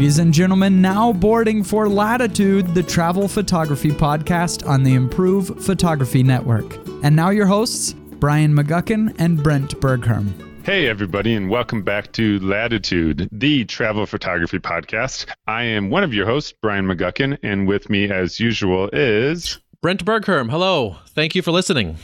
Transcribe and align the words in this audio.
Ladies 0.00 0.18
and 0.18 0.32
gentlemen, 0.32 0.80
now 0.80 1.12
boarding 1.12 1.62
for 1.62 1.86
Latitude, 1.86 2.74
the 2.74 2.82
travel 2.82 3.28
photography 3.28 3.90
podcast 3.90 4.66
on 4.66 4.82
the 4.82 4.94
Improve 4.94 5.62
Photography 5.62 6.22
Network. 6.22 6.74
And 7.04 7.14
now 7.14 7.28
your 7.28 7.44
hosts, 7.44 7.92
Brian 7.92 8.56
McGuckin 8.56 9.14
and 9.18 9.42
Brent 9.42 9.78
Bergherm. 9.78 10.32
Hey, 10.64 10.86
everybody, 10.86 11.34
and 11.34 11.50
welcome 11.50 11.82
back 11.82 12.12
to 12.12 12.38
Latitude, 12.38 13.28
the 13.30 13.66
travel 13.66 14.06
photography 14.06 14.58
podcast. 14.58 15.26
I 15.46 15.64
am 15.64 15.90
one 15.90 16.02
of 16.02 16.14
your 16.14 16.24
hosts, 16.24 16.54
Brian 16.62 16.86
McGuckin, 16.86 17.36
and 17.42 17.68
with 17.68 17.90
me, 17.90 18.10
as 18.10 18.40
usual, 18.40 18.88
is 18.94 19.58
Brent 19.82 20.06
Bergherm. 20.06 20.50
Hello. 20.50 20.96
Thank 21.08 21.34
you 21.34 21.42
for 21.42 21.50
listening. 21.50 21.98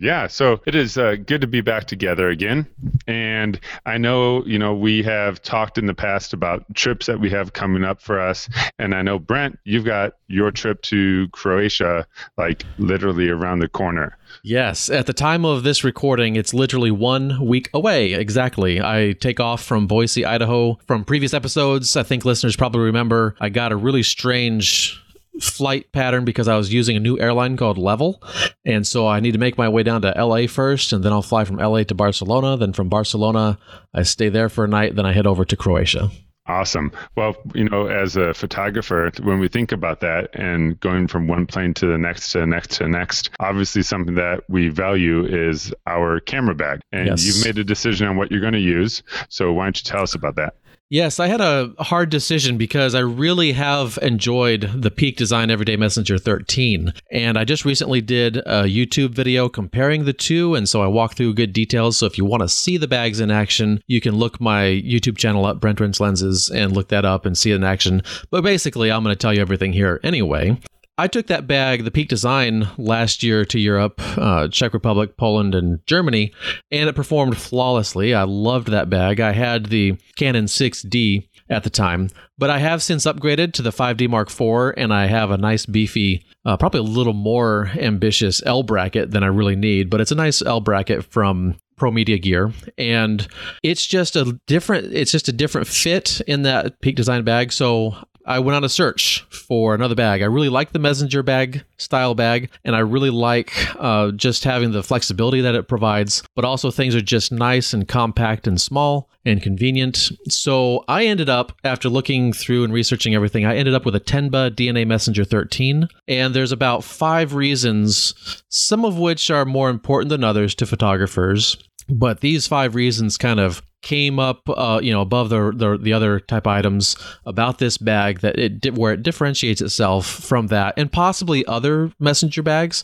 Yeah, 0.00 0.28
so 0.28 0.62
it 0.66 0.74
is 0.74 0.96
uh, 0.96 1.16
good 1.26 1.42
to 1.42 1.46
be 1.46 1.60
back 1.60 1.84
together 1.84 2.30
again. 2.30 2.66
And 3.06 3.60
I 3.84 3.98
know, 3.98 4.42
you 4.46 4.58
know, 4.58 4.74
we 4.74 5.02
have 5.02 5.42
talked 5.42 5.76
in 5.76 5.86
the 5.86 5.94
past 5.94 6.32
about 6.32 6.64
trips 6.74 7.04
that 7.04 7.20
we 7.20 7.28
have 7.30 7.52
coming 7.52 7.84
up 7.84 8.00
for 8.00 8.18
us. 8.18 8.48
And 8.78 8.94
I 8.94 9.02
know, 9.02 9.18
Brent, 9.18 9.58
you've 9.64 9.84
got 9.84 10.14
your 10.26 10.50
trip 10.50 10.80
to 10.82 11.28
Croatia 11.32 12.06
like 12.38 12.64
literally 12.78 13.28
around 13.28 13.58
the 13.58 13.68
corner. 13.68 14.16
Yes, 14.42 14.88
at 14.88 15.04
the 15.04 15.12
time 15.12 15.44
of 15.44 15.64
this 15.64 15.84
recording, 15.84 16.34
it's 16.34 16.54
literally 16.54 16.90
one 16.90 17.44
week 17.44 17.68
away. 17.74 18.14
Exactly. 18.14 18.80
I 18.80 19.12
take 19.20 19.38
off 19.38 19.62
from 19.62 19.86
Boise, 19.86 20.24
Idaho. 20.24 20.78
From 20.86 21.04
previous 21.04 21.34
episodes, 21.34 21.94
I 21.94 22.04
think 22.04 22.24
listeners 22.24 22.56
probably 22.56 22.82
remember 22.82 23.34
I 23.38 23.50
got 23.50 23.70
a 23.70 23.76
really 23.76 24.02
strange 24.02 25.02
flight 25.40 25.92
pattern 25.92 26.24
because 26.24 26.48
I 26.48 26.56
was 26.56 26.72
using 26.72 26.96
a 26.96 27.00
new 27.00 27.18
airline 27.18 27.56
called 27.56 27.78
Level. 27.78 28.22
And 28.64 28.86
so 28.86 29.06
I 29.06 29.20
need 29.20 29.32
to 29.32 29.38
make 29.38 29.58
my 29.58 29.68
way 29.68 29.82
down 29.82 30.02
to 30.02 30.14
LA 30.16 30.46
first, 30.46 30.92
and 30.92 31.02
then 31.02 31.12
I'll 31.12 31.22
fly 31.22 31.44
from 31.44 31.56
LA 31.56 31.84
to 31.84 31.94
Barcelona. 31.94 32.56
Then 32.56 32.72
from 32.72 32.88
Barcelona, 32.88 33.58
I 33.94 34.02
stay 34.02 34.28
there 34.28 34.48
for 34.48 34.64
a 34.64 34.68
night, 34.68 34.96
then 34.96 35.06
I 35.06 35.12
head 35.12 35.26
over 35.26 35.44
to 35.44 35.56
Croatia. 35.56 36.10
Awesome. 36.50 36.90
Well, 37.16 37.36
you 37.54 37.68
know, 37.68 37.86
as 37.86 38.16
a 38.16 38.34
photographer, 38.34 39.12
when 39.22 39.38
we 39.38 39.46
think 39.46 39.70
about 39.70 40.00
that 40.00 40.30
and 40.34 40.78
going 40.80 41.06
from 41.06 41.28
one 41.28 41.46
plane 41.46 41.74
to 41.74 41.86
the 41.86 41.96
next 41.96 42.32
to 42.32 42.40
the 42.40 42.46
next 42.46 42.72
to 42.72 42.84
the 42.84 42.88
next, 42.88 43.30
obviously 43.38 43.82
something 43.82 44.16
that 44.16 44.42
we 44.48 44.68
value 44.68 45.24
is 45.24 45.72
our 45.86 46.18
camera 46.18 46.56
bag. 46.56 46.80
And 46.90 47.06
yes. 47.06 47.24
you've 47.24 47.44
made 47.44 47.60
a 47.60 47.64
decision 47.64 48.08
on 48.08 48.16
what 48.16 48.32
you're 48.32 48.40
going 48.40 48.54
to 48.54 48.58
use. 48.58 49.02
So 49.28 49.52
why 49.52 49.66
don't 49.66 49.78
you 49.78 49.84
tell 49.84 50.02
us 50.02 50.14
about 50.14 50.34
that? 50.36 50.54
Yes, 50.92 51.20
I 51.20 51.28
had 51.28 51.40
a 51.40 51.72
hard 51.78 52.10
decision 52.10 52.58
because 52.58 52.96
I 52.96 52.98
really 52.98 53.52
have 53.52 53.96
enjoyed 54.02 54.62
the 54.74 54.90
Peak 54.90 55.16
Design 55.16 55.48
Everyday 55.48 55.76
Messenger 55.76 56.18
13. 56.18 56.92
And 57.12 57.38
I 57.38 57.44
just 57.44 57.64
recently 57.64 58.00
did 58.00 58.38
a 58.38 58.64
YouTube 58.64 59.10
video 59.10 59.48
comparing 59.48 60.04
the 60.04 60.12
two. 60.12 60.56
And 60.56 60.68
so 60.68 60.82
I 60.82 60.88
walk 60.88 61.14
through 61.14 61.34
good 61.34 61.52
details. 61.52 61.96
So 61.96 62.06
if 62.06 62.18
you 62.18 62.24
want 62.24 62.42
to 62.42 62.48
see 62.48 62.76
the 62.76 62.88
bags 62.88 63.20
in 63.20 63.30
action, 63.30 63.80
you 63.86 64.00
can 64.00 64.16
look 64.16 64.40
my 64.40 64.64
YouTube 64.64 65.16
channel 65.16 65.46
up, 65.46 65.60
Brent 65.60 65.78
Rins 65.78 66.00
Lenses, 66.00 66.50
and 66.50 66.72
look 66.72 66.88
that 66.88 67.04
up 67.04 67.24
and 67.24 67.38
see 67.38 67.52
it 67.52 67.54
in 67.54 67.62
action. 67.62 68.02
But 68.32 68.42
basically, 68.42 68.90
I'm 68.90 69.04
going 69.04 69.14
to 69.14 69.18
tell 69.18 69.32
you 69.32 69.42
everything 69.42 69.72
here 69.72 70.00
anyway. 70.02 70.58
I 71.00 71.06
took 71.06 71.28
that 71.28 71.46
bag, 71.46 71.84
the 71.84 71.90
Peak 71.90 72.10
Design, 72.10 72.68
last 72.76 73.22
year 73.22 73.46
to 73.46 73.58
Europe, 73.58 74.02
uh, 74.18 74.48
Czech 74.48 74.74
Republic, 74.74 75.16
Poland, 75.16 75.54
and 75.54 75.78
Germany, 75.86 76.34
and 76.70 76.90
it 76.90 76.94
performed 76.94 77.38
flawlessly. 77.38 78.12
I 78.12 78.24
loved 78.24 78.68
that 78.68 78.90
bag. 78.90 79.18
I 79.18 79.32
had 79.32 79.66
the 79.66 79.96
Canon 80.16 80.44
6D 80.44 81.26
at 81.48 81.64
the 81.64 81.70
time, 81.70 82.10
but 82.36 82.50
I 82.50 82.58
have 82.58 82.82
since 82.82 83.06
upgraded 83.06 83.54
to 83.54 83.62
the 83.62 83.70
5D 83.70 84.10
Mark 84.10 84.28
IV, 84.30 84.74
and 84.76 84.92
I 84.92 85.06
have 85.06 85.30
a 85.30 85.38
nice 85.38 85.64
beefy, 85.64 86.22
uh, 86.44 86.58
probably 86.58 86.80
a 86.80 86.82
little 86.82 87.14
more 87.14 87.70
ambitious 87.78 88.42
L 88.44 88.62
bracket 88.62 89.10
than 89.10 89.24
I 89.24 89.28
really 89.28 89.56
need, 89.56 89.88
but 89.88 90.02
it's 90.02 90.12
a 90.12 90.16
nice 90.16 90.42
L 90.42 90.60
bracket 90.60 91.02
from 91.04 91.56
Pro 91.78 91.90
Media 91.90 92.18
Gear, 92.18 92.52
and 92.76 93.26
it's 93.62 93.86
just 93.86 94.16
a 94.16 94.38
different. 94.46 94.92
It's 94.92 95.12
just 95.12 95.28
a 95.28 95.32
different 95.32 95.66
fit 95.66 96.20
in 96.26 96.42
that 96.42 96.78
Peak 96.82 96.94
Design 96.94 97.24
bag. 97.24 97.52
So 97.52 97.96
I 98.30 98.38
went 98.38 98.54
on 98.54 98.62
a 98.62 98.68
search 98.68 99.26
for 99.28 99.74
another 99.74 99.96
bag. 99.96 100.22
I 100.22 100.26
really 100.26 100.48
like 100.48 100.70
the 100.70 100.78
messenger 100.78 101.24
bag 101.24 101.64
style 101.78 102.14
bag, 102.14 102.48
and 102.64 102.76
I 102.76 102.78
really 102.78 103.10
like 103.10 103.52
uh, 103.76 104.12
just 104.12 104.44
having 104.44 104.70
the 104.70 104.84
flexibility 104.84 105.40
that 105.40 105.56
it 105.56 105.66
provides, 105.66 106.22
but 106.36 106.44
also 106.44 106.70
things 106.70 106.94
are 106.94 107.00
just 107.00 107.32
nice 107.32 107.72
and 107.72 107.88
compact 107.88 108.46
and 108.46 108.60
small 108.60 109.10
and 109.24 109.42
convenient. 109.42 110.12
So 110.28 110.84
I 110.86 111.06
ended 111.06 111.28
up, 111.28 111.58
after 111.64 111.88
looking 111.88 112.32
through 112.32 112.62
and 112.62 112.72
researching 112.72 113.16
everything, 113.16 113.44
I 113.44 113.56
ended 113.56 113.74
up 113.74 113.84
with 113.84 113.96
a 113.96 114.00
Tenba 114.00 114.52
DNA 114.52 114.86
Messenger 114.86 115.24
13. 115.24 115.88
And 116.06 116.32
there's 116.32 116.52
about 116.52 116.84
five 116.84 117.34
reasons, 117.34 118.14
some 118.48 118.84
of 118.84 118.96
which 118.96 119.28
are 119.32 119.44
more 119.44 119.70
important 119.70 120.08
than 120.08 120.22
others 120.22 120.54
to 120.54 120.66
photographers. 120.66 121.56
But 121.88 122.20
these 122.20 122.46
five 122.46 122.76
reasons 122.76 123.18
kind 123.18 123.40
of 123.40 123.60
came 123.82 124.18
up, 124.18 124.42
uh, 124.48 124.80
you 124.82 124.92
know, 124.92 125.00
above 125.00 125.30
the, 125.30 125.52
the, 125.54 125.78
the 125.80 125.92
other 125.92 126.20
type 126.20 126.46
items 126.46 126.96
about 127.24 127.58
this 127.58 127.78
bag 127.78 128.20
that 128.20 128.38
it 128.38 128.74
where 128.74 128.92
it 128.92 129.02
differentiates 129.02 129.60
itself 129.60 130.06
from 130.06 130.48
that 130.48 130.74
and 130.76 130.92
possibly 130.92 131.44
other 131.46 131.92
messenger 131.98 132.42
bags, 132.42 132.82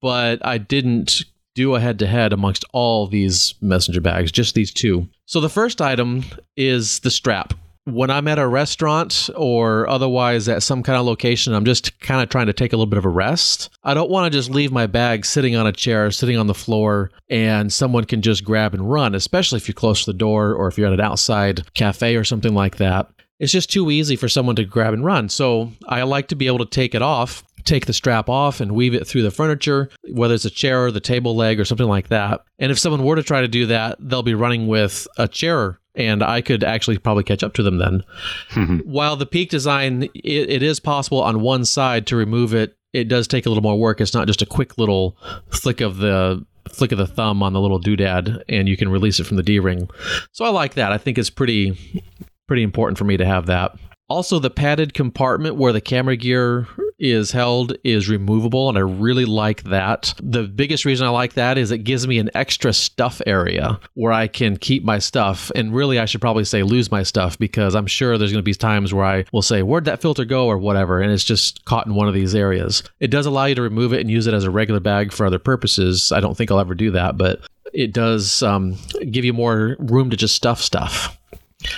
but 0.00 0.44
I 0.46 0.58
didn't 0.58 1.24
do 1.54 1.74
a 1.74 1.80
head 1.80 1.98
to 1.98 2.06
head 2.06 2.32
amongst 2.32 2.64
all 2.72 3.06
these 3.06 3.54
messenger 3.60 4.00
bags, 4.00 4.30
just 4.30 4.54
these 4.54 4.72
two. 4.72 5.08
So 5.24 5.40
the 5.40 5.48
first 5.48 5.80
item 5.80 6.24
is 6.56 7.00
the 7.00 7.10
strap 7.10 7.54
when 7.86 8.10
I'm 8.10 8.26
at 8.26 8.40
a 8.40 8.46
restaurant 8.46 9.30
or 9.36 9.88
otherwise 9.88 10.48
at 10.48 10.62
some 10.62 10.82
kind 10.82 10.98
of 10.98 11.06
location, 11.06 11.54
I'm 11.54 11.64
just 11.64 11.98
kind 12.00 12.20
of 12.20 12.28
trying 12.28 12.46
to 12.46 12.52
take 12.52 12.72
a 12.72 12.76
little 12.76 12.90
bit 12.90 12.98
of 12.98 13.04
a 13.04 13.10
rest. 13.10 13.70
I 13.84 13.94
don't 13.94 14.10
want 14.10 14.30
to 14.30 14.36
just 14.36 14.50
leave 14.50 14.72
my 14.72 14.86
bag 14.86 15.24
sitting 15.24 15.54
on 15.54 15.68
a 15.68 15.72
chair, 15.72 16.10
sitting 16.10 16.36
on 16.36 16.48
the 16.48 16.54
floor, 16.54 17.12
and 17.30 17.72
someone 17.72 18.04
can 18.04 18.22
just 18.22 18.44
grab 18.44 18.74
and 18.74 18.90
run, 18.90 19.14
especially 19.14 19.58
if 19.58 19.68
you're 19.68 19.74
close 19.74 20.04
to 20.04 20.12
the 20.12 20.18
door 20.18 20.52
or 20.52 20.66
if 20.66 20.76
you're 20.76 20.88
at 20.88 20.92
an 20.92 21.00
outside 21.00 21.62
cafe 21.74 22.16
or 22.16 22.24
something 22.24 22.54
like 22.54 22.76
that. 22.76 23.08
It's 23.38 23.52
just 23.52 23.70
too 23.70 23.90
easy 23.90 24.16
for 24.16 24.28
someone 24.28 24.56
to 24.56 24.64
grab 24.64 24.92
and 24.92 25.04
run. 25.04 25.28
So 25.28 25.70
I 25.86 26.02
like 26.02 26.28
to 26.28 26.36
be 26.36 26.48
able 26.48 26.58
to 26.58 26.66
take 26.66 26.94
it 26.94 27.02
off 27.02 27.44
take 27.66 27.86
the 27.86 27.92
strap 27.92 28.28
off 28.28 28.60
and 28.60 28.72
weave 28.72 28.94
it 28.94 29.06
through 29.06 29.22
the 29.22 29.30
furniture, 29.30 29.90
whether 30.12 30.34
it's 30.34 30.44
a 30.44 30.50
chair 30.50 30.86
or 30.86 30.92
the 30.92 31.00
table 31.00 31.36
leg 31.36 31.60
or 31.60 31.64
something 31.64 31.88
like 31.88 32.08
that. 32.08 32.42
And 32.58 32.72
if 32.72 32.78
someone 32.78 33.04
were 33.04 33.16
to 33.16 33.22
try 33.22 33.42
to 33.42 33.48
do 33.48 33.66
that, 33.66 33.96
they'll 33.98 34.22
be 34.22 34.34
running 34.34 34.68
with 34.68 35.06
a 35.18 35.28
chair 35.28 35.78
and 35.96 36.22
I 36.22 36.40
could 36.40 36.62
actually 36.62 36.98
probably 36.98 37.24
catch 37.24 37.42
up 37.42 37.54
to 37.54 37.62
them 37.62 37.78
then. 37.78 38.04
Mm-hmm. 38.50 38.78
While 38.90 39.16
the 39.16 39.26
peak 39.26 39.50
design, 39.50 40.04
it, 40.14 40.50
it 40.50 40.62
is 40.62 40.80
possible 40.80 41.22
on 41.22 41.40
one 41.40 41.64
side 41.64 42.06
to 42.08 42.16
remove 42.16 42.54
it. 42.54 42.76
It 42.92 43.08
does 43.08 43.26
take 43.26 43.46
a 43.46 43.48
little 43.48 43.62
more 43.62 43.78
work. 43.78 44.00
It's 44.00 44.14
not 44.14 44.26
just 44.26 44.42
a 44.42 44.46
quick 44.46 44.78
little 44.78 45.16
flick 45.50 45.80
of 45.80 45.98
the 45.98 46.44
flick 46.68 46.92
of 46.92 46.98
the 46.98 47.06
thumb 47.06 47.42
on 47.42 47.52
the 47.52 47.60
little 47.60 47.80
doodad, 47.80 48.42
and 48.48 48.68
you 48.68 48.76
can 48.76 48.88
release 48.88 49.20
it 49.20 49.24
from 49.24 49.36
the 49.36 49.42
D 49.42 49.58
ring. 49.58 49.88
So 50.32 50.44
I 50.44 50.48
like 50.48 50.74
that. 50.74 50.92
I 50.92 50.98
think 50.98 51.18
it's 51.18 51.30
pretty 51.30 52.02
pretty 52.46 52.62
important 52.62 52.98
for 52.98 53.04
me 53.04 53.16
to 53.16 53.24
have 53.24 53.46
that. 53.46 53.72
Also, 54.08 54.38
the 54.38 54.50
padded 54.50 54.94
compartment 54.94 55.56
where 55.56 55.72
the 55.72 55.80
camera 55.80 56.16
gear 56.16 56.68
is 56.98 57.32
held 57.32 57.76
is 57.84 58.08
removable, 58.08 58.68
and 58.68 58.78
I 58.78 58.82
really 58.82 59.24
like 59.24 59.64
that. 59.64 60.14
The 60.22 60.44
biggest 60.44 60.84
reason 60.84 61.06
I 61.06 61.10
like 61.10 61.34
that 61.34 61.58
is 61.58 61.70
it 61.70 61.78
gives 61.78 62.06
me 62.06 62.18
an 62.18 62.30
extra 62.34 62.72
stuff 62.72 63.20
area 63.26 63.78
where 63.94 64.12
I 64.12 64.26
can 64.26 64.56
keep 64.56 64.84
my 64.84 64.98
stuff. 64.98 65.50
And 65.54 65.74
really, 65.74 65.98
I 65.98 66.04
should 66.04 66.20
probably 66.20 66.44
say 66.44 66.62
lose 66.62 66.90
my 66.90 67.02
stuff 67.02 67.38
because 67.38 67.74
I'm 67.74 67.86
sure 67.86 68.16
there's 68.16 68.32
going 68.32 68.42
to 68.42 68.42
be 68.42 68.54
times 68.54 68.94
where 68.94 69.04
I 69.04 69.24
will 69.32 69.42
say, 69.42 69.62
Where'd 69.62 69.84
that 69.86 70.00
filter 70.00 70.24
go? 70.24 70.46
or 70.46 70.58
whatever, 70.58 71.00
and 71.00 71.10
it's 71.12 71.24
just 71.24 71.64
caught 71.64 71.86
in 71.86 71.94
one 71.94 72.08
of 72.08 72.14
these 72.14 72.34
areas. 72.34 72.82
It 73.00 73.10
does 73.10 73.26
allow 73.26 73.46
you 73.46 73.54
to 73.56 73.62
remove 73.62 73.92
it 73.92 74.00
and 74.00 74.10
use 74.10 74.26
it 74.26 74.34
as 74.34 74.44
a 74.44 74.50
regular 74.50 74.80
bag 74.80 75.12
for 75.12 75.26
other 75.26 75.38
purposes. 75.38 76.12
I 76.12 76.20
don't 76.20 76.36
think 76.36 76.50
I'll 76.50 76.60
ever 76.60 76.74
do 76.74 76.92
that, 76.92 77.16
but 77.16 77.40
it 77.72 77.92
does 77.92 78.42
um, 78.42 78.76
give 79.10 79.24
you 79.24 79.32
more 79.32 79.76
room 79.78 80.10
to 80.10 80.16
just 80.16 80.34
stuff 80.34 80.60
stuff. 80.60 81.15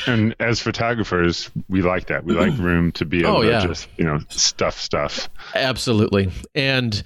And 0.07 0.35
as 0.41 0.61
photographers, 0.61 1.51
we 1.69 1.83
like 1.83 2.07
that. 2.07 2.25
We 2.25 2.35
like 2.35 2.57
room 2.59 2.93
to 2.93 3.05
be 3.05 3.21
able 3.21 3.39
oh, 3.39 3.43
yeah. 3.43 3.61
to 3.61 3.69
just, 3.69 3.89
you 3.97 4.05
know, 4.05 4.21
stuff 4.29 4.79
stuff. 4.79 5.29
Absolutely. 5.55 6.31
And 6.55 7.03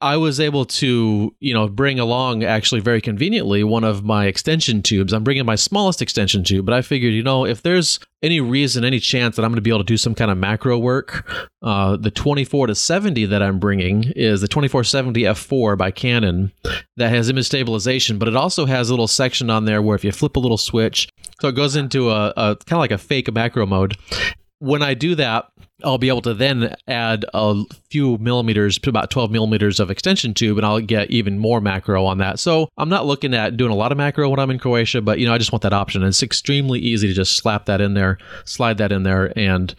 I 0.00 0.16
was 0.16 0.38
able 0.38 0.64
to, 0.64 1.34
you 1.40 1.54
know, 1.54 1.66
bring 1.66 1.98
along 1.98 2.44
actually 2.44 2.80
very 2.80 3.00
conveniently 3.00 3.64
one 3.64 3.82
of 3.82 4.04
my 4.04 4.26
extension 4.26 4.80
tubes. 4.80 5.12
I'm 5.12 5.24
bringing 5.24 5.44
my 5.44 5.56
smallest 5.56 6.00
extension 6.00 6.44
tube, 6.44 6.64
but 6.64 6.72
I 6.72 6.82
figured, 6.82 7.12
you 7.12 7.24
know, 7.24 7.44
if 7.44 7.62
there's 7.62 7.98
any 8.22 8.40
reason, 8.40 8.84
any 8.84 9.00
chance 9.00 9.34
that 9.34 9.44
I'm 9.44 9.50
going 9.50 9.56
to 9.56 9.62
be 9.62 9.70
able 9.70 9.80
to 9.80 9.84
do 9.84 9.96
some 9.96 10.14
kind 10.14 10.30
of 10.30 10.38
macro 10.38 10.78
work, 10.78 11.28
uh, 11.62 11.96
the 11.96 12.12
24 12.12 12.68
to 12.68 12.76
70 12.76 13.26
that 13.26 13.42
I'm 13.42 13.58
bringing 13.58 14.04
is 14.14 14.40
the 14.40 14.46
2470 14.46 15.22
f4 15.22 15.76
by 15.76 15.90
Canon 15.90 16.52
that 16.96 17.10
has 17.10 17.28
image 17.28 17.46
stabilization, 17.46 18.18
but 18.18 18.28
it 18.28 18.36
also 18.36 18.66
has 18.66 18.90
a 18.90 18.92
little 18.92 19.08
section 19.08 19.50
on 19.50 19.64
there 19.64 19.82
where 19.82 19.96
if 19.96 20.04
you 20.04 20.12
flip 20.12 20.36
a 20.36 20.40
little 20.40 20.58
switch, 20.58 21.08
so 21.40 21.48
it 21.48 21.54
goes 21.54 21.76
into 21.76 22.10
a, 22.10 22.28
a 22.36 22.56
kind 22.66 22.72
of 22.72 22.78
like 22.78 22.90
a 22.90 22.98
fake 22.98 23.32
macro 23.32 23.66
mode. 23.66 23.96
When 24.60 24.82
I 24.82 24.94
do 24.94 25.14
that, 25.14 25.50
I'll 25.84 25.98
be 25.98 26.08
able 26.08 26.22
to 26.22 26.34
then 26.34 26.74
add 26.88 27.24
a 27.32 27.62
few 27.90 28.18
millimeters 28.18 28.78
to 28.80 28.90
about 28.90 29.10
12 29.10 29.30
millimeters 29.30 29.78
of 29.78 29.90
extension 29.90 30.34
tube 30.34 30.58
and 30.58 30.66
I'll 30.66 30.80
get 30.80 31.10
even 31.12 31.38
more 31.38 31.60
macro 31.60 32.04
on 32.04 32.18
that. 32.18 32.40
So 32.40 32.68
I'm 32.76 32.88
not 32.88 33.06
looking 33.06 33.34
at 33.34 33.56
doing 33.56 33.70
a 33.70 33.76
lot 33.76 33.92
of 33.92 33.98
macro 33.98 34.28
when 34.28 34.40
I'm 34.40 34.50
in 34.50 34.58
Croatia, 34.58 35.00
but 35.00 35.20
you 35.20 35.26
know, 35.26 35.32
I 35.32 35.38
just 35.38 35.52
want 35.52 35.62
that 35.62 35.72
option. 35.72 36.02
And 36.02 36.08
it's 36.08 36.24
extremely 36.24 36.80
easy 36.80 37.06
to 37.06 37.14
just 37.14 37.36
slap 37.36 37.66
that 37.66 37.80
in 37.80 37.94
there, 37.94 38.18
slide 38.44 38.78
that 38.78 38.90
in 38.90 39.04
there 39.04 39.32
and 39.38 39.74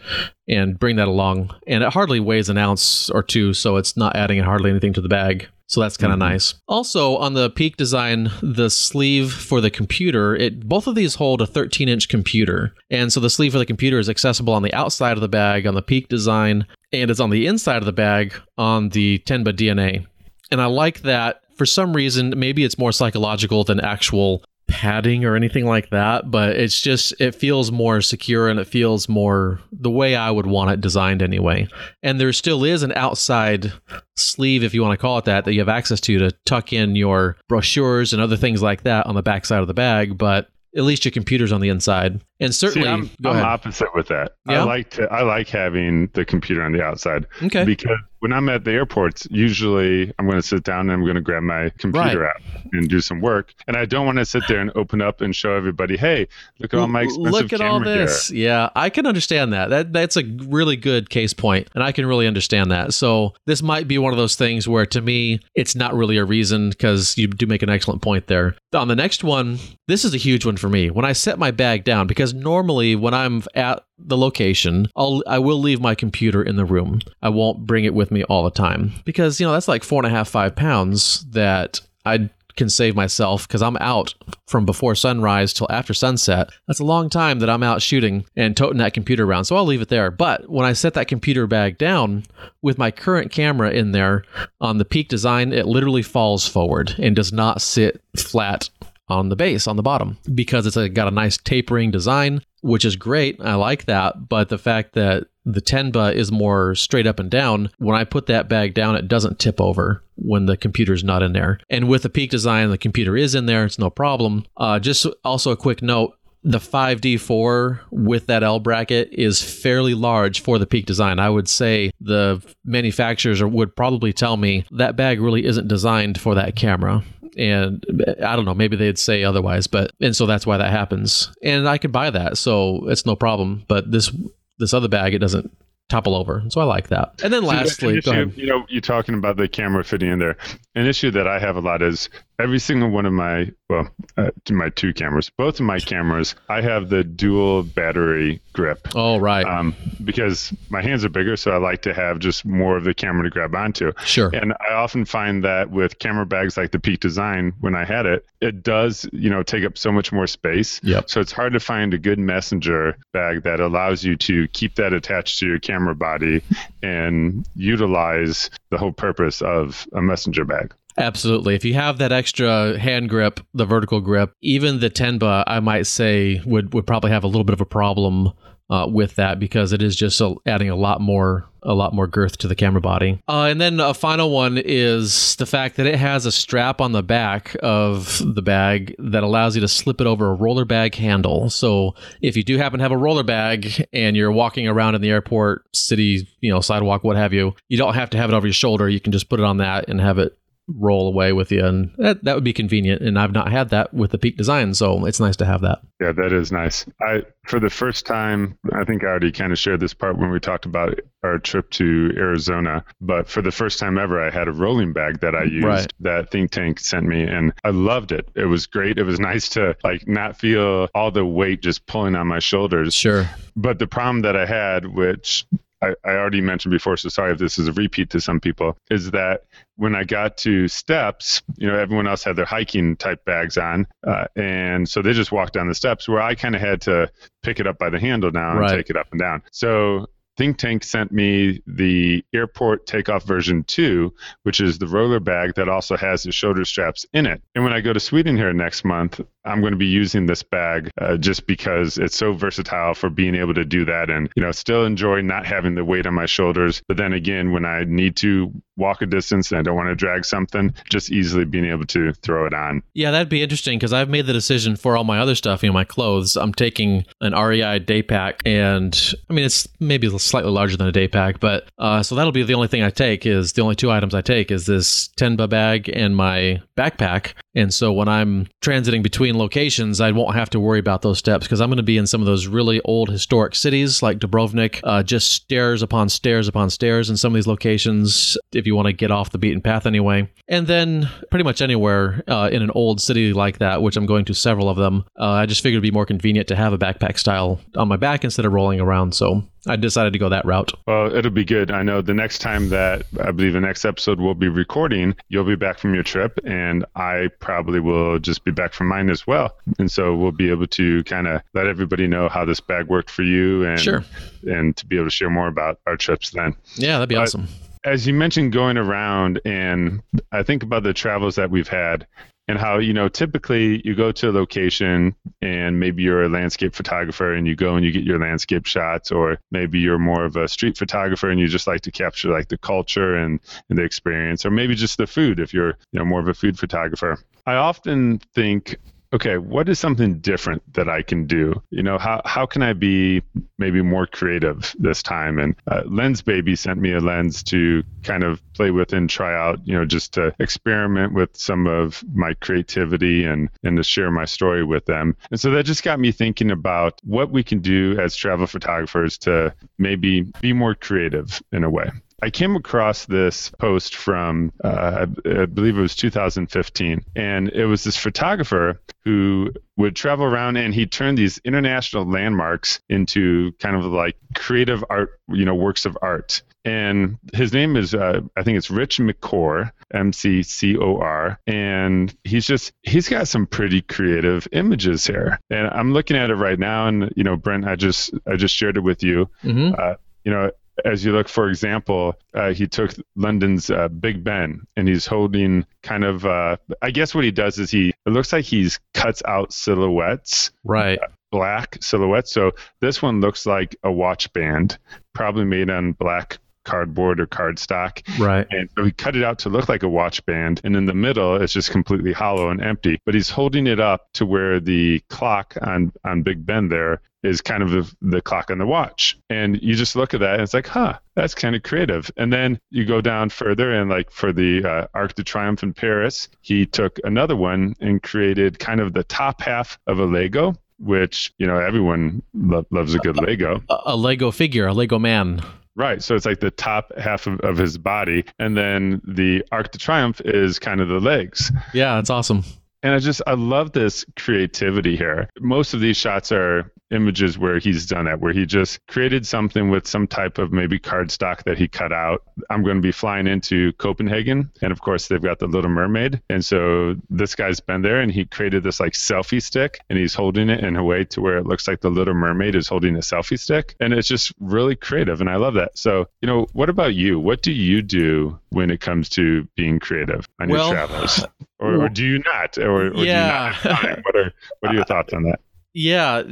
and 0.48 0.78
bring 0.78 0.96
that 0.96 1.08
along. 1.08 1.54
And 1.66 1.84
it 1.84 1.92
hardly 1.92 2.18
weighs 2.18 2.48
an 2.48 2.56
ounce 2.56 3.10
or 3.10 3.22
two, 3.22 3.52
so 3.52 3.76
it's 3.76 3.96
not 3.96 4.16
adding 4.16 4.42
hardly 4.42 4.70
anything 4.70 4.94
to 4.94 5.02
the 5.02 5.08
bag. 5.08 5.48
So 5.70 5.80
that's 5.80 5.96
kind 5.96 6.12
of 6.12 6.18
mm-hmm. 6.18 6.32
nice. 6.32 6.54
Also, 6.66 7.16
on 7.18 7.34
the 7.34 7.48
Peak 7.48 7.76
design, 7.76 8.32
the 8.42 8.68
sleeve 8.68 9.32
for 9.32 9.60
the 9.60 9.70
computer, 9.70 10.34
it 10.34 10.68
both 10.68 10.88
of 10.88 10.96
these 10.96 11.14
hold 11.14 11.40
a 11.40 11.46
13 11.46 11.88
inch 11.88 12.08
computer. 12.08 12.74
And 12.90 13.12
so 13.12 13.20
the 13.20 13.30
sleeve 13.30 13.52
for 13.52 13.58
the 13.58 13.66
computer 13.66 14.00
is 14.00 14.08
accessible 14.08 14.52
on 14.52 14.64
the 14.64 14.74
outside 14.74 15.12
of 15.12 15.20
the 15.20 15.28
bag 15.28 15.68
on 15.68 15.74
the 15.74 15.82
Peak 15.82 16.08
design, 16.08 16.66
and 16.92 17.08
it's 17.08 17.20
on 17.20 17.30
the 17.30 17.46
inside 17.46 17.76
of 17.76 17.84
the 17.84 17.92
bag 17.92 18.34
on 18.58 18.88
the 18.88 19.20
Tenba 19.20 19.52
DNA. 19.52 20.06
And 20.50 20.60
I 20.60 20.66
like 20.66 21.02
that 21.02 21.40
for 21.60 21.66
some 21.66 21.94
reason, 21.94 22.34
maybe 22.36 22.64
it's 22.64 22.78
more 22.78 22.90
psychological 22.90 23.62
than 23.62 23.78
actual 23.80 24.42
padding 24.70 25.24
or 25.24 25.36
anything 25.36 25.66
like 25.66 25.90
that, 25.90 26.30
but 26.30 26.56
it's 26.56 26.80
just 26.80 27.12
it 27.20 27.34
feels 27.34 27.70
more 27.70 28.00
secure 28.00 28.48
and 28.48 28.58
it 28.58 28.66
feels 28.66 29.08
more 29.08 29.60
the 29.72 29.90
way 29.90 30.14
I 30.14 30.30
would 30.30 30.46
want 30.46 30.70
it 30.70 30.80
designed 30.80 31.22
anyway. 31.22 31.68
And 32.02 32.18
there 32.18 32.32
still 32.32 32.64
is 32.64 32.82
an 32.82 32.92
outside 32.92 33.72
sleeve, 34.16 34.62
if 34.64 34.72
you 34.72 34.80
want 34.80 34.92
to 34.92 35.02
call 35.02 35.18
it 35.18 35.24
that, 35.26 35.44
that 35.44 35.52
you 35.52 35.60
have 35.60 35.68
access 35.68 36.00
to 36.02 36.18
to 36.18 36.30
tuck 36.46 36.72
in 36.72 36.96
your 36.96 37.36
brochures 37.48 38.12
and 38.12 38.22
other 38.22 38.36
things 38.36 38.62
like 38.62 38.82
that 38.84 39.06
on 39.06 39.14
the 39.14 39.22
back 39.22 39.44
side 39.44 39.60
of 39.60 39.66
the 39.66 39.74
bag, 39.74 40.16
but 40.16 40.48
at 40.76 40.84
least 40.84 41.04
your 41.04 41.12
computer's 41.12 41.52
on 41.52 41.60
the 41.60 41.68
inside. 41.68 42.20
And 42.40 42.54
certainly, 42.54 42.86
See, 42.86 42.92
I'm, 42.92 43.10
I'm 43.24 43.44
opposite 43.44 43.94
with 43.94 44.08
that. 44.08 44.32
Yeah? 44.48 44.62
I 44.62 44.64
like 44.64 44.90
to 44.90 45.02
I 45.12 45.22
like 45.22 45.48
having 45.48 46.08
the 46.14 46.24
computer 46.24 46.62
on 46.62 46.72
the 46.72 46.82
outside. 46.82 47.26
Okay. 47.42 47.64
Because 47.64 47.98
when 48.20 48.32
I'm 48.32 48.48
at 48.48 48.64
the 48.64 48.72
airports, 48.72 49.26
usually 49.30 50.12
I'm 50.18 50.26
going 50.26 50.40
to 50.40 50.46
sit 50.46 50.62
down 50.62 50.80
and 50.80 50.92
I'm 50.92 51.02
going 51.02 51.16
to 51.16 51.22
grab 51.22 51.42
my 51.42 51.70
computer 51.78 52.20
right. 52.20 52.28
out 52.28 52.42
and 52.72 52.88
do 52.88 53.00
some 53.00 53.20
work. 53.20 53.54
And 53.66 53.76
I 53.76 53.86
don't 53.86 54.06
want 54.06 54.18
to 54.18 54.26
sit 54.26 54.42
there 54.46 54.60
and 54.60 54.70
open 54.74 55.00
up 55.00 55.20
and 55.20 55.34
show 55.34 55.54
everybody, 55.54 55.96
hey, 55.96 56.28
look 56.58 56.72
at 56.74 56.80
all 56.80 56.86
my 56.86 57.02
expensive 57.02 57.32
Look 57.32 57.52
at 57.52 57.60
all 57.60 57.80
this. 57.80 58.30
Gear. 58.30 58.48
Yeah, 58.48 58.70
I 58.76 58.90
can 58.90 59.06
understand 59.06 59.52
that. 59.52 59.70
That 59.70 59.92
that's 59.92 60.16
a 60.16 60.24
really 60.46 60.76
good 60.76 61.10
case 61.10 61.32
point, 61.32 61.68
and 61.74 61.82
I 61.82 61.92
can 61.92 62.06
really 62.06 62.26
understand 62.26 62.70
that. 62.70 62.94
So 62.94 63.34
this 63.46 63.62
might 63.62 63.88
be 63.88 63.98
one 63.98 64.12
of 64.12 64.18
those 64.18 64.36
things 64.36 64.68
where, 64.68 64.86
to 64.86 65.00
me, 65.00 65.40
it's 65.54 65.74
not 65.74 65.94
really 65.94 66.18
a 66.18 66.24
reason 66.24 66.70
because 66.70 67.16
you 67.16 67.26
do 67.26 67.46
make 67.46 67.62
an 67.62 67.70
excellent 67.70 68.02
point 68.02 68.26
there. 68.26 68.54
On 68.74 68.88
the 68.88 68.96
next 68.96 69.24
one, 69.24 69.58
this 69.88 70.04
is 70.04 70.14
a 70.14 70.18
huge 70.18 70.44
one 70.44 70.56
for 70.56 70.68
me. 70.68 70.90
When 70.90 71.04
I 71.04 71.12
set 71.12 71.38
my 71.38 71.50
bag 71.50 71.84
down, 71.84 72.06
because 72.06 72.29
normally 72.34 72.96
when 72.96 73.14
I'm 73.14 73.42
at 73.54 73.84
the 73.98 74.16
location, 74.16 74.88
I'll 74.96 75.22
I 75.26 75.38
will 75.38 75.58
leave 75.58 75.80
my 75.80 75.94
computer 75.94 76.42
in 76.42 76.56
the 76.56 76.64
room. 76.64 77.00
I 77.22 77.28
won't 77.28 77.66
bring 77.66 77.84
it 77.84 77.94
with 77.94 78.10
me 78.10 78.24
all 78.24 78.44
the 78.44 78.50
time 78.50 78.92
because 79.04 79.40
you 79.40 79.46
know 79.46 79.52
that's 79.52 79.68
like 79.68 79.84
four 79.84 80.02
and 80.02 80.06
a 80.06 80.16
half 80.16 80.28
five 80.28 80.56
pounds 80.56 81.24
that 81.30 81.80
I 82.04 82.30
can 82.56 82.68
save 82.68 82.94
myself 82.94 83.46
because 83.46 83.62
I'm 83.62 83.76
out 83.78 84.14
from 84.46 84.66
before 84.66 84.94
sunrise 84.94 85.52
till 85.52 85.66
after 85.70 85.94
sunset. 85.94 86.50
That's 86.66 86.80
a 86.80 86.84
long 86.84 87.08
time 87.08 87.38
that 87.38 87.50
I'm 87.50 87.62
out 87.62 87.80
shooting 87.80 88.26
and 88.36 88.56
toting 88.56 88.78
that 88.78 88.92
computer 88.92 89.24
around. 89.24 89.44
So 89.44 89.56
I'll 89.56 89.64
leave 89.64 89.80
it 89.80 89.88
there. 89.88 90.10
But 90.10 90.48
when 90.50 90.66
I 90.66 90.72
set 90.72 90.94
that 90.94 91.08
computer 91.08 91.46
bag 91.46 91.78
down 91.78 92.24
with 92.60 92.76
my 92.76 92.90
current 92.90 93.30
camera 93.30 93.70
in 93.70 93.92
there 93.92 94.24
on 94.60 94.78
the 94.78 94.84
peak 94.84 95.08
design, 95.08 95.52
it 95.52 95.66
literally 95.66 96.02
falls 96.02 96.46
forward 96.46 96.94
and 96.98 97.16
does 97.16 97.32
not 97.32 97.62
sit 97.62 98.02
flat 98.16 98.68
on 99.10 99.28
the 99.28 99.36
base 99.36 99.66
on 99.66 99.76
the 99.76 99.82
bottom 99.82 100.18
because 100.34 100.66
it's 100.66 100.76
a, 100.76 100.88
got 100.88 101.08
a 101.08 101.10
nice 101.10 101.36
tapering 101.36 101.90
design, 101.90 102.42
which 102.62 102.84
is 102.84 102.96
great. 102.96 103.40
I 103.40 103.54
like 103.54 103.86
that. 103.86 104.28
But 104.28 104.48
the 104.48 104.58
fact 104.58 104.94
that 104.94 105.26
the 105.44 105.60
Tenba 105.60 106.14
is 106.14 106.30
more 106.30 106.74
straight 106.74 107.06
up 107.06 107.18
and 107.18 107.30
down, 107.30 107.70
when 107.78 107.96
I 107.96 108.04
put 108.04 108.26
that 108.26 108.48
bag 108.48 108.74
down, 108.74 108.96
it 108.96 109.08
doesn't 109.08 109.38
tip 109.38 109.60
over 109.60 110.02
when 110.16 110.46
the 110.46 110.56
computer's 110.56 111.02
not 111.02 111.22
in 111.22 111.32
there. 111.32 111.58
And 111.68 111.88
with 111.88 112.02
the 112.02 112.10
Peak 112.10 112.30
design, 112.30 112.70
the 112.70 112.78
computer 112.78 113.16
is 113.16 113.34
in 113.34 113.46
there, 113.46 113.64
it's 113.64 113.78
no 113.78 113.90
problem. 113.90 114.44
Uh, 114.56 114.78
just 114.78 115.06
also 115.24 115.50
a 115.50 115.56
quick 115.56 115.82
note 115.82 116.14
the 116.42 116.58
5D4 116.58 117.80
with 117.90 118.26
that 118.26 118.42
L 118.42 118.60
bracket 118.60 119.10
is 119.12 119.42
fairly 119.42 119.94
large 119.94 120.40
for 120.40 120.58
the 120.58 120.66
peak 120.66 120.86
design. 120.86 121.18
I 121.18 121.28
would 121.28 121.48
say 121.48 121.90
the 122.00 122.42
manufacturers 122.64 123.42
would 123.42 123.76
probably 123.76 124.12
tell 124.12 124.36
me 124.36 124.64
that 124.70 124.96
bag 124.96 125.20
really 125.20 125.44
isn't 125.44 125.68
designed 125.68 126.18
for 126.18 126.34
that 126.34 126.56
camera 126.56 127.04
and 127.36 127.84
I 128.22 128.36
don't 128.36 128.44
know, 128.44 128.54
maybe 128.54 128.76
they'd 128.76 128.98
say 128.98 129.24
otherwise, 129.24 129.66
but 129.66 129.92
and 130.00 130.14
so 130.14 130.26
that's 130.26 130.46
why 130.46 130.56
that 130.56 130.70
happens. 130.70 131.32
And 131.42 131.68
I 131.68 131.78
could 131.78 131.92
buy 131.92 132.10
that, 132.10 132.38
so 132.38 132.88
it's 132.88 133.06
no 133.06 133.16
problem. 133.16 133.64
But 133.68 133.90
this 133.90 134.12
this 134.58 134.74
other 134.74 134.88
bag, 134.88 135.14
it 135.14 135.18
doesn't 135.18 135.50
topple 135.88 136.14
over. 136.14 136.42
So 136.48 136.60
I 136.60 136.64
like 136.64 136.88
that. 136.88 137.20
And 137.22 137.32
then 137.32 137.44
lastly, 137.44 137.98
issue, 137.98 138.32
you 138.36 138.46
know, 138.46 138.64
you're 138.68 138.80
talking 138.80 139.16
about 139.16 139.36
the 139.36 139.48
camera 139.48 139.84
fitting 139.84 140.10
in 140.10 140.18
there. 140.18 140.36
An 140.74 140.86
issue 140.86 141.10
that 141.10 141.26
I 141.26 141.38
have 141.38 141.56
a 141.56 141.60
lot 141.60 141.82
is 141.82 142.08
every 142.40 142.58
single 142.58 142.90
one 142.90 143.06
of 143.06 143.12
my, 143.12 143.50
well, 143.68 143.88
uh, 144.16 144.30
my 144.50 144.68
two 144.70 144.92
cameras, 144.92 145.30
both 145.36 145.60
of 145.60 145.66
my 145.66 145.78
cameras, 145.78 146.34
I 146.48 146.60
have 146.60 146.88
the 146.88 147.04
dual 147.04 147.62
battery 147.62 148.40
grip. 148.52 148.88
Oh, 148.94 149.18
right. 149.18 149.46
Um, 149.46 149.74
because 150.02 150.52
my 150.70 150.82
hands 150.82 151.04
are 151.04 151.08
bigger, 151.08 151.36
so 151.36 151.52
I 151.52 151.58
like 151.58 151.82
to 151.82 151.94
have 151.94 152.18
just 152.18 152.44
more 152.44 152.76
of 152.76 152.84
the 152.84 152.94
camera 152.94 153.24
to 153.24 153.30
grab 153.30 153.54
onto. 153.54 153.92
Sure. 154.04 154.30
And 154.32 154.52
I 154.68 154.72
often 154.72 155.04
find 155.04 155.44
that 155.44 155.70
with 155.70 155.98
camera 155.98 156.26
bags 156.26 156.56
like 156.56 156.72
the 156.72 156.80
Peak 156.80 157.00
Design, 157.00 157.52
when 157.60 157.74
I 157.74 157.84
had 157.84 158.06
it, 158.06 158.26
it 158.40 158.62
does, 158.62 159.08
you 159.12 159.30
know, 159.30 159.42
take 159.42 159.64
up 159.64 159.76
so 159.76 159.92
much 159.92 160.12
more 160.12 160.26
space. 160.26 160.80
Yep. 160.82 161.10
So 161.10 161.20
it's 161.20 161.32
hard 161.32 161.52
to 161.52 161.60
find 161.60 161.94
a 161.94 161.98
good 161.98 162.18
messenger 162.18 162.96
bag 163.12 163.42
that 163.42 163.60
allows 163.60 164.02
you 164.02 164.16
to 164.16 164.48
keep 164.48 164.76
that 164.76 164.92
attached 164.92 165.38
to 165.40 165.46
your 165.46 165.58
camera 165.58 165.94
body 165.94 166.42
and 166.82 167.46
utilize 167.54 168.50
the 168.70 168.78
whole 168.78 168.92
purpose 168.92 169.42
of 169.42 169.86
a 169.92 170.00
messenger 170.00 170.44
bag. 170.44 170.74
Absolutely. 171.00 171.54
If 171.54 171.64
you 171.64 171.74
have 171.74 171.98
that 171.98 172.12
extra 172.12 172.78
hand 172.78 173.08
grip, 173.08 173.40
the 173.54 173.64
vertical 173.64 174.00
grip, 174.00 174.32
even 174.42 174.80
the 174.80 174.90
Tenba, 174.90 175.44
I 175.46 175.60
might 175.60 175.86
say, 175.86 176.40
would, 176.44 176.74
would 176.74 176.86
probably 176.86 177.10
have 177.10 177.24
a 177.24 177.26
little 177.26 177.44
bit 177.44 177.54
of 177.54 177.60
a 177.60 177.66
problem 177.66 178.32
uh, 178.70 178.86
with 178.88 179.16
that 179.16 179.40
because 179.40 179.72
it 179.72 179.82
is 179.82 179.96
just 179.96 180.20
a, 180.20 180.34
adding 180.46 180.70
a 180.70 180.76
lot 180.76 181.00
more 181.00 181.46
a 181.62 181.74
lot 181.74 181.92
more 181.92 182.06
girth 182.06 182.38
to 182.38 182.48
the 182.48 182.54
camera 182.54 182.80
body. 182.80 183.20
Uh, 183.28 183.44
and 183.44 183.60
then 183.60 183.80
a 183.80 183.92
final 183.92 184.30
one 184.30 184.56
is 184.56 185.36
the 185.36 185.44
fact 185.44 185.76
that 185.76 185.86
it 185.86 185.96
has 185.96 186.24
a 186.24 186.32
strap 186.32 186.80
on 186.80 186.92
the 186.92 187.02
back 187.02 187.54
of 187.62 188.22
the 188.34 188.40
bag 188.40 188.94
that 188.98 189.22
allows 189.22 189.54
you 189.54 189.60
to 189.60 189.68
slip 189.68 190.00
it 190.00 190.06
over 190.06 190.30
a 190.30 190.34
roller 190.34 190.64
bag 190.64 190.94
handle. 190.94 191.50
So 191.50 191.94
if 192.22 192.36
you 192.36 192.42
do 192.42 192.56
happen 192.56 192.78
to 192.78 192.82
have 192.82 192.92
a 192.92 192.96
roller 192.96 193.22
bag 193.22 193.86
and 193.92 194.16
you're 194.16 194.32
walking 194.32 194.68
around 194.68 194.94
in 194.94 195.02
the 195.02 195.10
airport, 195.10 195.64
city, 195.76 196.26
you 196.40 196.50
know, 196.50 196.60
sidewalk, 196.62 197.04
what 197.04 197.16
have 197.16 197.34
you, 197.34 197.54
you 197.68 197.76
don't 197.76 197.94
have 197.94 198.10
to 198.10 198.16
have 198.16 198.30
it 198.30 198.34
over 198.34 198.46
your 198.46 198.54
shoulder. 198.54 198.88
You 198.88 199.00
can 199.00 199.12
just 199.12 199.28
put 199.28 199.38
it 199.38 199.44
on 199.44 199.58
that 199.58 199.88
and 199.88 200.00
have 200.00 200.18
it 200.18 200.38
roll 200.76 201.08
away 201.08 201.32
with 201.32 201.50
you 201.50 201.64
and 201.64 201.92
that, 201.98 202.22
that 202.24 202.34
would 202.34 202.44
be 202.44 202.52
convenient 202.52 203.02
and 203.02 203.18
i've 203.18 203.32
not 203.32 203.50
had 203.50 203.70
that 203.70 203.92
with 203.92 204.10
the 204.10 204.18
peak 204.18 204.36
design 204.36 204.72
so 204.74 205.04
it's 205.06 205.20
nice 205.20 205.36
to 205.36 205.44
have 205.44 205.62
that. 205.62 205.80
Yeah 206.00 206.12
that 206.12 206.32
is 206.32 206.52
nice. 206.52 206.86
I 207.00 207.22
for 207.46 207.58
the 207.58 207.70
first 207.70 208.06
time 208.06 208.58
i 208.72 208.84
think 208.84 209.02
i 209.02 209.06
already 209.06 209.32
kind 209.32 209.52
of 209.52 209.58
shared 209.58 209.80
this 209.80 209.94
part 209.94 210.18
when 210.18 210.30
we 210.30 210.40
talked 210.40 210.66
about 210.66 211.00
our 211.22 211.38
trip 211.38 211.70
to 211.70 212.12
arizona 212.16 212.84
but 213.00 213.28
for 213.28 213.42
the 213.42 213.50
first 213.50 213.78
time 213.78 213.98
ever 213.98 214.24
i 214.24 214.30
had 214.30 214.48
a 214.48 214.52
rolling 214.52 214.92
bag 214.92 215.20
that 215.20 215.34
i 215.34 215.42
used 215.42 215.64
right. 215.64 215.92
that 216.00 216.30
think 216.30 216.50
tank 216.50 216.78
sent 216.78 217.06
me 217.06 217.22
and 217.22 217.52
i 217.64 217.70
loved 217.70 218.12
it. 218.12 218.28
It 218.34 218.46
was 218.46 218.66
great. 218.66 218.98
It 218.98 219.04
was 219.04 219.18
nice 219.18 219.48
to 219.50 219.76
like 219.82 220.06
not 220.06 220.38
feel 220.38 220.88
all 220.94 221.10
the 221.10 221.24
weight 221.24 221.62
just 221.62 221.86
pulling 221.86 222.14
on 222.14 222.26
my 222.26 222.38
shoulders. 222.38 222.94
Sure. 222.94 223.28
But 223.56 223.78
the 223.78 223.86
problem 223.86 224.22
that 224.22 224.36
i 224.36 224.46
had 224.46 224.86
which 224.86 225.46
I, 225.82 225.94
I, 226.04 226.10
already 226.10 226.40
mentioned 226.40 226.72
before, 226.72 226.96
so 226.96 227.08
sorry 227.08 227.32
if 227.32 227.38
this 227.38 227.58
is 227.58 227.68
a 227.68 227.72
repeat 227.72 228.10
to 228.10 228.20
some 228.20 228.40
people, 228.40 228.76
is 228.90 229.10
that 229.12 229.44
when 229.76 229.94
I 229.94 230.04
got 230.04 230.36
to 230.38 230.68
steps, 230.68 231.42
you 231.56 231.66
know, 231.66 231.78
everyone 231.78 232.06
else 232.06 232.22
had 232.22 232.36
their 232.36 232.44
hiking 232.44 232.96
type 232.96 233.24
bags 233.24 233.56
on. 233.56 233.86
Uh, 234.06 234.26
and 234.36 234.88
so 234.88 235.00
they 235.00 235.12
just 235.12 235.32
walked 235.32 235.54
down 235.54 235.68
the 235.68 235.74
steps 235.74 236.08
where 236.08 236.20
I 236.20 236.34
kind 236.34 236.54
of 236.54 236.60
had 236.60 236.82
to 236.82 237.10
pick 237.42 237.60
it 237.60 237.66
up 237.66 237.78
by 237.78 237.88
the 237.88 237.98
handle 237.98 238.30
now 238.30 238.50
and 238.50 238.60
right. 238.60 238.76
take 238.76 238.90
it 238.90 238.96
up 238.96 239.08
and 239.10 239.20
down. 239.20 239.42
So 239.52 240.08
Think 240.36 240.58
Tank 240.58 240.84
sent 240.84 241.12
me 241.12 241.60
the 241.66 242.24
airport 242.32 242.86
takeoff 242.86 243.24
version 243.24 243.64
2, 243.64 244.12
which 244.44 244.60
is 244.60 244.78
the 244.78 244.86
roller 244.86 245.20
bag 245.20 245.54
that 245.56 245.68
also 245.68 245.96
has 245.96 246.22
the 246.22 246.32
shoulder 246.32 246.64
straps 246.64 247.04
in 247.12 247.26
it. 247.26 247.42
And 247.54 247.64
when 247.64 247.72
I 247.72 247.80
go 247.80 247.92
to 247.92 248.00
Sweden 248.00 248.36
here 248.36 248.52
next 248.52 248.84
month, 248.84 249.20
I'm 249.44 249.60
going 249.60 249.72
to 249.72 249.78
be 249.78 249.86
using 249.86 250.26
this 250.26 250.42
bag 250.42 250.90
uh, 251.00 251.16
just 251.16 251.46
because 251.46 251.98
it's 251.98 252.16
so 252.16 252.32
versatile 252.32 252.94
for 252.94 253.08
being 253.08 253.34
able 253.34 253.54
to 253.54 253.64
do 253.64 253.84
that 253.86 254.10
and, 254.10 254.30
you 254.36 254.42
know, 254.42 254.52
still 254.52 254.84
enjoy 254.84 255.22
not 255.22 255.46
having 255.46 255.74
the 255.74 255.84
weight 255.84 256.06
on 256.06 256.14
my 256.14 256.26
shoulders. 256.26 256.82
But 256.88 256.98
then 256.98 257.12
again, 257.12 257.52
when 257.52 257.64
I 257.64 257.84
need 257.84 258.16
to 258.16 258.52
walk 258.76 259.02
a 259.02 259.06
distance 259.06 259.50
and 259.50 259.58
I 259.58 259.62
don't 259.62 259.76
want 259.76 259.88
to 259.88 259.94
drag 259.94 260.24
something, 260.24 260.74
just 260.90 261.10
easily 261.10 261.44
being 261.44 261.66
able 261.66 261.84
to 261.86 262.12
throw 262.14 262.46
it 262.46 262.54
on. 262.54 262.82
Yeah, 262.94 263.10
that'd 263.10 263.28
be 263.28 263.42
interesting 263.42 263.78
because 263.78 263.92
I've 263.92 264.08
made 264.08 264.26
the 264.26 264.32
decision 264.32 264.76
for 264.76 264.96
all 264.96 265.04
my 265.04 265.18
other 265.18 265.34
stuff, 265.34 265.62
you 265.62 265.68
know, 265.68 265.74
my 265.74 265.84
clothes. 265.84 266.36
I'm 266.36 266.52
taking 266.52 267.04
an 267.20 267.34
REI 267.34 267.78
day 267.78 268.02
pack 268.02 268.40
and 268.44 269.14
I 269.28 269.32
mean, 269.32 269.44
it's 269.44 269.68
maybe 269.78 270.08
slightly 270.20 270.50
larger 270.50 270.76
than 270.76 270.86
a 270.86 270.92
day 270.92 271.08
pack, 271.08 271.40
but 271.40 271.68
uh, 271.78 272.02
so 272.02 272.14
that'll 272.14 272.32
be 272.32 272.42
the 272.42 272.54
only 272.54 272.68
thing 272.68 272.82
I 272.82 272.90
take 272.90 273.26
is 273.26 273.52
the 273.52 273.62
only 273.62 273.76
two 273.76 273.90
items 273.90 274.14
I 274.14 274.20
take 274.20 274.50
is 274.50 274.66
this 274.66 275.08
Tenba 275.18 275.48
bag 275.48 275.88
and 275.92 276.16
my 276.16 276.62
backpack. 276.76 277.32
And 277.54 277.74
so 277.74 277.92
when 277.92 278.08
I'm 278.08 278.46
transiting 278.62 279.02
between 279.02 279.36
locations, 279.36 280.00
I 280.00 280.12
won't 280.12 280.36
have 280.36 280.50
to 280.50 280.60
worry 280.60 280.78
about 280.78 281.02
those 281.02 281.18
steps 281.18 281.46
because 281.46 281.60
I'm 281.60 281.68
going 281.68 281.78
to 281.78 281.82
be 281.82 281.98
in 281.98 282.06
some 282.06 282.20
of 282.20 282.26
those 282.26 282.46
really 282.46 282.80
old 282.82 283.10
historic 283.10 283.54
cities 283.54 284.02
like 284.02 284.18
Dubrovnik, 284.18 284.80
uh, 284.84 285.02
just 285.02 285.32
stairs 285.32 285.82
upon 285.82 286.08
stairs 286.08 286.48
upon 286.48 286.70
stairs 286.70 287.10
in 287.10 287.16
some 287.16 287.32
of 287.32 287.34
these 287.34 287.46
locations 287.46 288.36
if 288.52 288.66
you 288.66 288.76
want 288.76 288.86
to 288.86 288.92
get 288.92 289.10
off 289.10 289.30
the 289.30 289.38
beaten 289.38 289.60
path 289.60 289.86
anyway. 289.86 290.30
And 290.48 290.66
then 290.66 291.08
pretty 291.30 291.44
much 291.44 291.60
anywhere 291.60 292.22
uh, 292.28 292.50
in 292.52 292.62
an 292.62 292.70
old 292.72 293.00
city 293.00 293.32
like 293.32 293.58
that, 293.58 293.82
which 293.82 293.96
I'm 293.96 294.06
going 294.06 294.24
to 294.26 294.34
several 294.34 294.68
of 294.68 294.76
them, 294.76 295.04
uh, 295.18 295.30
I 295.30 295.46
just 295.46 295.62
figured 295.62 295.82
it'd 295.82 295.90
be 295.92 295.94
more 295.94 296.06
convenient 296.06 296.48
to 296.48 296.56
have 296.56 296.72
a 296.72 296.78
backpack 296.78 297.18
style 297.18 297.60
on 297.76 297.88
my 297.88 297.96
back 297.96 298.24
instead 298.24 298.44
of 298.44 298.52
rolling 298.52 298.80
around. 298.80 299.14
So 299.14 299.42
I 299.66 299.76
decided 299.76 300.12
to 300.14 300.18
go 300.18 300.28
that 300.28 300.44
route. 300.44 300.72
Well, 300.86 301.14
it'll 301.14 301.30
be 301.30 301.44
good. 301.44 301.70
I 301.70 301.82
know 301.82 302.00
the 302.00 302.14
next 302.14 302.38
time 302.38 302.70
that 302.70 303.02
I 303.22 303.30
believe 303.30 303.52
the 303.52 303.60
next 303.60 303.84
episode 303.84 304.18
we'll 304.18 304.34
be 304.34 304.48
recording, 304.48 305.14
you'll 305.28 305.44
be 305.44 305.56
back 305.56 305.78
from 305.78 305.94
your 305.94 306.02
trip, 306.02 306.38
and 306.44 306.84
I 306.96 307.28
probably 307.40 307.80
will 307.80 308.18
just 308.18 308.44
be 308.44 308.50
back 308.50 308.72
from 308.72 308.86
mine 308.88 309.10
as 309.10 309.26
well. 309.26 309.56
And 309.78 309.90
so 309.90 310.14
we'll 310.14 310.30
be 310.32 310.50
able 310.50 310.66
to 310.68 311.02
kind 311.04 311.26
of 311.26 311.42
let 311.54 311.66
everybody 311.66 312.06
know 312.06 312.28
how 312.28 312.44
this 312.44 312.60
bag 312.60 312.86
worked 312.86 313.10
for 313.10 313.22
you, 313.22 313.64
and 313.64 313.80
Sure. 313.80 314.04
and 314.46 314.76
to 314.76 314.86
be 314.86 314.96
able 314.96 315.06
to 315.06 315.10
share 315.10 315.30
more 315.30 315.48
about 315.48 315.80
our 315.86 315.96
trips 315.96 316.30
then. 316.30 316.54
Yeah, 316.76 316.94
that'd 316.98 317.08
be 317.08 317.14
But- 317.16 317.22
awesome. 317.22 317.48
as 317.84 318.06
you 318.06 318.12
mentioned 318.12 318.52
going 318.52 318.76
around 318.76 319.40
and 319.46 320.02
i 320.32 320.42
think 320.42 320.62
about 320.62 320.82
the 320.82 320.92
travels 320.92 321.36
that 321.36 321.50
we've 321.50 321.66
had 321.68 322.06
and 322.50 322.58
how 322.58 322.78
you 322.78 322.92
know 322.92 323.08
typically 323.08 323.80
you 323.84 323.94
go 323.94 324.10
to 324.10 324.28
a 324.28 324.32
location 324.32 325.14
and 325.40 325.78
maybe 325.78 326.02
you're 326.02 326.24
a 326.24 326.28
landscape 326.28 326.74
photographer 326.74 327.32
and 327.32 327.46
you 327.46 327.54
go 327.54 327.76
and 327.76 327.86
you 327.86 327.92
get 327.92 328.02
your 328.02 328.18
landscape 328.18 328.66
shots 328.66 329.12
or 329.12 329.38
maybe 329.52 329.78
you're 329.78 329.98
more 329.98 330.24
of 330.24 330.34
a 330.34 330.48
street 330.48 330.76
photographer 330.76 331.30
and 331.30 331.38
you 331.38 331.46
just 331.46 331.68
like 331.68 331.80
to 331.80 331.92
capture 331.92 332.28
like 332.28 332.48
the 332.48 332.58
culture 332.58 333.14
and, 333.14 333.38
and 333.68 333.78
the 333.78 333.84
experience 333.84 334.44
or 334.44 334.50
maybe 334.50 334.74
just 334.74 334.98
the 334.98 335.06
food 335.06 335.38
if 335.38 335.54
you're 335.54 335.76
you 335.92 335.98
know 336.00 336.04
more 336.04 336.18
of 336.18 336.26
a 336.26 336.34
food 336.34 336.58
photographer. 336.58 337.18
I 337.46 337.54
often 337.54 338.18
think 338.34 338.76
okay, 339.12 339.38
what 339.38 339.68
is 339.68 339.78
something 339.78 340.18
different 340.20 340.62
that 340.74 340.88
I 340.88 341.02
can 341.02 341.26
do? 341.26 341.60
You 341.70 341.82
know, 341.82 341.98
how, 341.98 342.22
how 342.24 342.46
can 342.46 342.62
I 342.62 342.72
be 342.72 343.22
maybe 343.58 343.82
more 343.82 344.06
creative 344.06 344.74
this 344.78 345.02
time? 345.02 345.38
And 345.38 345.56
uh, 345.66 345.82
Lensbaby 345.82 346.56
sent 346.56 346.80
me 346.80 346.92
a 346.92 347.00
lens 347.00 347.42
to 347.44 347.82
kind 348.02 348.22
of 348.22 348.40
play 348.52 348.70
with 348.70 348.92
and 348.92 349.10
try 349.10 349.34
out, 349.34 349.58
you 349.66 349.76
know, 349.76 349.84
just 349.84 350.14
to 350.14 350.34
experiment 350.38 351.12
with 351.12 351.36
some 351.36 351.66
of 351.66 352.04
my 352.14 352.34
creativity 352.34 353.24
and, 353.24 353.48
and 353.64 353.76
to 353.76 353.82
share 353.82 354.10
my 354.10 354.24
story 354.24 354.64
with 354.64 354.84
them. 354.86 355.16
And 355.30 355.40
so 355.40 355.50
that 355.50 355.64
just 355.66 355.82
got 355.82 355.98
me 355.98 356.12
thinking 356.12 356.50
about 356.50 357.00
what 357.02 357.30
we 357.30 357.42
can 357.42 357.60
do 357.60 357.98
as 357.98 358.14
travel 358.14 358.46
photographers 358.46 359.18
to 359.18 359.54
maybe 359.78 360.22
be 360.40 360.52
more 360.52 360.74
creative 360.74 361.42
in 361.52 361.64
a 361.64 361.70
way. 361.70 361.90
I 362.22 362.30
came 362.30 362.56
across 362.56 363.06
this 363.06 363.50
post 363.58 363.96
from, 363.96 364.52
uh, 364.62 365.06
I, 365.24 365.42
I 365.42 365.46
believe 365.46 365.78
it 365.78 365.80
was 365.80 365.96
2015, 365.96 367.04
and 367.16 367.48
it 367.50 367.66
was 367.66 367.84
this 367.84 367.96
photographer 367.96 368.80
who 369.04 369.50
would 369.76 369.96
travel 369.96 370.26
around 370.26 370.56
and 370.56 370.74
he 370.74 370.86
turned 370.86 371.16
these 371.16 371.38
international 371.44 372.04
landmarks 372.04 372.80
into 372.88 373.52
kind 373.52 373.76
of 373.76 373.84
like 373.84 374.16
creative 374.34 374.84
art, 374.90 375.18
you 375.28 375.44
know, 375.44 375.54
works 375.54 375.86
of 375.86 375.96
art. 376.02 376.42
And 376.62 377.16
his 377.32 377.54
name 377.54 377.74
is, 377.76 377.94
uh, 377.94 378.20
I 378.36 378.42
think 378.42 378.58
it's 378.58 378.70
Rich 378.70 378.98
McCor, 378.98 379.70
M 379.94 380.12
C 380.12 380.42
C 380.42 380.76
O 380.76 380.98
R. 380.98 381.40
And 381.46 382.14
he's 382.24 382.46
just, 382.46 382.72
he's 382.82 383.08
got 383.08 383.28
some 383.28 383.46
pretty 383.46 383.80
creative 383.80 384.46
images 384.52 385.06
here. 385.06 385.40
And 385.48 385.68
I'm 385.68 385.94
looking 385.94 386.18
at 386.18 386.28
it 386.28 386.34
right 386.34 386.58
now. 386.58 386.86
And, 386.86 387.10
you 387.16 387.24
know, 387.24 387.36
Brent, 387.36 387.66
I 387.66 387.76
just, 387.76 388.12
I 388.26 388.36
just 388.36 388.54
shared 388.54 388.76
it 388.76 388.80
with 388.80 389.02
you. 389.02 389.30
hmm 389.40 389.70
Uh, 389.78 389.94
you 390.22 390.32
know, 390.32 390.50
as 390.84 391.04
you 391.04 391.12
look, 391.12 391.28
for 391.28 391.48
example, 391.48 392.14
uh, 392.34 392.52
he 392.52 392.66
took 392.66 392.92
London's 393.16 393.70
uh, 393.70 393.88
Big 393.88 394.22
Ben 394.24 394.66
and 394.76 394.88
he's 394.88 395.06
holding 395.06 395.64
kind 395.82 396.04
of, 396.04 396.24
uh, 396.26 396.56
I 396.82 396.90
guess 396.90 397.14
what 397.14 397.24
he 397.24 397.30
does 397.30 397.58
is 397.58 397.70
he, 397.70 397.88
it 398.06 398.10
looks 398.10 398.32
like 398.32 398.44
he's 398.44 398.78
cuts 398.94 399.22
out 399.26 399.52
silhouettes, 399.52 400.50
Right. 400.64 400.98
black 401.30 401.78
silhouettes. 401.80 402.32
So 402.32 402.52
this 402.80 403.02
one 403.02 403.20
looks 403.20 403.46
like 403.46 403.76
a 403.82 403.90
watch 403.92 404.32
band, 404.32 404.78
probably 405.14 405.44
made 405.44 405.70
on 405.70 405.92
black 405.92 406.38
cardboard 406.64 407.20
or 407.20 407.26
cardstock. 407.26 408.02
Right. 408.18 408.46
And 408.50 408.68
so 408.76 408.84
he 408.84 408.90
cut 408.92 409.16
it 409.16 409.24
out 409.24 409.38
to 409.40 409.48
look 409.48 409.68
like 409.68 409.82
a 409.82 409.88
watch 409.88 410.24
band. 410.26 410.60
And 410.64 410.76
in 410.76 410.86
the 410.86 410.94
middle, 410.94 411.36
it's 411.36 411.52
just 411.52 411.70
completely 411.70 412.12
hollow 412.12 412.50
and 412.50 412.62
empty. 412.62 413.00
But 413.04 413.14
he's 413.14 413.30
holding 413.30 413.66
it 413.66 413.80
up 413.80 414.06
to 414.14 414.26
where 414.26 414.60
the 414.60 415.00
clock 415.08 415.56
on, 415.62 415.92
on 416.04 416.22
Big 416.22 416.44
Ben 416.44 416.68
there 416.68 417.00
is 417.22 417.42
kind 417.42 417.62
of 417.62 417.70
the, 417.70 417.94
the 418.00 418.22
clock 418.22 418.50
on 418.50 418.58
the 418.58 418.66
watch. 418.66 419.18
And 419.28 419.60
you 419.62 419.74
just 419.74 419.94
look 419.94 420.14
at 420.14 420.20
that 420.20 420.34
and 420.34 420.42
it's 420.42 420.54
like, 420.54 420.66
huh, 420.66 420.98
that's 421.14 421.34
kind 421.34 421.54
of 421.54 421.62
creative. 421.62 422.10
And 422.16 422.32
then 422.32 422.58
you 422.70 422.84
go 422.84 423.00
down 423.00 423.28
further 423.28 423.72
and 423.72 423.90
like 423.90 424.10
for 424.10 424.32
the 424.32 424.64
uh, 424.64 424.86
Arc 424.94 425.14
de 425.14 425.22
Triomphe 425.22 425.62
in 425.62 425.74
Paris, 425.74 426.28
he 426.40 426.64
took 426.66 426.98
another 427.04 427.36
one 427.36 427.74
and 427.80 428.02
created 428.02 428.58
kind 428.58 428.80
of 428.80 428.94
the 428.94 429.04
top 429.04 429.42
half 429.42 429.78
of 429.86 429.98
a 429.98 430.04
Lego. 430.04 430.54
Which 430.82 431.34
you 431.36 431.46
know 431.46 431.58
everyone 431.58 432.22
lo- 432.32 432.64
loves 432.70 432.94
a 432.94 432.98
good 433.00 433.18
Lego, 433.18 433.62
A, 433.68 433.80
a 433.84 433.96
Lego 433.96 434.30
figure, 434.30 434.66
a 434.66 434.72
Lego 434.72 434.98
man. 434.98 435.42
Right. 435.76 436.02
So 436.02 436.14
it's 436.16 436.26
like 436.26 436.40
the 436.40 436.50
top 436.50 436.96
half 436.98 437.26
of, 437.26 437.40
of 437.40 437.56
his 437.56 437.78
body. 437.78 438.24
And 438.38 438.56
then 438.56 439.00
the 439.06 439.44
Arc 439.52 439.72
de 439.72 439.78
Triomphe 439.78 440.20
is 440.24 440.58
kind 440.58 440.80
of 440.80 440.88
the 440.88 441.00
legs. 441.00 441.52
Yeah, 441.72 441.96
that's 441.96 442.10
awesome. 442.10 442.44
And 442.82 442.94
I 442.94 442.98
just, 442.98 443.20
I 443.26 443.34
love 443.34 443.72
this 443.72 444.04
creativity 444.16 444.96
here. 444.96 445.28
Most 445.38 445.74
of 445.74 445.80
these 445.80 445.96
shots 445.96 446.32
are 446.32 446.72
images 446.90 447.38
where 447.38 447.58
he's 447.58 447.86
done 447.86 448.06
that, 448.06 448.20
where 448.20 448.32
he 448.32 448.46
just 448.46 448.84
created 448.86 449.26
something 449.26 449.70
with 449.70 449.86
some 449.86 450.06
type 450.06 450.38
of 450.38 450.52
maybe 450.52 450.78
cardstock 450.78 451.44
that 451.44 451.56
he 451.58 451.68
cut 451.68 451.92
out. 451.92 452.22
I'm 452.48 452.62
going 452.62 452.76
to 452.76 452.82
be 452.82 452.92
flying 452.92 453.26
into 453.26 453.72
Copenhagen. 453.74 454.50
And 454.62 454.72
of 454.72 454.80
course, 454.80 455.08
they've 455.08 455.22
got 455.22 455.38
the 455.38 455.46
Little 455.46 455.70
Mermaid. 455.70 456.20
And 456.28 456.44
so 456.44 456.96
this 457.08 457.34
guy's 457.34 457.60
been 457.60 457.82
there 457.82 458.00
and 458.00 458.10
he 458.10 458.24
created 458.24 458.62
this 458.62 458.80
like 458.80 458.92
selfie 458.92 459.42
stick 459.42 459.78
and 459.88 459.98
he's 459.98 460.14
holding 460.14 460.50
it 460.50 460.64
in 460.64 460.76
a 460.76 460.84
way 460.84 461.04
to 461.06 461.20
where 461.20 461.38
it 461.38 461.46
looks 461.46 461.68
like 461.68 461.80
the 461.80 461.90
Little 461.90 462.14
Mermaid 462.14 462.54
is 462.54 462.68
holding 462.68 462.96
a 462.96 463.00
selfie 463.00 463.38
stick. 463.38 463.76
And 463.80 463.92
it's 463.92 464.08
just 464.08 464.32
really 464.40 464.74
creative. 464.74 465.20
And 465.20 465.30
I 465.30 465.36
love 465.36 465.54
that. 465.54 465.78
So, 465.78 466.06
you 466.20 466.26
know, 466.26 466.46
what 466.52 466.68
about 466.68 466.94
you? 466.94 467.20
What 467.20 467.42
do 467.42 467.52
you 467.52 467.82
do 467.82 468.38
when 468.50 468.70
it 468.70 468.80
comes 468.80 469.08
to 469.10 469.44
being 469.54 469.78
creative 469.78 470.26
on 470.40 470.48
Well, 470.48 470.68
your 470.68 470.74
travels? 470.74 471.24
Or, 471.60 471.84
or 471.84 471.88
do 471.88 472.04
you 472.04 472.20
not? 472.20 472.56
Or, 472.70 472.88
or 472.88 473.04
Yeah. 473.04 473.56
do 473.62 473.68
you 473.68 473.74
not? 473.74 474.04
What 474.04 474.16
are, 474.16 474.32
what 474.60 474.72
are 474.72 474.74
your 474.74 474.84
thoughts 474.84 475.12
on 475.12 475.22
that? 475.24 475.40
Yeah, 475.72 476.22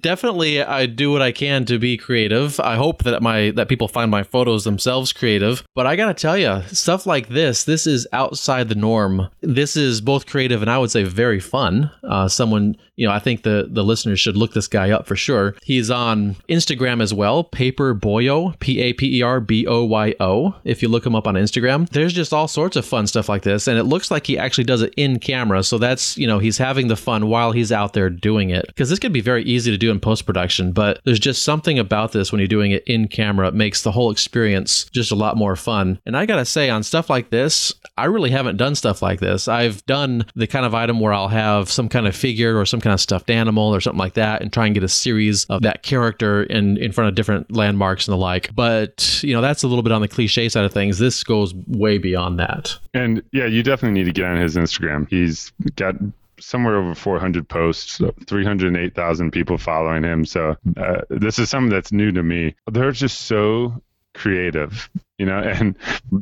definitely. 0.00 0.62
I 0.62 0.86
do 0.86 1.12
what 1.12 1.20
I 1.20 1.30
can 1.30 1.66
to 1.66 1.78
be 1.78 1.98
creative. 1.98 2.58
I 2.58 2.76
hope 2.76 3.02
that 3.04 3.20
my 3.22 3.50
that 3.50 3.68
people 3.68 3.86
find 3.86 4.10
my 4.10 4.22
photos 4.22 4.64
themselves 4.64 5.12
creative. 5.12 5.62
But 5.74 5.86
I 5.86 5.94
gotta 5.94 6.14
tell 6.14 6.38
you, 6.38 6.62
stuff 6.68 7.04
like 7.04 7.28
this, 7.28 7.64
this 7.64 7.86
is 7.86 8.06
outside 8.14 8.70
the 8.70 8.74
norm. 8.74 9.28
This 9.42 9.76
is 9.76 10.00
both 10.00 10.24
creative 10.24 10.62
and 10.62 10.70
I 10.70 10.78
would 10.78 10.90
say 10.90 11.04
very 11.04 11.38
fun. 11.38 11.90
Uh, 12.02 12.28
someone, 12.28 12.76
you 12.98 13.06
know, 13.06 13.12
I 13.12 13.20
think 13.20 13.44
the 13.44 13.68
the 13.70 13.84
listeners 13.84 14.18
should 14.18 14.36
look 14.36 14.52
this 14.52 14.66
guy 14.66 14.90
up 14.90 15.06
for 15.06 15.14
sure. 15.14 15.54
He's 15.62 15.88
on 15.88 16.34
Instagram 16.48 17.00
as 17.00 17.14
well, 17.14 17.44
Paper 17.44 17.94
Boyo, 17.94 18.58
P 18.58 18.80
A 18.80 18.92
P 18.92 19.18
E 19.18 19.22
R 19.22 19.40
B 19.40 19.66
O 19.68 19.84
Y 19.84 20.14
O. 20.18 20.56
If 20.64 20.82
you 20.82 20.88
look 20.88 21.06
him 21.06 21.14
up 21.14 21.28
on 21.28 21.34
Instagram, 21.34 21.88
there's 21.90 22.12
just 22.12 22.32
all 22.32 22.48
sorts 22.48 22.76
of 22.76 22.84
fun 22.84 23.06
stuff 23.06 23.28
like 23.28 23.42
this, 23.42 23.68
and 23.68 23.78
it 23.78 23.84
looks 23.84 24.10
like 24.10 24.26
he 24.26 24.36
actually 24.36 24.64
does 24.64 24.82
it 24.82 24.92
in 24.96 25.20
camera. 25.20 25.62
So 25.62 25.78
that's 25.78 26.18
you 26.18 26.26
know 26.26 26.40
he's 26.40 26.58
having 26.58 26.88
the 26.88 26.96
fun 26.96 27.28
while 27.28 27.52
he's 27.52 27.70
out 27.70 27.92
there 27.92 28.10
doing 28.10 28.50
it 28.50 28.66
because 28.66 28.90
this 28.90 28.98
could 28.98 29.12
be 29.12 29.20
very 29.20 29.44
easy 29.44 29.70
to 29.70 29.78
do 29.78 29.92
in 29.92 30.00
post 30.00 30.26
production, 30.26 30.72
but 30.72 31.00
there's 31.04 31.20
just 31.20 31.44
something 31.44 31.78
about 31.78 32.10
this 32.10 32.32
when 32.32 32.40
you're 32.40 32.48
doing 32.48 32.72
it 32.72 32.82
in 32.88 33.06
camera. 33.06 33.46
It 33.46 33.54
makes 33.54 33.82
the 33.82 33.92
whole 33.92 34.10
experience 34.10 34.84
just 34.86 35.12
a 35.12 35.14
lot 35.14 35.36
more 35.36 35.54
fun. 35.54 36.00
And 36.04 36.16
I 36.16 36.26
gotta 36.26 36.44
say, 36.44 36.68
on 36.68 36.82
stuff 36.82 37.08
like 37.08 37.30
this, 37.30 37.72
I 37.96 38.06
really 38.06 38.30
haven't 38.30 38.56
done 38.56 38.74
stuff 38.74 39.02
like 39.02 39.20
this. 39.20 39.46
I've 39.46 39.86
done 39.86 40.26
the 40.34 40.48
kind 40.48 40.66
of 40.66 40.74
item 40.74 40.98
where 40.98 41.12
I'll 41.12 41.28
have 41.28 41.70
some 41.70 41.88
kind 41.88 42.08
of 42.08 42.16
figure 42.16 42.58
or 42.58 42.66
some 42.66 42.80
kind 42.80 42.87
of 42.94 43.00
stuffed 43.00 43.30
animal 43.30 43.74
or 43.74 43.80
something 43.80 43.98
like 43.98 44.14
that 44.14 44.42
and 44.42 44.52
try 44.52 44.66
and 44.66 44.74
get 44.74 44.84
a 44.84 44.88
series 44.88 45.44
of 45.46 45.62
that 45.62 45.82
character 45.82 46.42
in, 46.44 46.76
in 46.78 46.92
front 46.92 47.08
of 47.08 47.14
different 47.14 47.54
landmarks 47.54 48.06
and 48.06 48.12
the 48.12 48.18
like. 48.18 48.54
But, 48.54 49.20
you 49.22 49.32
know, 49.34 49.40
that's 49.40 49.62
a 49.62 49.68
little 49.68 49.82
bit 49.82 49.92
on 49.92 50.00
the 50.00 50.08
cliche 50.08 50.48
side 50.48 50.64
of 50.64 50.72
things. 50.72 50.98
This 50.98 51.22
goes 51.24 51.54
way 51.66 51.98
beyond 51.98 52.38
that. 52.38 52.74
And 52.94 53.22
yeah, 53.32 53.46
you 53.46 53.62
definitely 53.62 53.98
need 53.98 54.06
to 54.06 54.12
get 54.12 54.26
on 54.26 54.36
his 54.36 54.56
Instagram. 54.56 55.08
He's 55.08 55.52
got 55.76 55.94
somewhere 56.40 56.76
over 56.76 56.94
400 56.94 57.48
posts, 57.48 58.00
308,000 58.26 59.30
people 59.30 59.58
following 59.58 60.04
him. 60.04 60.24
So 60.24 60.56
uh, 60.76 61.00
this 61.10 61.38
is 61.38 61.50
something 61.50 61.70
that's 61.70 61.92
new 61.92 62.12
to 62.12 62.22
me. 62.22 62.54
They're 62.70 62.92
just 62.92 63.22
so 63.22 63.82
creative, 64.14 64.90
you 65.18 65.26
know, 65.26 65.38
and 65.38 65.76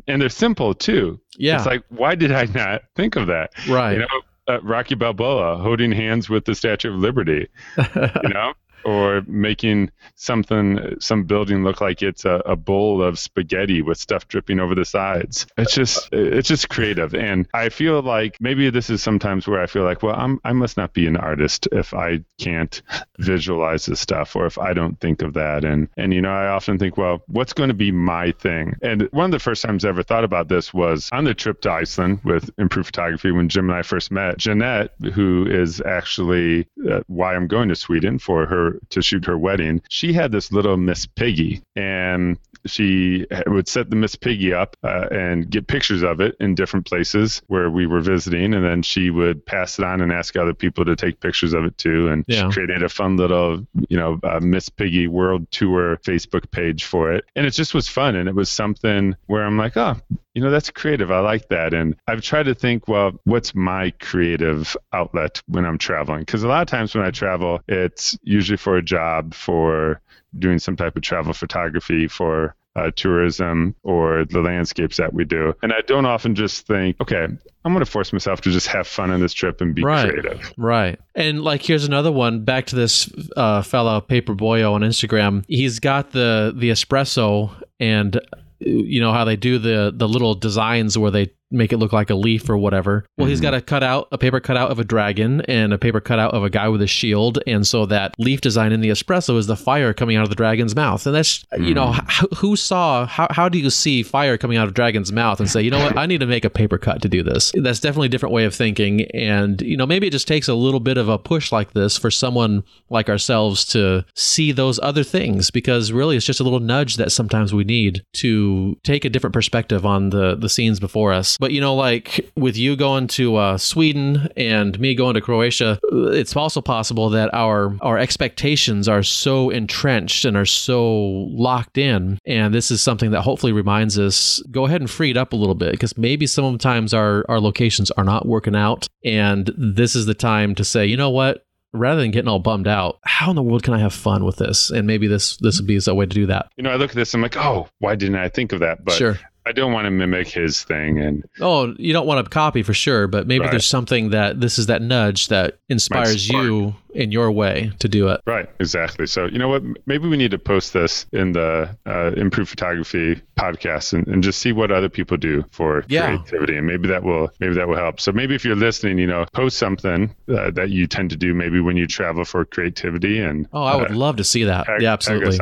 and 0.06 0.20
they're 0.20 0.28
simple 0.28 0.74
too. 0.74 1.20
Yeah. 1.36 1.56
It's 1.56 1.66
like, 1.66 1.84
why 1.88 2.14
did 2.14 2.32
I 2.32 2.44
not 2.46 2.82
think 2.94 3.16
of 3.16 3.26
that? 3.28 3.52
right. 3.68 3.92
You 3.92 3.98
know, 4.00 4.22
uh, 4.48 4.60
Rocky 4.62 4.94
Balboa 4.94 5.58
holding 5.58 5.92
hands 5.92 6.28
with 6.28 6.44
the 6.44 6.54
Statue 6.54 6.92
of 6.92 6.98
Liberty. 6.98 7.48
You 7.76 7.84
know, 8.28 8.54
or 8.86 9.22
making 9.26 9.90
something, 10.14 10.96
some 11.00 11.24
building 11.24 11.64
look 11.64 11.80
like 11.80 12.02
it's 12.02 12.24
a, 12.24 12.40
a, 12.46 12.54
bowl 12.54 13.02
of 13.02 13.18
spaghetti 13.18 13.82
with 13.82 13.98
stuff 13.98 14.28
dripping 14.28 14.60
over 14.60 14.74
the 14.74 14.84
sides. 14.84 15.46
It's 15.58 15.74
just, 15.74 16.08
it's 16.12 16.48
just 16.48 16.68
creative. 16.68 17.14
And 17.14 17.48
I 17.52 17.68
feel 17.68 18.00
like 18.00 18.36
maybe 18.40 18.70
this 18.70 18.88
is 18.88 19.02
sometimes 19.02 19.48
where 19.48 19.60
I 19.60 19.66
feel 19.66 19.82
like, 19.82 20.02
well, 20.02 20.14
I'm, 20.16 20.40
I 20.44 20.52
must 20.52 20.76
not 20.76 20.92
be 20.92 21.06
an 21.08 21.16
artist 21.16 21.68
if 21.72 21.94
I 21.94 22.24
can't 22.38 22.80
visualize 23.18 23.86
this 23.86 24.00
stuff 24.00 24.36
or 24.36 24.46
if 24.46 24.56
I 24.56 24.72
don't 24.72 24.98
think 25.00 25.20
of 25.20 25.34
that. 25.34 25.64
And, 25.64 25.88
and, 25.96 26.14
you 26.14 26.20
know, 26.20 26.32
I 26.32 26.46
often 26.46 26.78
think, 26.78 26.96
well, 26.96 27.22
what's 27.26 27.52
going 27.52 27.68
to 27.68 27.74
be 27.74 27.90
my 27.90 28.30
thing? 28.32 28.74
And 28.82 29.08
one 29.10 29.26
of 29.26 29.32
the 29.32 29.40
first 29.40 29.62
times 29.62 29.84
I 29.84 29.88
ever 29.88 30.04
thought 30.04 30.24
about 30.24 30.48
this 30.48 30.72
was 30.72 31.10
on 31.12 31.24
the 31.24 31.34
trip 31.34 31.60
to 31.62 31.72
Iceland 31.72 32.20
with 32.24 32.50
Improve 32.56 32.86
Photography 32.86 33.32
when 33.32 33.48
Jim 33.48 33.68
and 33.68 33.78
I 33.78 33.82
first 33.82 34.12
met. 34.12 34.38
Jeanette, 34.38 34.92
who 35.12 35.44
is 35.48 35.80
actually 35.80 36.68
uh, 36.88 37.00
why 37.08 37.34
I'm 37.34 37.48
going 37.48 37.68
to 37.68 37.76
Sweden 37.76 38.20
for 38.20 38.46
her 38.46 38.75
to 38.90 39.02
shoot 39.02 39.24
her 39.26 39.38
wedding, 39.38 39.82
she 39.88 40.12
had 40.12 40.32
this 40.32 40.52
little 40.52 40.76
Miss 40.76 41.06
Piggy, 41.06 41.62
and 41.74 42.38
she 42.66 43.26
would 43.46 43.68
set 43.68 43.90
the 43.90 43.96
Miss 43.96 44.16
Piggy 44.16 44.52
up 44.52 44.76
uh, 44.82 45.08
and 45.10 45.48
get 45.48 45.66
pictures 45.66 46.02
of 46.02 46.20
it 46.20 46.36
in 46.40 46.54
different 46.54 46.86
places 46.86 47.42
where 47.46 47.70
we 47.70 47.86
were 47.86 48.00
visiting, 48.00 48.54
and 48.54 48.64
then 48.64 48.82
she 48.82 49.10
would 49.10 49.44
pass 49.44 49.78
it 49.78 49.84
on 49.84 50.00
and 50.00 50.12
ask 50.12 50.36
other 50.36 50.54
people 50.54 50.84
to 50.84 50.96
take 50.96 51.20
pictures 51.20 51.52
of 51.52 51.64
it 51.64 51.76
too. 51.78 52.08
And 52.08 52.24
yeah. 52.26 52.48
she 52.48 52.54
created 52.54 52.82
a 52.82 52.88
fun 52.88 53.16
little, 53.16 53.66
you 53.88 53.96
know, 53.96 54.18
uh, 54.22 54.40
Miss 54.40 54.68
Piggy 54.68 55.08
World 55.08 55.50
Tour 55.50 55.98
Facebook 55.98 56.50
page 56.50 56.84
for 56.84 57.12
it, 57.12 57.24
and 57.34 57.46
it 57.46 57.50
just 57.50 57.74
was 57.74 57.88
fun, 57.88 58.16
and 58.16 58.28
it 58.28 58.34
was 58.34 58.50
something 58.50 59.14
where 59.26 59.44
I'm 59.44 59.56
like, 59.56 59.76
oh, 59.76 59.96
you 60.36 60.42
know, 60.42 60.50
that's 60.50 60.68
creative. 60.68 61.10
I 61.10 61.20
like 61.20 61.48
that, 61.48 61.72
and 61.72 61.96
I've 62.06 62.20
tried 62.20 62.42
to 62.42 62.54
think, 62.54 62.88
well, 62.88 63.12
what's 63.24 63.54
my 63.54 63.90
creative 64.02 64.76
outlet 64.92 65.40
when 65.48 65.64
I'm 65.64 65.78
traveling? 65.78 66.20
Because 66.20 66.42
a 66.42 66.48
lot 66.48 66.60
of 66.60 66.68
times 66.68 66.94
when 66.94 67.06
I 67.06 67.10
travel, 67.10 67.60
it's 67.68 68.18
usually 68.22 68.58
for 68.58 68.76
a 68.76 68.82
job, 68.82 69.32
for 69.32 69.98
doing 70.38 70.58
some 70.58 70.76
type 70.76 70.94
of 70.94 71.00
travel 71.00 71.32
photography 71.32 72.06
for 72.06 72.54
uh, 72.76 72.90
tourism 72.96 73.74
or 73.82 74.26
the 74.26 74.42
landscapes 74.42 74.98
that 74.98 75.14
we 75.14 75.24
do. 75.24 75.54
And 75.62 75.72
I 75.72 75.80
don't 75.86 76.04
often 76.04 76.34
just 76.34 76.66
think, 76.66 77.00
okay, 77.00 77.24
I'm 77.64 77.72
going 77.72 77.82
to 77.82 77.90
force 77.90 78.12
myself 78.12 78.42
to 78.42 78.50
just 78.50 78.66
have 78.66 78.86
fun 78.86 79.10
on 79.10 79.20
this 79.20 79.32
trip 79.32 79.62
and 79.62 79.74
be 79.74 79.82
right, 79.82 80.10
creative. 80.10 80.52
Right. 80.58 81.00
And 81.14 81.44
like, 81.44 81.62
here's 81.62 81.86
another 81.86 82.12
one. 82.12 82.44
Back 82.44 82.66
to 82.66 82.76
this 82.76 83.10
uh, 83.38 83.62
fellow 83.62 84.02
Paper 84.02 84.34
Boyo 84.34 84.72
on 84.72 84.82
Instagram. 84.82 85.46
He's 85.48 85.80
got 85.80 86.10
the 86.10 86.52
the 86.54 86.68
espresso 86.68 87.50
and 87.80 88.20
you 88.60 89.00
know 89.00 89.12
how 89.12 89.24
they 89.24 89.36
do 89.36 89.58
the 89.58 89.92
the 89.94 90.08
little 90.08 90.34
designs 90.34 90.96
where 90.96 91.10
they 91.10 91.30
make 91.50 91.72
it 91.72 91.78
look 91.78 91.92
like 91.92 92.10
a 92.10 92.14
leaf 92.14 92.48
or 92.48 92.56
whatever. 92.56 93.04
Well, 93.16 93.24
mm-hmm. 93.24 93.30
he's 93.30 93.40
got 93.40 93.54
a 93.54 93.60
cutout, 93.60 94.08
a 94.10 94.18
paper 94.18 94.40
cutout 94.40 94.70
of 94.70 94.78
a 94.78 94.84
dragon 94.84 95.42
and 95.42 95.72
a 95.72 95.78
paper 95.78 96.00
cutout 96.00 96.34
of 96.34 96.42
a 96.42 96.50
guy 96.50 96.68
with 96.68 96.82
a 96.82 96.86
shield. 96.86 97.38
And 97.46 97.66
so 97.66 97.86
that 97.86 98.14
leaf 98.18 98.40
design 98.40 98.72
in 98.72 98.80
the 98.80 98.88
espresso 98.88 99.36
is 99.38 99.46
the 99.46 99.56
fire 99.56 99.94
coming 99.94 100.16
out 100.16 100.24
of 100.24 100.28
the 100.28 100.34
dragon's 100.34 100.74
mouth. 100.74 101.06
And 101.06 101.14
that's, 101.14 101.44
mm-hmm. 101.44 101.64
you 101.64 101.74
know, 101.74 101.92
mm. 101.92 102.38
who 102.38 102.56
saw, 102.56 103.06
how, 103.06 103.28
how 103.30 103.48
do 103.48 103.58
you 103.58 103.70
see 103.70 104.02
fire 104.02 104.36
coming 104.36 104.56
out 104.56 104.66
of 104.66 104.74
dragon's 104.74 105.12
mouth 105.12 105.40
and 105.40 105.48
say, 105.48 105.62
you 105.62 105.70
know 105.70 105.78
what, 105.78 105.96
I 105.96 106.06
need 106.06 106.20
to 106.20 106.26
make 106.26 106.44
a 106.44 106.50
paper 106.50 106.78
cut 106.78 107.02
to 107.02 107.08
do 107.08 107.22
this? 107.22 107.52
That's 107.54 107.80
definitely 107.80 108.06
a 108.06 108.10
different 108.10 108.32
way 108.32 108.44
of 108.44 108.54
thinking. 108.54 109.02
And, 109.12 109.60
you 109.62 109.76
know, 109.76 109.86
maybe 109.86 110.08
it 110.08 110.10
just 110.10 110.28
takes 110.28 110.48
a 110.48 110.54
little 110.54 110.80
bit 110.80 110.98
of 110.98 111.08
a 111.08 111.18
push 111.18 111.52
like 111.52 111.72
this 111.72 111.96
for 111.96 112.10
someone 112.10 112.64
like 112.90 113.08
ourselves 113.08 113.64
to 113.66 114.04
see 114.14 114.52
those 114.52 114.80
other 114.80 115.04
things 115.04 115.50
because 115.50 115.92
really 115.92 116.16
it's 116.16 116.26
just 116.26 116.40
a 116.40 116.44
little 116.44 116.60
nudge 116.60 116.96
that 116.96 117.12
sometimes 117.12 117.54
we 117.54 117.64
need 117.64 118.02
to 118.14 118.76
take 118.82 119.04
a 119.04 119.08
different 119.08 119.34
perspective 119.34 119.86
on 119.86 120.10
the, 120.10 120.34
the 120.34 120.48
scenes 120.48 120.80
before 120.80 121.12
us 121.12 121.35
but 121.38 121.52
you 121.52 121.60
know, 121.60 121.74
like 121.74 122.30
with 122.36 122.56
you 122.56 122.76
going 122.76 123.06
to 123.08 123.36
uh, 123.36 123.58
Sweden 123.58 124.28
and 124.36 124.78
me 124.78 124.94
going 124.94 125.14
to 125.14 125.20
Croatia, 125.20 125.78
it's 125.92 126.36
also 126.36 126.60
possible 126.60 127.10
that 127.10 127.32
our 127.34 127.76
our 127.80 127.98
expectations 127.98 128.88
are 128.88 129.02
so 129.02 129.50
entrenched 129.50 130.24
and 130.24 130.36
are 130.36 130.46
so 130.46 130.94
locked 131.30 131.78
in. 131.78 132.18
And 132.24 132.54
this 132.54 132.70
is 132.70 132.82
something 132.82 133.10
that 133.10 133.22
hopefully 133.22 133.52
reminds 133.52 133.98
us 133.98 134.42
go 134.50 134.66
ahead 134.66 134.80
and 134.80 134.90
free 134.90 135.10
it 135.10 135.16
up 135.16 135.32
a 135.32 135.36
little 135.36 135.54
bit 135.54 135.72
because 135.72 135.96
maybe 135.96 136.26
sometimes 136.26 136.94
our 136.94 137.24
our 137.28 137.40
locations 137.40 137.90
are 137.92 138.04
not 138.04 138.26
working 138.26 138.56
out, 138.56 138.86
and 139.04 139.50
this 139.56 139.94
is 139.94 140.06
the 140.06 140.14
time 140.14 140.54
to 140.54 140.64
say, 140.64 140.86
you 140.86 140.96
know 140.96 141.10
what, 141.10 141.44
rather 141.72 142.00
than 142.00 142.10
getting 142.10 142.28
all 142.28 142.38
bummed 142.38 142.68
out, 142.68 142.98
how 143.04 143.30
in 143.30 143.36
the 143.36 143.42
world 143.42 143.62
can 143.62 143.74
I 143.74 143.78
have 143.78 143.92
fun 143.92 144.24
with 144.24 144.36
this? 144.36 144.70
And 144.70 144.86
maybe 144.86 145.06
this 145.06 145.36
this 145.38 145.58
would 145.60 145.66
be 145.66 145.78
a 145.86 145.94
way 145.94 146.06
to 146.06 146.14
do 146.14 146.26
that. 146.26 146.50
You 146.56 146.64
know, 146.64 146.70
I 146.70 146.76
look 146.76 146.90
at 146.90 146.96
this, 146.96 147.14
and 147.14 147.20
I'm 147.20 147.22
like, 147.22 147.36
oh, 147.36 147.68
why 147.78 147.94
didn't 147.94 148.16
I 148.16 148.28
think 148.28 148.52
of 148.52 148.60
that? 148.60 148.84
But 148.84 148.94
sure. 148.94 149.18
I 149.46 149.52
don't 149.52 149.72
want 149.72 149.84
to 149.84 149.90
mimic 149.92 150.28
his 150.28 150.64
thing 150.64 150.98
and 150.98 151.24
Oh, 151.40 151.72
you 151.78 151.92
don't 151.92 152.06
want 152.06 152.24
to 152.24 152.28
copy 152.28 152.64
for 152.64 152.74
sure, 152.74 153.06
but 153.06 153.28
maybe 153.28 153.42
right. 153.42 153.52
there's 153.52 153.68
something 153.68 154.10
that 154.10 154.40
this 154.40 154.58
is 154.58 154.66
that 154.66 154.82
nudge 154.82 155.28
that 155.28 155.58
inspires 155.68 156.28
you 156.28 156.74
in 156.96 157.12
your 157.12 157.30
way 157.30 157.70
to 157.78 157.88
do 157.88 158.08
it. 158.08 158.20
Right, 158.26 158.48
exactly. 158.58 159.06
So, 159.06 159.26
you 159.26 159.38
know 159.38 159.48
what? 159.48 159.62
Maybe 159.86 160.08
we 160.08 160.16
need 160.16 160.32
to 160.32 160.38
post 160.38 160.72
this 160.72 161.06
in 161.12 161.32
the 161.32 161.76
uh, 161.86 162.12
Improve 162.16 162.48
Photography 162.48 163.22
podcast 163.38 163.92
and, 163.92 164.06
and, 164.08 164.22
just 164.22 164.40
see 164.40 164.52
what 164.52 164.72
other 164.72 164.88
people 164.88 165.16
do 165.16 165.44
for 165.50 165.84
yeah. 165.88 166.06
creativity, 166.06 166.56
and 166.56 166.66
maybe 166.66 166.88
that 166.88 167.04
will 167.04 167.30
maybe 167.38 167.54
that 167.54 167.68
will 167.68 167.76
help. 167.76 168.00
So, 168.00 168.12
maybe 168.12 168.34
if 168.34 168.44
you're 168.44 168.56
listening, 168.56 168.98
you 168.98 169.06
know, 169.06 169.26
post 169.32 169.58
something 169.58 170.14
uh, 170.28 170.50
that 170.52 170.70
you 170.70 170.86
tend 170.86 171.10
to 171.10 171.16
do 171.16 171.34
maybe 171.34 171.60
when 171.60 171.76
you 171.76 171.86
travel 171.86 172.24
for 172.24 172.44
creativity. 172.44 173.20
And 173.20 173.46
oh, 173.52 173.62
I 173.62 173.76
would 173.76 173.92
uh, 173.92 173.94
love 173.94 174.16
to 174.16 174.24
see 174.24 174.44
that. 174.44 174.66
Tag, 174.66 174.82
yeah, 174.82 174.92
absolutely. 174.92 175.38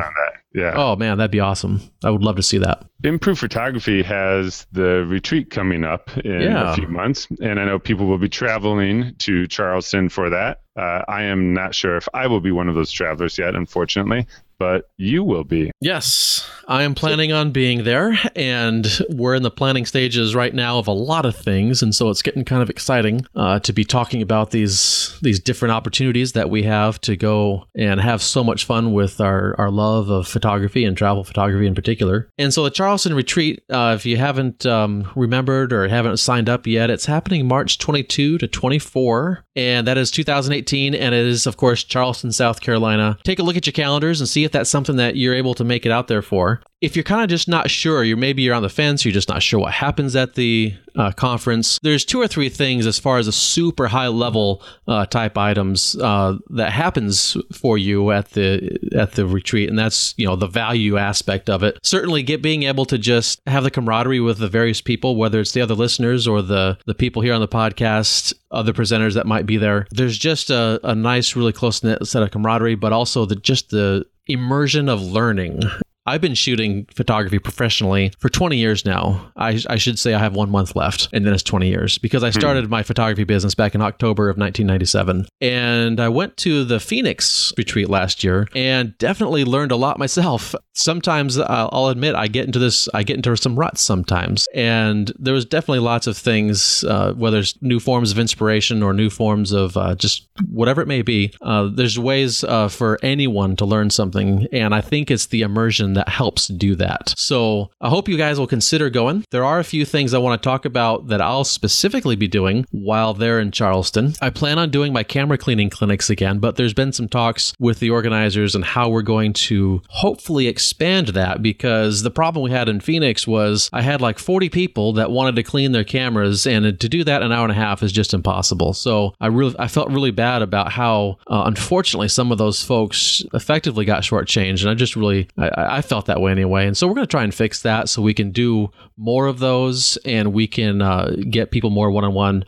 Yeah. 0.55 0.73
Oh 0.73 0.95
man, 0.95 1.17
that'd 1.17 1.31
be 1.31 1.41
awesome. 1.41 1.81
I 2.03 2.09
would 2.09 2.23
love 2.23 2.37
to 2.37 2.43
see 2.43 2.57
that. 2.59 2.85
Improve 3.03 3.37
Photography 3.37 4.01
has 4.03 4.65
the 4.71 5.05
retreat 5.05 5.49
coming 5.49 5.83
up 5.83 6.09
in 6.19 6.41
yeah. 6.41 6.71
a 6.71 6.75
few 6.75 6.87
months, 6.87 7.27
and 7.41 7.59
I 7.59 7.65
know 7.65 7.77
people 7.77 8.05
will 8.05 8.17
be 8.17 8.29
traveling 8.29 9.13
to 9.19 9.47
Charleston 9.47 10.07
for 10.07 10.29
that. 10.29 10.61
Uh, 10.77 11.03
I 11.09 11.23
am 11.23 11.53
not 11.53 11.75
sure 11.75 11.97
if 11.97 12.07
I 12.13 12.27
will 12.27 12.39
be 12.39 12.51
one 12.51 12.69
of 12.69 12.75
those 12.75 12.91
travelers 12.91 13.37
yet, 13.37 13.53
unfortunately, 13.53 14.27
but 14.65 14.89
you 14.97 15.23
will 15.23 15.43
be. 15.43 15.71
Yes, 15.79 16.49
I 16.67 16.81
am 16.83 16.95
planning 16.95 17.31
on 17.31 17.51
being 17.51 17.83
there, 17.83 18.17
and 18.35 18.87
we're 19.09 19.35
in 19.35 19.43
the 19.43 19.51
planning 19.51 19.85
stages 19.85 20.33
right 20.33 20.53
now 20.53 20.79
of 20.79 20.87
a 20.87 20.91
lot 20.91 21.25
of 21.25 21.35
things, 21.35 21.83
and 21.83 21.93
so 21.93 22.09
it's 22.09 22.23
getting 22.23 22.43
kind 22.43 22.63
of 22.63 22.69
exciting 22.71 23.27
uh, 23.35 23.59
to 23.59 23.73
be 23.73 23.83
talking 23.83 24.23
about 24.23 24.49
these 24.49 25.19
these 25.21 25.39
different 25.39 25.73
opportunities 25.73 26.31
that 26.31 26.49
we 26.49 26.63
have 26.63 26.99
to 27.01 27.15
go 27.15 27.65
and 27.75 28.01
have 28.01 28.23
so 28.23 28.43
much 28.43 28.65
fun 28.65 28.91
with 28.91 29.21
our 29.21 29.55
our 29.59 29.69
love 29.69 30.09
of 30.09 30.27
photography 30.27 30.83
and 30.83 30.97
travel 30.97 31.23
photography 31.23 31.67
in 31.67 31.75
particular. 31.75 32.27
And 32.39 32.51
so 32.51 32.63
the 32.63 32.71
Charleston 32.71 33.13
retreat, 33.13 33.63
uh, 33.69 33.93
if 33.95 34.05
you 34.05 34.17
haven't 34.17 34.65
um, 34.65 35.11
remembered 35.15 35.73
or 35.73 35.87
haven't 35.87 36.17
signed 36.17 36.49
up 36.49 36.65
yet, 36.65 36.89
it's 36.89 37.05
happening 37.05 37.47
March 37.47 37.77
22 37.77 38.39
to 38.39 38.47
24, 38.47 39.45
and 39.55 39.85
that 39.85 39.99
is 39.99 40.09
2018, 40.09 40.95
and 40.95 41.13
it 41.13 41.25
is 41.27 41.45
of 41.45 41.57
course 41.57 41.83
Charleston, 41.83 42.31
South 42.31 42.61
Carolina. 42.61 43.19
Take 43.23 43.37
a 43.37 43.43
look 43.43 43.57
at 43.57 43.67
your 43.67 43.73
calendars 43.73 44.19
and 44.19 44.27
see 44.27 44.43
if 44.43 44.54
that's 44.55 44.69
something 44.69 44.95
that 44.95 45.17
you're 45.17 45.35
able 45.35 45.53
to 45.53 45.65
make 45.65 45.85
it 45.85 45.91
out 45.91 46.07
there 46.07 46.21
for. 46.21 46.61
If 46.81 46.95
you're 46.95 47.03
kind 47.03 47.21
of 47.21 47.29
just 47.29 47.47
not 47.47 47.69
sure, 47.69 48.03
you're 48.03 48.15
maybe 48.15 48.41
you're 48.41 48.55
on 48.55 48.61
the 48.61 48.69
fence, 48.69 49.03
you're 49.03 49.13
just 49.13 49.27
not 49.27 49.43
sure 49.43 49.59
what 49.59 49.73
happens 49.73 50.15
at 50.15 50.35
the 50.35 50.73
uh, 50.95 51.11
conference. 51.11 51.79
There's 51.81 52.05
two 52.05 52.21
or 52.21 52.27
three 52.27 52.47
things 52.47 52.85
as 52.85 52.99
far 52.99 53.17
as 53.17 53.27
a 53.27 53.31
super 53.31 53.87
high 53.87 54.07
level 54.07 54.63
uh, 54.87 55.05
type 55.07 55.37
items 55.37 55.97
uh, 55.97 56.37
that 56.51 56.71
happens 56.71 57.35
for 57.51 57.77
you 57.77 58.11
at 58.11 58.31
the 58.31 58.77
at 58.95 59.13
the 59.13 59.25
retreat, 59.25 59.69
and 59.69 59.77
that's 59.77 60.13
you 60.17 60.25
know 60.25 60.35
the 60.35 60.47
value 60.47 60.97
aspect 60.97 61.49
of 61.49 61.63
it. 61.63 61.77
Certainly, 61.83 62.23
get 62.23 62.41
being 62.41 62.63
able 62.63 62.85
to 62.85 62.97
just 62.97 63.41
have 63.47 63.63
the 63.63 63.71
camaraderie 63.71 64.19
with 64.19 64.37
the 64.37 64.47
various 64.47 64.79
people, 64.79 65.15
whether 65.15 65.39
it's 65.39 65.51
the 65.51 65.61
other 65.61 65.75
listeners 65.75 66.27
or 66.27 66.41
the 66.41 66.77
the 66.85 66.95
people 66.95 67.21
here 67.21 67.33
on 67.33 67.41
the 67.41 67.47
podcast, 67.47 68.33
other 68.51 68.73
presenters 68.73 69.15
that 69.15 69.25
might 69.25 69.45
be 69.45 69.57
there. 69.57 69.87
There's 69.91 70.17
just 70.17 70.49
a, 70.49 70.79
a 70.83 70.95
nice, 70.95 71.35
really 71.35 71.53
close 71.53 71.83
knit 71.83 72.05
set 72.07 72.23
of 72.23 72.31
camaraderie, 72.31 72.75
but 72.75 72.93
also 72.93 73.25
the 73.25 73.35
just 73.35 73.69
the 73.69 74.05
immersion 74.27 74.89
of 74.89 75.01
learning 75.01 75.61
I've 76.07 76.21
been 76.21 76.35
shooting 76.35 76.85
photography 76.93 77.39
professionally 77.39 78.11
for 78.19 78.29
20 78.29 78.57
years 78.57 78.85
now. 78.85 79.31
I, 79.35 79.59
I, 79.67 79.77
should 79.77 79.97
say 79.97 80.13
I 80.13 80.19
have 80.19 80.35
one 80.35 80.51
month 80.51 80.75
left, 80.75 81.09
and 81.11 81.25
then 81.25 81.33
it's 81.33 81.41
20 81.41 81.67
years 81.67 81.97
because 81.97 82.23
I 82.23 82.29
hmm. 82.29 82.39
started 82.39 82.69
my 82.69 82.83
photography 82.83 83.23
business 83.23 83.55
back 83.55 83.73
in 83.73 83.81
October 83.81 84.29
of 84.29 84.37
1997. 84.37 85.25
And 85.41 85.99
I 85.99 86.09
went 86.09 86.37
to 86.37 86.63
the 86.63 86.79
Phoenix 86.79 87.51
retreat 87.57 87.89
last 87.89 88.23
year 88.23 88.47
and 88.53 88.95
definitely 88.99 89.45
learned 89.45 89.71
a 89.71 89.75
lot 89.75 89.97
myself. 89.97 90.53
Sometimes 90.73 91.39
uh, 91.39 91.69
I'll 91.71 91.87
admit 91.87 92.13
I 92.13 92.27
get 92.27 92.45
into 92.45 92.59
this, 92.59 92.87
I 92.93 93.01
get 93.01 93.15
into 93.15 93.35
some 93.35 93.57
ruts 93.57 93.81
sometimes. 93.81 94.47
And 94.53 95.11
there 95.17 95.33
was 95.33 95.45
definitely 95.45 95.79
lots 95.79 96.05
of 96.05 96.15
things, 96.15 96.83
uh, 96.83 97.13
whether 97.13 97.39
it's 97.39 97.59
new 97.63 97.79
forms 97.79 98.11
of 98.11 98.19
inspiration 98.19 98.83
or 98.83 98.93
new 98.93 99.09
forms 99.09 99.51
of 99.51 99.75
uh, 99.75 99.95
just 99.95 100.27
whatever 100.47 100.81
it 100.81 100.87
may 100.87 101.01
be. 101.01 101.33
Uh, 101.41 101.69
there's 101.73 101.97
ways 101.97 102.43
uh, 102.43 102.67
for 102.67 102.99
anyone 103.01 103.55
to 103.55 103.65
learn 103.65 103.89
something. 103.89 104.47
And 104.51 104.75
I 104.75 104.81
think 104.81 105.09
it's 105.09 105.27
the 105.27 105.41
immersion 105.41 105.94
that 105.95 106.09
helps 106.09 106.47
do 106.47 106.75
that. 106.75 107.13
So 107.17 107.71
I 107.81 107.89
hope 107.89 108.07
you 108.07 108.17
guys 108.17 108.39
will 108.39 108.47
consider 108.47 108.89
going. 108.89 109.25
There 109.31 109.45
are 109.45 109.59
a 109.59 109.63
few 109.63 109.85
things 109.85 110.13
I 110.13 110.19
want 110.19 110.41
to 110.41 110.47
talk 110.47 110.65
about 110.65 111.07
that 111.07 111.21
I'll 111.21 111.43
specifically 111.43 112.15
be 112.15 112.27
doing 112.27 112.65
while 112.71 113.13
they're 113.13 113.39
in 113.39 113.51
Charleston. 113.51 114.13
I 114.21 114.29
plan 114.29 114.59
on 114.59 114.69
doing 114.69 114.93
my 114.93 115.03
camera 115.03 115.37
cleaning 115.37 115.69
clinics 115.69 116.09
again, 116.09 116.39
but 116.39 116.55
there's 116.55 116.73
been 116.73 116.93
some 116.93 117.07
talks 117.07 117.53
with 117.59 117.79
the 117.79 117.89
organizers 117.89 118.55
and 118.55 118.63
how 118.63 118.89
we're 118.89 119.01
going 119.01 119.33
to 119.33 119.81
hopefully 119.89 120.47
expand 120.47 121.09
that 121.09 121.41
because 121.41 122.01
the 122.01 122.11
problem 122.11 122.43
we 122.43 122.51
had 122.51 122.69
in 122.69 122.79
Phoenix 122.79 123.27
was 123.27 123.69
I 123.73 123.81
had 123.81 124.01
like 124.01 124.19
40 124.19 124.49
people 124.49 124.93
that 124.93 125.11
wanted 125.11 125.35
to 125.35 125.43
clean 125.43 125.71
their 125.71 125.83
cameras, 125.83 126.45
and 126.45 126.79
to 126.79 126.89
do 126.89 127.03
that 127.03 127.21
an 127.21 127.31
hour 127.31 127.43
and 127.43 127.51
a 127.51 127.55
half 127.55 127.83
is 127.83 127.91
just 127.91 128.13
impossible. 128.13 128.73
So 128.73 129.13
I 129.19 129.27
really 129.27 129.55
I 129.59 129.67
felt 129.67 129.89
really 129.89 130.11
bad 130.11 130.41
about 130.41 130.71
how 130.71 131.17
uh, 131.27 131.43
unfortunately 131.45 132.07
some 132.07 132.31
of 132.31 132.37
those 132.37 132.63
folks 132.63 133.23
effectively 133.33 133.85
got 133.85 134.03
shortchanged, 134.03 134.61
and 134.61 134.69
I 134.69 134.73
just 134.73 134.95
really 134.95 135.27
I, 135.37 135.77
I 135.77 135.81
felt 135.87 136.07
that 136.07 136.21
way 136.21 136.31
anyway. 136.31 136.67
And 136.67 136.77
so 136.77 136.87
we're 136.87 136.95
going 136.95 137.07
to 137.07 137.11
try 137.11 137.23
and 137.23 137.33
fix 137.33 137.61
that 137.61 137.89
so 137.89 138.01
we 138.01 138.13
can 138.13 138.31
do 138.31 138.71
more 138.97 139.27
of 139.27 139.39
those 139.39 139.97
and 140.05 140.33
we 140.33 140.47
can 140.47 140.81
uh, 140.81 141.15
get 141.29 141.51
people 141.51 141.69
more 141.69 141.91
one 141.91 142.03
on 142.03 142.13
one. 142.13 142.45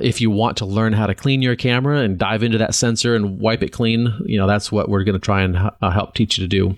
if 0.00 0.20
you 0.20 0.30
want 0.30 0.56
to 0.58 0.66
learn 0.66 0.92
how 0.92 1.06
to 1.06 1.14
clean 1.14 1.42
your 1.42 1.56
camera 1.56 2.00
and 2.00 2.18
dive 2.18 2.42
into 2.42 2.58
that 2.58 2.74
sensor 2.74 3.14
and 3.14 3.40
wipe 3.40 3.62
it 3.62 3.70
clean, 3.70 4.12
you 4.26 4.38
know 4.38 4.46
that's 4.46 4.70
what 4.70 4.88
we're 4.88 5.04
going 5.04 5.18
to 5.18 5.24
try 5.24 5.42
and 5.42 5.56
uh, 5.56 5.90
help 5.90 6.14
teach 6.14 6.38
you 6.38 6.44
to 6.44 6.48
do. 6.48 6.76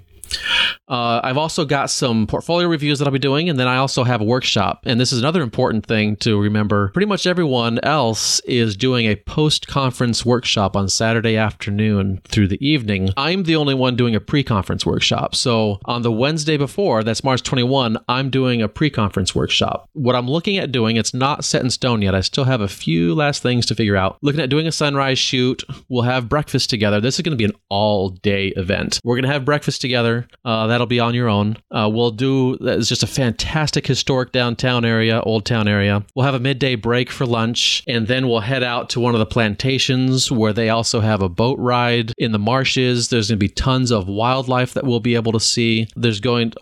Uh, 0.89 1.21
I've 1.23 1.39
also 1.39 1.65
got 1.65 1.91
some 1.91 2.27
portfolio 2.27 2.69
reviews 2.69 2.99
that 2.99 3.07
I'll 3.07 3.13
be 3.13 3.19
doing, 3.19 3.49
and 3.49 3.59
then 3.59 3.69
I 3.69 3.77
also 3.77 4.05
have 4.05 4.21
a 4.21 4.25
workshop. 4.25 4.81
And 4.85 5.01
this 5.01 5.13
is 5.13 5.19
another 5.19 5.43
important 5.43 5.87
thing 5.87 6.17
to 6.17 6.41
remember. 6.41 6.89
Pretty 6.89 7.07
much 7.07 7.27
everyone 7.27 7.79
else 7.83 8.41
is 8.41 8.77
doing 8.77 9.07
a 9.07 9.17
post 9.17 9.67
conference 9.67 10.25
workshop 10.25 10.77
on 10.77 10.89
Saturday 10.89 11.37
afternoon 11.37 12.21
through 12.29 12.49
the 12.49 12.67
evening. 12.67 13.11
I'm 13.17 13.45
the 13.45 13.57
only 13.57 13.75
one 13.75 13.97
doing 13.97 14.15
a 14.15 14.21
pre 14.21 14.43
conference 14.43 14.85
workshop. 14.87 15.35
So 15.35 15.79
on 15.85 16.03
the 16.03 16.13
Wednesday 16.13 16.57
before, 16.57 17.03
that's 17.03 17.25
March 17.25 17.43
21, 17.43 17.99
I'm 18.09 18.31
doing 18.31 18.63
a 18.63 18.69
pre 18.69 18.91
conference 18.91 19.35
workshop. 19.35 19.89
What 19.93 20.17
I'm 20.17 20.29
looking 20.29 20.59
at 20.59 20.73
doing, 20.73 20.97
it's 20.97 21.15
not 21.15 21.45
set 21.45 21.63
in 21.63 21.71
stone 21.71 22.03
yet. 22.03 22.15
I 22.15 22.21
still 22.21 22.45
have 22.45 22.61
a 22.61 22.69
few 22.69 23.15
last 23.15 23.43
things 23.43 23.67
to 23.67 23.75
figure 23.75 23.97
out. 23.97 24.19
Looking 24.23 24.41
at 24.41 24.51
doing 24.51 24.67
a 24.67 24.73
sunrise 24.73 25.19
shoot. 25.19 25.63
We'll 25.89 26.03
have 26.03 26.29
breakfast 26.29 26.71
together. 26.71 27.01
This 27.01 27.17
is 27.17 27.23
going 27.23 27.37
to 27.37 27.37
be 27.37 27.45
an 27.45 27.59
all 27.69 28.11
day 28.11 28.49
event. 28.57 29.01
We're 29.05 29.17
going 29.17 29.25
to 29.25 29.33
have 29.33 29.45
breakfast 29.45 29.81
together. 29.81 30.27
Uh, 30.45 30.49
that'll 30.67 30.87
be 30.87 31.01
on 31.01 31.15
your 31.15 31.29
own. 31.29 31.57
Uh, 31.71 31.89
we'll 31.93 32.11
do 32.11 32.57
it's 32.61 32.89
just 32.89 33.03
a 33.03 33.07
fantastic 33.07 33.87
historic 33.87 34.33
downtown 34.33 34.85
area, 34.85 35.21
old 35.23 35.45
town 35.45 35.69
area. 35.69 36.05
We'll 36.15 36.27
have 36.27 36.35
a 36.35 36.41
midday 36.41 36.75
break 36.75 37.11
for 37.11 37.27
lunch, 37.27 37.83
and 37.87 38.07
then 38.07 38.29
we'll 38.29 38.41
head 38.41 38.63
out 38.63 38.91
to 38.91 39.01
one 39.01 39.15
of 39.15 39.19
the 39.19 39.27
plantations 39.27 40.31
where 40.31 40.53
they 40.53 40.69
also 40.71 41.01
have 41.01 41.23
a 41.23 41.29
boat 41.29 41.59
ride 41.59 42.13
in 42.19 42.33
the 42.33 42.39
marshes. 42.39 43.09
There's 43.09 43.29
going 43.29 43.39
to 43.39 43.45
be 43.45 43.49
tons 43.49 43.91
of 43.91 44.09
wildlife 44.09 44.75
that 44.75 44.85
we'll 44.85 45.01
be 45.01 45.15
able 45.15 45.33
to 45.33 45.41
see. 45.41 45.89
There's 45.97 46.21
going, 46.21 46.53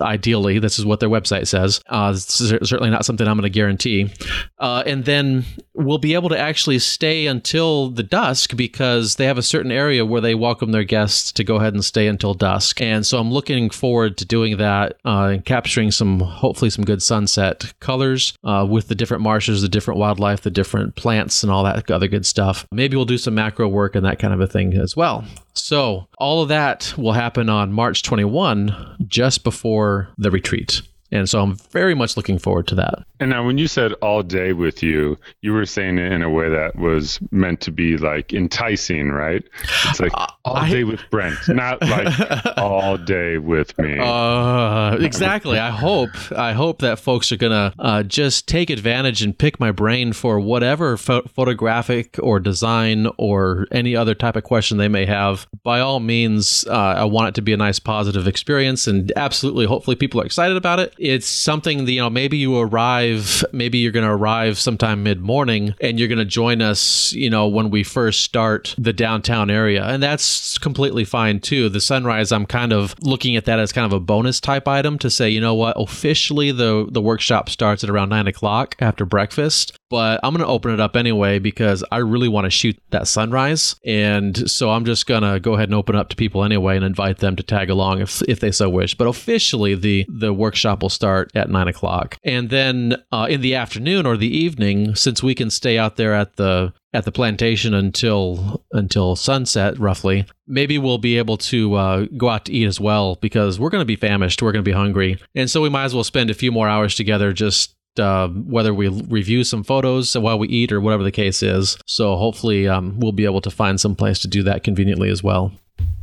ideally, 0.00 0.58
this 0.58 0.78
is 0.78 0.84
what 0.84 1.00
their 1.00 1.08
website 1.08 1.46
says. 1.46 1.80
Uh, 1.88 2.14
certainly 2.14 2.90
not 2.90 3.04
something 3.04 3.26
I'm 3.26 3.36
going 3.36 3.42
to 3.42 3.50
guarantee. 3.50 4.12
Uh, 4.58 4.82
and 4.86 5.04
then 5.04 5.44
we'll 5.74 5.98
be 5.98 6.14
able 6.14 6.28
to 6.28 6.38
actually 6.38 6.78
stay 6.78 7.26
until 7.26 7.90
the 7.90 8.02
dusk 8.02 8.56
because 8.56 9.16
they 9.16 9.26
have 9.26 9.38
a 9.38 9.42
certain 9.42 9.72
area 9.72 10.04
where 10.04 10.20
they 10.20 10.34
welcome 10.34 10.72
their 10.72 10.84
guests 10.84 11.32
to 11.32 11.44
go 11.44 11.56
ahead 11.56 11.74
and 11.74 11.84
stay 11.84 12.06
until 12.06 12.34
dusk. 12.34 12.80
And 12.80 13.04
so 13.04 13.23
I'm 13.24 13.32
looking 13.32 13.70
forward 13.70 14.18
to 14.18 14.26
doing 14.26 14.58
that 14.58 14.98
uh, 15.02 15.30
and 15.32 15.44
capturing 15.44 15.90
some, 15.90 16.20
hopefully, 16.20 16.68
some 16.68 16.84
good 16.84 17.02
sunset 17.02 17.72
colors 17.80 18.36
uh, 18.44 18.66
with 18.68 18.88
the 18.88 18.94
different 18.94 19.22
marshes, 19.22 19.62
the 19.62 19.68
different 19.68 19.98
wildlife, 19.98 20.42
the 20.42 20.50
different 20.50 20.94
plants, 20.94 21.42
and 21.42 21.50
all 21.50 21.64
that 21.64 21.90
other 21.90 22.06
good 22.06 22.26
stuff. 22.26 22.66
Maybe 22.70 22.96
we'll 22.96 23.06
do 23.06 23.16
some 23.16 23.34
macro 23.34 23.66
work 23.66 23.94
and 23.94 24.04
that 24.04 24.18
kind 24.18 24.34
of 24.34 24.42
a 24.42 24.46
thing 24.46 24.74
as 24.74 24.94
well. 24.94 25.24
So 25.54 26.06
all 26.18 26.42
of 26.42 26.48
that 26.50 26.92
will 26.98 27.12
happen 27.12 27.48
on 27.48 27.72
March 27.72 28.02
21, 28.02 29.06
just 29.06 29.42
before 29.42 30.08
the 30.18 30.30
retreat. 30.30 30.82
And 31.12 31.28
so 31.28 31.40
I'm 31.40 31.56
very 31.70 31.94
much 31.94 32.16
looking 32.16 32.38
forward 32.38 32.66
to 32.68 32.74
that. 32.76 33.04
And 33.20 33.30
now, 33.30 33.46
when 33.46 33.58
you 33.58 33.68
said 33.68 33.92
all 33.94 34.22
day 34.22 34.52
with 34.52 34.82
you, 34.82 35.16
you 35.42 35.52
were 35.52 35.66
saying 35.66 35.98
it 35.98 36.10
in 36.10 36.22
a 36.22 36.30
way 36.30 36.48
that 36.48 36.76
was 36.76 37.20
meant 37.30 37.60
to 37.62 37.70
be 37.70 37.96
like 37.96 38.32
enticing, 38.32 39.10
right? 39.10 39.42
It's 39.88 40.00
like 40.00 40.12
uh, 40.14 40.26
all 40.44 40.56
I, 40.56 40.70
day 40.70 40.84
with 40.84 41.00
Brent, 41.10 41.38
not 41.48 41.80
like 41.82 42.56
all 42.58 42.98
day 42.98 43.38
with 43.38 43.78
me. 43.78 43.98
Uh, 43.98 44.96
exactly. 44.96 45.58
I 45.58 45.70
hope. 45.70 46.10
I 46.32 46.52
hope 46.52 46.80
that 46.80 46.98
folks 46.98 47.30
are 47.30 47.36
gonna 47.36 47.72
uh, 47.78 48.02
just 48.02 48.48
take 48.48 48.70
advantage 48.70 49.22
and 49.22 49.38
pick 49.38 49.60
my 49.60 49.70
brain 49.70 50.12
for 50.12 50.40
whatever 50.40 50.96
pho- 50.96 51.22
photographic 51.22 52.18
or 52.20 52.40
design 52.40 53.06
or 53.18 53.66
any 53.70 53.94
other 53.94 54.14
type 54.14 54.36
of 54.36 54.44
question 54.44 54.78
they 54.78 54.88
may 54.88 55.06
have. 55.06 55.46
By 55.62 55.80
all 55.80 56.00
means, 56.00 56.66
uh, 56.66 56.72
I 56.72 57.04
want 57.04 57.28
it 57.28 57.34
to 57.36 57.42
be 57.42 57.52
a 57.52 57.56
nice, 57.56 57.78
positive 57.78 58.26
experience, 58.26 58.86
and 58.86 59.12
absolutely, 59.16 59.66
hopefully, 59.66 59.96
people 59.96 60.20
are 60.20 60.26
excited 60.26 60.56
about 60.56 60.80
it 60.80 60.93
it's 60.98 61.26
something 61.26 61.84
that, 61.84 61.92
you 61.92 62.00
know, 62.00 62.10
maybe 62.10 62.36
you 62.36 62.58
arrive, 62.58 63.44
maybe 63.52 63.78
you're 63.78 63.92
going 63.92 64.06
to 64.06 64.12
arrive 64.12 64.58
sometime 64.58 65.02
mid 65.02 65.20
morning 65.20 65.74
and 65.80 65.98
you're 65.98 66.08
going 66.08 66.18
to 66.18 66.24
join 66.24 66.62
us, 66.62 67.12
you 67.12 67.30
know, 67.30 67.48
when 67.48 67.70
we 67.70 67.82
first 67.82 68.20
start 68.20 68.74
the 68.78 68.92
downtown 68.92 69.50
area. 69.50 69.84
And 69.84 70.02
that's 70.02 70.58
completely 70.58 71.04
fine 71.04 71.40
too. 71.40 71.68
The 71.68 71.80
sunrise, 71.80 72.32
I'm 72.32 72.46
kind 72.46 72.72
of 72.72 72.94
looking 73.02 73.36
at 73.36 73.44
that 73.46 73.58
as 73.58 73.72
kind 73.72 73.86
of 73.86 73.92
a 73.92 74.00
bonus 74.00 74.40
type 74.40 74.68
item 74.68 74.98
to 75.00 75.10
say, 75.10 75.28
you 75.30 75.40
know 75.40 75.54
what, 75.54 75.76
officially 75.78 76.52
the, 76.52 76.86
the 76.90 77.02
workshop 77.02 77.48
starts 77.48 77.84
at 77.84 77.90
around 77.90 78.08
nine 78.08 78.26
o'clock 78.26 78.76
after 78.80 79.04
breakfast 79.04 79.78
but 79.94 80.18
I'm 80.24 80.34
going 80.34 80.44
to 80.44 80.52
open 80.52 80.72
it 80.72 80.80
up 80.80 80.96
anyway 80.96 81.38
because 81.38 81.84
I 81.92 81.98
really 81.98 82.26
want 82.26 82.46
to 82.46 82.50
shoot 82.50 82.76
that 82.90 83.06
sunrise. 83.06 83.76
And 83.84 84.50
so 84.50 84.70
I'm 84.70 84.84
just 84.84 85.06
going 85.06 85.22
to 85.22 85.38
go 85.38 85.54
ahead 85.54 85.68
and 85.68 85.74
open 85.76 85.94
up 85.94 86.08
to 86.08 86.16
people 86.16 86.42
anyway 86.42 86.74
and 86.74 86.84
invite 86.84 87.18
them 87.18 87.36
to 87.36 87.44
tag 87.44 87.70
along 87.70 88.00
if, 88.00 88.20
if 88.22 88.40
they 88.40 88.50
so 88.50 88.68
wish. 88.68 88.96
But 88.96 89.06
officially, 89.06 89.76
the, 89.76 90.04
the 90.08 90.32
workshop 90.32 90.82
will 90.84 90.90
start 90.90 91.30
at 91.34 91.48
nine 91.48 91.68
o'clock. 91.68 92.18
And 92.22 92.50
then 92.50 93.02
uh, 93.10 93.26
in 93.28 93.40
the 93.40 93.54
afternoon 93.54 94.06
or 94.06 94.16
the 94.16 94.36
evening, 94.36 94.94
since 94.94 95.22
we 95.22 95.34
can 95.34 95.50
stay 95.50 95.78
out 95.78 95.96
there 95.96 96.14
at 96.14 96.36
the 96.36 96.72
at 96.92 97.04
the 97.04 97.12
plantation 97.12 97.74
until 97.74 98.62
until 98.70 99.16
sunset 99.16 99.76
roughly 99.80 100.24
maybe 100.46 100.78
we'll 100.78 100.96
be 100.96 101.18
able 101.18 101.36
to 101.36 101.74
uh, 101.74 102.06
go 102.16 102.28
out 102.28 102.44
to 102.44 102.52
eat 102.52 102.66
as 102.66 102.78
well 102.78 103.16
because 103.16 103.58
we're 103.58 103.68
going 103.68 103.80
to 103.80 103.84
be 103.84 103.96
famished 103.96 104.40
we're 104.40 104.52
going 104.52 104.64
to 104.64 104.70
be 104.70 104.70
hungry 104.70 105.18
and 105.34 105.50
so 105.50 105.60
we 105.60 105.68
might 105.68 105.82
as 105.82 105.92
well 105.92 106.04
spend 106.04 106.30
a 106.30 106.34
few 106.34 106.52
more 106.52 106.68
hours 106.68 106.94
together 106.94 107.32
just 107.32 107.74
uh, 107.98 108.28
whether 108.28 108.72
we 108.72 108.88
review 108.88 109.44
some 109.44 109.64
photos 109.64 110.16
while 110.16 110.38
we 110.38 110.48
eat 110.48 110.72
or 110.72 110.80
whatever 110.80 111.02
the 111.02 111.12
case 111.12 111.42
is. 111.42 111.76
So 111.86 112.16
hopefully 112.16 112.66
um, 112.66 112.98
we'll 112.98 113.12
be 113.12 113.24
able 113.24 113.40
to 113.42 113.50
find 113.50 113.80
some 113.80 113.94
place 113.94 114.18
to 114.20 114.28
do 114.28 114.42
that 114.44 114.64
conveniently 114.64 115.10
as 115.10 115.22
well. 115.22 115.52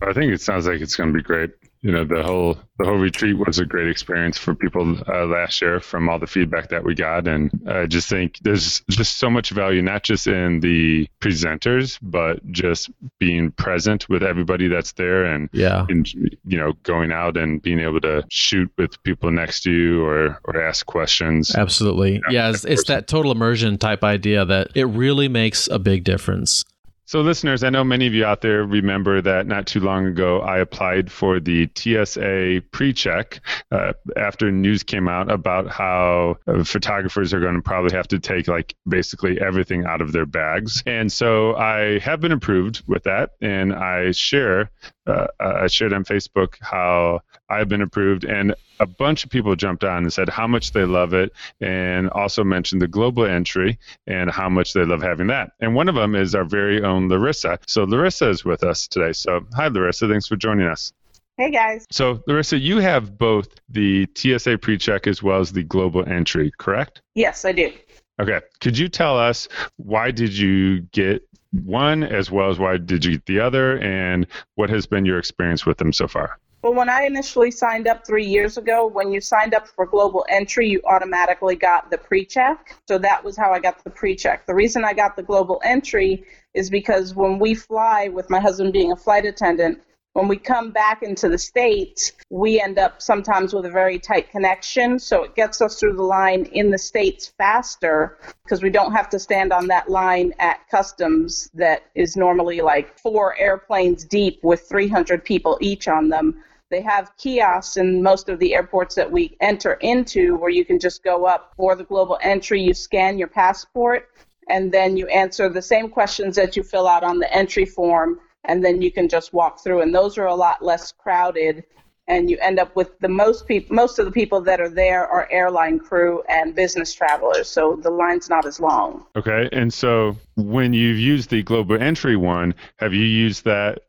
I 0.01 0.13
think 0.13 0.31
it 0.31 0.41
sounds 0.41 0.67
like 0.67 0.81
it's 0.81 0.95
going 0.95 1.11
to 1.11 1.17
be 1.17 1.23
great 1.23 1.51
you 1.81 1.91
know 1.91 2.05
the 2.05 2.21
whole 2.21 2.57
the 2.77 2.85
whole 2.85 2.97
retreat 2.97 3.37
was 3.37 3.59
a 3.59 3.65
great 3.65 3.87
experience 3.87 4.37
for 4.37 4.53
people 4.53 4.97
uh, 5.07 5.25
last 5.25 5.61
year 5.61 5.79
from 5.79 6.09
all 6.09 6.19
the 6.19 6.27
feedback 6.27 6.69
that 6.69 6.83
we 6.83 6.95
got. 6.95 7.27
And 7.27 7.51
i 7.67 7.85
just 7.85 8.07
think 8.07 8.37
there's 8.41 8.81
just 8.89 9.17
so 9.17 9.29
much 9.29 9.49
value 9.49 9.81
not 9.81 10.03
just 10.03 10.27
in 10.27 10.59
the 10.59 11.07
presenters 11.19 11.97
but 12.01 12.45
just 12.51 12.89
being 13.19 13.51
present 13.51 14.07
with 14.09 14.23
everybody 14.23 14.67
that's 14.67 14.93
there 14.93 15.25
and 15.25 15.49
yeah. 15.53 15.85
and, 15.89 16.11
you 16.13 16.57
know 16.57 16.73
going 16.83 17.11
out 17.11 17.37
and 17.37 17.61
being 17.61 17.79
able 17.79 18.01
to 18.01 18.23
shoot 18.29 18.71
with 18.77 19.01
people 19.03 19.31
next 19.31 19.61
to 19.61 19.71
you 19.71 20.05
or 20.05 20.39
or 20.45 20.61
ask 20.61 20.85
questions. 20.85 21.55
Absolutely. 21.55 22.21
Yeah. 22.29 22.49
It's, 22.49 22.65
it's 22.65 22.85
that 22.85 23.07
total 23.07 23.31
immersion 23.31 23.77
type 23.77 24.03
idea 24.03 24.45
that 24.45 24.69
it 24.75 24.85
really 24.85 25.27
makes 25.27 25.67
a 25.67 25.79
big 25.79 26.03
difference 26.03 26.65
so, 27.11 27.19
listeners, 27.19 27.61
I 27.61 27.69
know 27.69 27.83
many 27.83 28.07
of 28.07 28.13
you 28.13 28.23
out 28.23 28.39
there 28.39 28.63
remember 28.63 29.21
that 29.21 29.45
not 29.45 29.67
too 29.67 29.81
long 29.81 30.05
ago 30.05 30.39
I 30.39 30.59
applied 30.59 31.11
for 31.11 31.41
the 31.41 31.69
TSA 31.75 32.63
pre 32.71 32.93
check 32.93 33.41
uh, 33.69 33.91
after 34.15 34.49
news 34.49 34.83
came 34.83 35.09
out 35.09 35.29
about 35.29 35.67
how 35.67 36.37
uh, 36.47 36.63
photographers 36.63 37.33
are 37.33 37.41
going 37.41 37.55
to 37.55 37.61
probably 37.61 37.93
have 37.93 38.07
to 38.07 38.19
take 38.19 38.47
like 38.47 38.75
basically 38.87 39.41
everything 39.41 39.83
out 39.83 39.99
of 39.99 40.13
their 40.13 40.25
bags. 40.25 40.83
And 40.85 41.11
so 41.11 41.53
I 41.57 41.99
have 41.99 42.21
been 42.21 42.31
approved 42.31 42.81
with 42.87 43.03
that, 43.03 43.31
and 43.41 43.73
I 43.73 44.11
share 44.11 44.71
uh, 45.05 45.27
I 45.37 45.67
shared 45.67 45.91
on 45.91 46.05
Facebook 46.05 46.55
how 46.61 47.19
I've 47.49 47.67
been 47.67 47.81
approved, 47.81 48.23
and 48.23 48.55
a 48.81 48.85
bunch 48.87 49.23
of 49.23 49.29
people 49.29 49.55
jumped 49.55 49.83
on 49.83 50.03
and 50.03 50.11
said 50.11 50.27
how 50.27 50.47
much 50.47 50.73
they 50.73 50.85
love 50.85 51.13
it, 51.13 51.31
and 51.61 52.09
also 52.09 52.43
mentioned 52.43 52.81
the 52.81 52.87
global 52.87 53.23
entry 53.23 53.77
and 54.07 54.29
how 54.31 54.49
much 54.49 54.73
they 54.73 54.83
love 54.83 55.01
having 55.01 55.27
that. 55.27 55.51
And 55.59 55.75
one 55.75 55.87
of 55.87 55.95
them 55.95 56.15
is 56.15 56.33
our 56.33 56.43
very 56.43 56.83
own 56.83 57.07
Larissa. 57.07 57.59
So 57.67 57.83
Larissa 57.83 58.29
is 58.29 58.43
with 58.43 58.63
us 58.63 58.87
today. 58.87 59.13
So 59.13 59.45
hi, 59.53 59.67
Larissa. 59.67 60.07
Thanks 60.07 60.27
for 60.27 60.35
joining 60.35 60.67
us. 60.67 60.91
Hey 61.37 61.51
guys. 61.51 61.85
So 61.91 62.21
Larissa, 62.27 62.57
you 62.57 62.79
have 62.79 63.17
both 63.17 63.47
the 63.69 64.07
TSA 64.15 64.57
pre-check 64.57 65.07
as 65.07 65.23
well 65.23 65.39
as 65.39 65.51
the 65.51 65.63
global 65.63 66.07
entry, 66.07 66.51
correct? 66.57 67.01
Yes, 67.15 67.45
I 67.45 67.51
do. 67.51 67.71
Okay. 68.19 68.41
Could 68.59 68.77
you 68.77 68.89
tell 68.89 69.17
us 69.17 69.47
why 69.77 70.11
did 70.11 70.37
you 70.37 70.81
get 70.91 71.27
one 71.51 72.03
as 72.03 72.31
well 72.31 72.49
as 72.49 72.57
why 72.57 72.77
did 72.77 73.05
you 73.05 73.13
get 73.13 73.25
the 73.25 73.39
other 73.39 73.77
and 73.79 74.25
what 74.55 74.69
has 74.69 74.85
been 74.87 75.05
your 75.05 75.19
experience 75.19 75.65
with 75.65 75.77
them 75.77 75.93
so 75.93 76.07
far? 76.07 76.37
Well, 76.61 76.75
when 76.75 76.89
I 76.89 77.05
initially 77.05 77.49
signed 77.49 77.87
up 77.87 78.05
three 78.05 78.25
years 78.25 78.57
ago, 78.57 78.85
when 78.85 79.11
you 79.11 79.19
signed 79.19 79.55
up 79.55 79.67
for 79.67 79.87
global 79.87 80.23
entry, 80.29 80.69
you 80.69 80.79
automatically 80.85 81.55
got 81.55 81.89
the 81.89 81.97
pre 81.97 82.23
check. 82.23 82.75
So 82.87 82.99
that 82.99 83.23
was 83.23 83.35
how 83.35 83.51
I 83.51 83.59
got 83.59 83.83
the 83.83 83.89
pre 83.89 84.15
check. 84.15 84.45
The 84.45 84.53
reason 84.53 84.85
I 84.85 84.93
got 84.93 85.15
the 85.15 85.23
global 85.23 85.59
entry 85.63 86.23
is 86.53 86.69
because 86.69 87.15
when 87.15 87.39
we 87.39 87.55
fly, 87.55 88.09
with 88.09 88.29
my 88.29 88.39
husband 88.39 88.73
being 88.73 88.91
a 88.91 88.95
flight 88.95 89.25
attendant, 89.25 89.81
When 90.13 90.27
we 90.27 90.35
come 90.35 90.71
back 90.71 91.03
into 91.03 91.29
the 91.29 91.37
States, 91.37 92.11
we 92.29 92.59
end 92.59 92.77
up 92.77 93.01
sometimes 93.01 93.53
with 93.53 93.65
a 93.65 93.69
very 93.69 93.97
tight 93.97 94.29
connection. 94.29 94.99
So 94.99 95.23
it 95.23 95.35
gets 95.35 95.61
us 95.61 95.79
through 95.79 95.95
the 95.95 96.03
line 96.03 96.45
in 96.51 96.69
the 96.69 96.77
States 96.77 97.31
faster 97.37 98.17
because 98.43 98.61
we 98.61 98.69
don't 98.69 98.91
have 98.91 99.07
to 99.09 99.19
stand 99.19 99.53
on 99.53 99.67
that 99.67 99.89
line 99.89 100.33
at 100.39 100.67
customs 100.69 101.49
that 101.53 101.83
is 101.95 102.17
normally 102.17 102.59
like 102.59 102.99
four 102.99 103.37
airplanes 103.37 104.03
deep 104.03 104.43
with 104.43 104.67
300 104.67 105.23
people 105.23 105.57
each 105.61 105.87
on 105.87 106.09
them. 106.09 106.43
They 106.69 106.81
have 106.81 107.15
kiosks 107.15 107.77
in 107.77 108.03
most 108.03 108.27
of 108.27 108.37
the 108.39 108.53
airports 108.53 108.95
that 108.95 109.09
we 109.09 109.37
enter 109.39 109.73
into 109.75 110.35
where 110.35 110.49
you 110.49 110.65
can 110.65 110.79
just 110.79 111.03
go 111.03 111.25
up 111.25 111.53
for 111.55 111.73
the 111.75 111.85
global 111.85 112.17
entry, 112.21 112.61
you 112.61 112.73
scan 112.73 113.17
your 113.17 113.29
passport, 113.29 114.09
and 114.49 114.73
then 114.73 114.97
you 114.97 115.07
answer 115.07 115.47
the 115.47 115.61
same 115.61 115.87
questions 115.89 116.35
that 116.35 116.57
you 116.57 116.63
fill 116.63 116.87
out 116.87 117.03
on 117.03 117.19
the 117.19 117.33
entry 117.33 117.65
form 117.65 118.19
and 118.45 118.63
then 118.63 118.81
you 118.81 118.91
can 118.91 119.07
just 119.07 119.33
walk 119.33 119.63
through 119.63 119.81
and 119.81 119.93
those 119.93 120.17
are 120.17 120.27
a 120.27 120.35
lot 120.35 120.63
less 120.63 120.91
crowded 120.91 121.63
and 122.07 122.29
you 122.29 122.37
end 122.41 122.59
up 122.59 122.75
with 122.75 122.97
the 122.99 123.07
most 123.07 123.47
people 123.47 123.75
most 123.75 123.99
of 123.99 124.05
the 124.05 124.11
people 124.11 124.41
that 124.41 124.59
are 124.59 124.69
there 124.69 125.07
are 125.07 125.27
airline 125.31 125.79
crew 125.79 126.23
and 126.27 126.55
business 126.55 126.93
travelers 126.93 127.47
so 127.47 127.75
the 127.81 127.91
line's 127.91 128.29
not 128.29 128.45
as 128.45 128.59
long. 128.59 129.05
Okay 129.15 129.49
and 129.51 129.73
so 129.73 130.15
when 130.35 130.73
you've 130.73 130.99
used 130.99 131.29
the 131.29 131.43
global 131.43 131.81
entry 131.81 132.15
one 132.15 132.53
have 132.77 132.93
you 132.93 133.05
used 133.05 133.45
that 133.45 133.79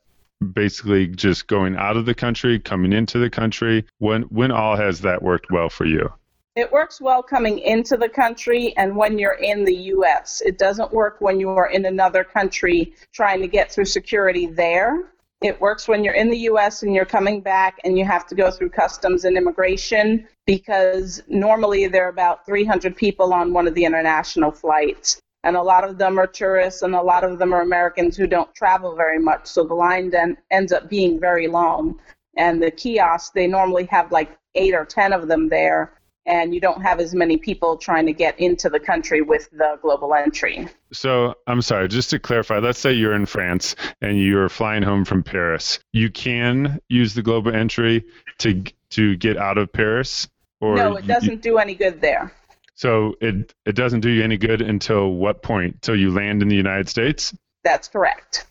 basically 0.43 1.07
just 1.07 1.47
going 1.47 1.77
out 1.77 1.97
of 1.97 2.05
the 2.05 2.15
country 2.15 2.59
coming 2.59 2.93
into 2.93 3.19
the 3.19 3.31
country? 3.31 3.85
When 3.99 4.23
when 4.23 4.51
all 4.51 4.77
has 4.77 5.01
that 5.03 5.23
worked 5.23 5.51
well 5.51 5.69
for 5.69 5.85
you 5.85 6.13
it 6.55 6.71
works 6.71 7.01
well 7.01 7.23
coming 7.23 7.59
into 7.61 7.97
the 7.97 8.09
country 8.09 8.77
and 8.77 8.95
when 8.95 9.19
you're 9.19 9.39
in 9.41 9.65
the 9.65 9.75
US. 9.95 10.43
It 10.45 10.59
doesn't 10.59 10.93
work 10.93 11.17
when 11.21 11.41
you 11.41 11.49
are 11.51 11.71
in 11.71 11.87
another 11.87 12.25
country 12.25 12.95
trying 13.13 13.41
to 13.41 13.49
get 13.49 13.73
through 13.73 13.87
security 13.87 14.47
there. 14.47 15.13
It 15.41 15.61
works 15.61 15.89
when 15.89 16.05
you're 16.05 16.15
in 16.15 16.31
the 16.31 16.41
US 16.51 16.83
and 16.83 16.95
you're 16.95 17.07
coming 17.07 17.41
back 17.41 17.79
and 17.85 17.97
you 17.99 18.05
have 18.05 18.27
to 18.27 18.35
go 18.35 18.51
through 18.51 18.69
customs 18.69 19.25
and 19.25 19.37
immigration 19.37 20.29
because 20.47 21.23
normally 21.27 21.87
there 21.87 22.05
are 22.05 22.11
about 22.11 22.45
300 22.45 22.95
people 22.97 23.33
on 23.33 23.55
one 23.55 23.67
of 23.67 23.75
the 23.75 23.85
international 23.85 24.53
flights. 24.53 25.21
And 25.45 25.57
a 25.57 25.63
lot 25.63 25.85
of 25.85 25.97
them 25.97 26.21
are 26.21 26.27
tourists 26.27 26.83
and 26.83 26.95
a 26.95 27.03
lot 27.03 27.25
of 27.25 27.39
them 27.39 27.55
are 27.55 27.63
Americans 27.63 28.17
who 28.17 28.27
don't 28.27 28.55
travel 28.55 28.95
very 28.95 29.19
much. 29.19 29.47
So 29.47 29.65
the 29.65 29.75
line 29.75 30.11
then 30.11 30.37
ends 30.51 30.71
up 30.71 30.91
being 30.91 31.19
very 31.19 31.49
long. 31.49 31.99
And 32.37 32.63
the 32.63 32.71
kiosks, 32.71 33.31
they 33.31 33.47
normally 33.47 33.87
have 33.87 34.13
like 34.13 34.39
eight 34.55 34.75
or 34.75 34.85
10 34.85 35.15
of 35.15 35.29
them 35.29 35.49
there 35.49 35.95
and 36.27 36.55
you 36.55 36.61
don't 36.61 36.83
have 36.83 37.01
as 37.01 37.15
many 37.15 37.37
people 37.37 37.77
trying 37.77 38.07
to 38.07 38.13
get 38.13 38.39
into 38.39 38.69
the 38.69 38.79
country 38.79 39.23
with 39.23 39.51
the 39.51 39.79
global 39.83 40.15
entry. 40.15 40.69
So, 40.93 41.35
I'm 41.47 41.63
sorry, 41.63 41.89
just 41.89 42.11
to 42.11 42.19
clarify, 42.19 42.59
let's 42.59 42.79
say 42.79 42.93
you're 42.93 43.15
in 43.15 43.27
France 43.27 43.75
and 44.01 44.21
you're 44.21 44.49
flying 44.49 44.83
home 44.83 45.05
from 45.05 45.23
Paris. 45.23 45.81
You 45.93 46.11
can 46.11 46.81
use 46.89 47.15
the 47.15 47.23
global 47.23 47.55
entry 47.55 48.05
to 48.39 48.63
to 48.91 49.17
get 49.17 49.37
out 49.37 49.59
of 49.59 49.73
Paris 49.73 50.29
or 50.61 50.77
No, 50.77 50.97
it 50.97 51.07
doesn't 51.07 51.31
you, 51.31 51.37
do 51.37 51.59
any 51.59 51.75
good 51.75 52.01
there. 52.01 52.33
So, 52.75 53.17
it 53.21 53.53
it 53.67 53.75
doesn't 53.75 54.01
do 54.01 54.11
you 54.11 54.23
any 54.23 54.37
good 54.37 54.63
until 54.63 55.13
what 55.15 55.43
point? 55.43 55.83
Till 55.83 55.97
you 55.97 56.13
land 56.13 56.43
in 56.43 56.49
the 56.49 56.57
United 56.57 56.89
States? 56.89 57.35
That's 57.65 57.89
correct. 57.89 58.47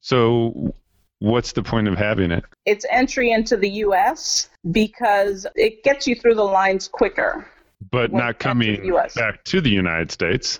So, 0.00 0.74
what's 1.20 1.52
the 1.52 1.62
point 1.62 1.86
of 1.86 1.96
having 1.96 2.32
it? 2.32 2.44
It's 2.66 2.84
entry 2.90 3.30
into 3.30 3.56
the 3.56 3.70
US 3.84 4.50
because 4.70 5.46
it 5.54 5.84
gets 5.84 6.06
you 6.06 6.16
through 6.16 6.34
the 6.34 6.44
lines 6.44 6.88
quicker. 6.88 7.46
But 7.90 8.12
not 8.12 8.38
coming 8.38 8.82
to 8.82 9.08
back 9.14 9.44
to 9.44 9.60
the 9.60 9.70
United 9.70 10.10
States. 10.10 10.58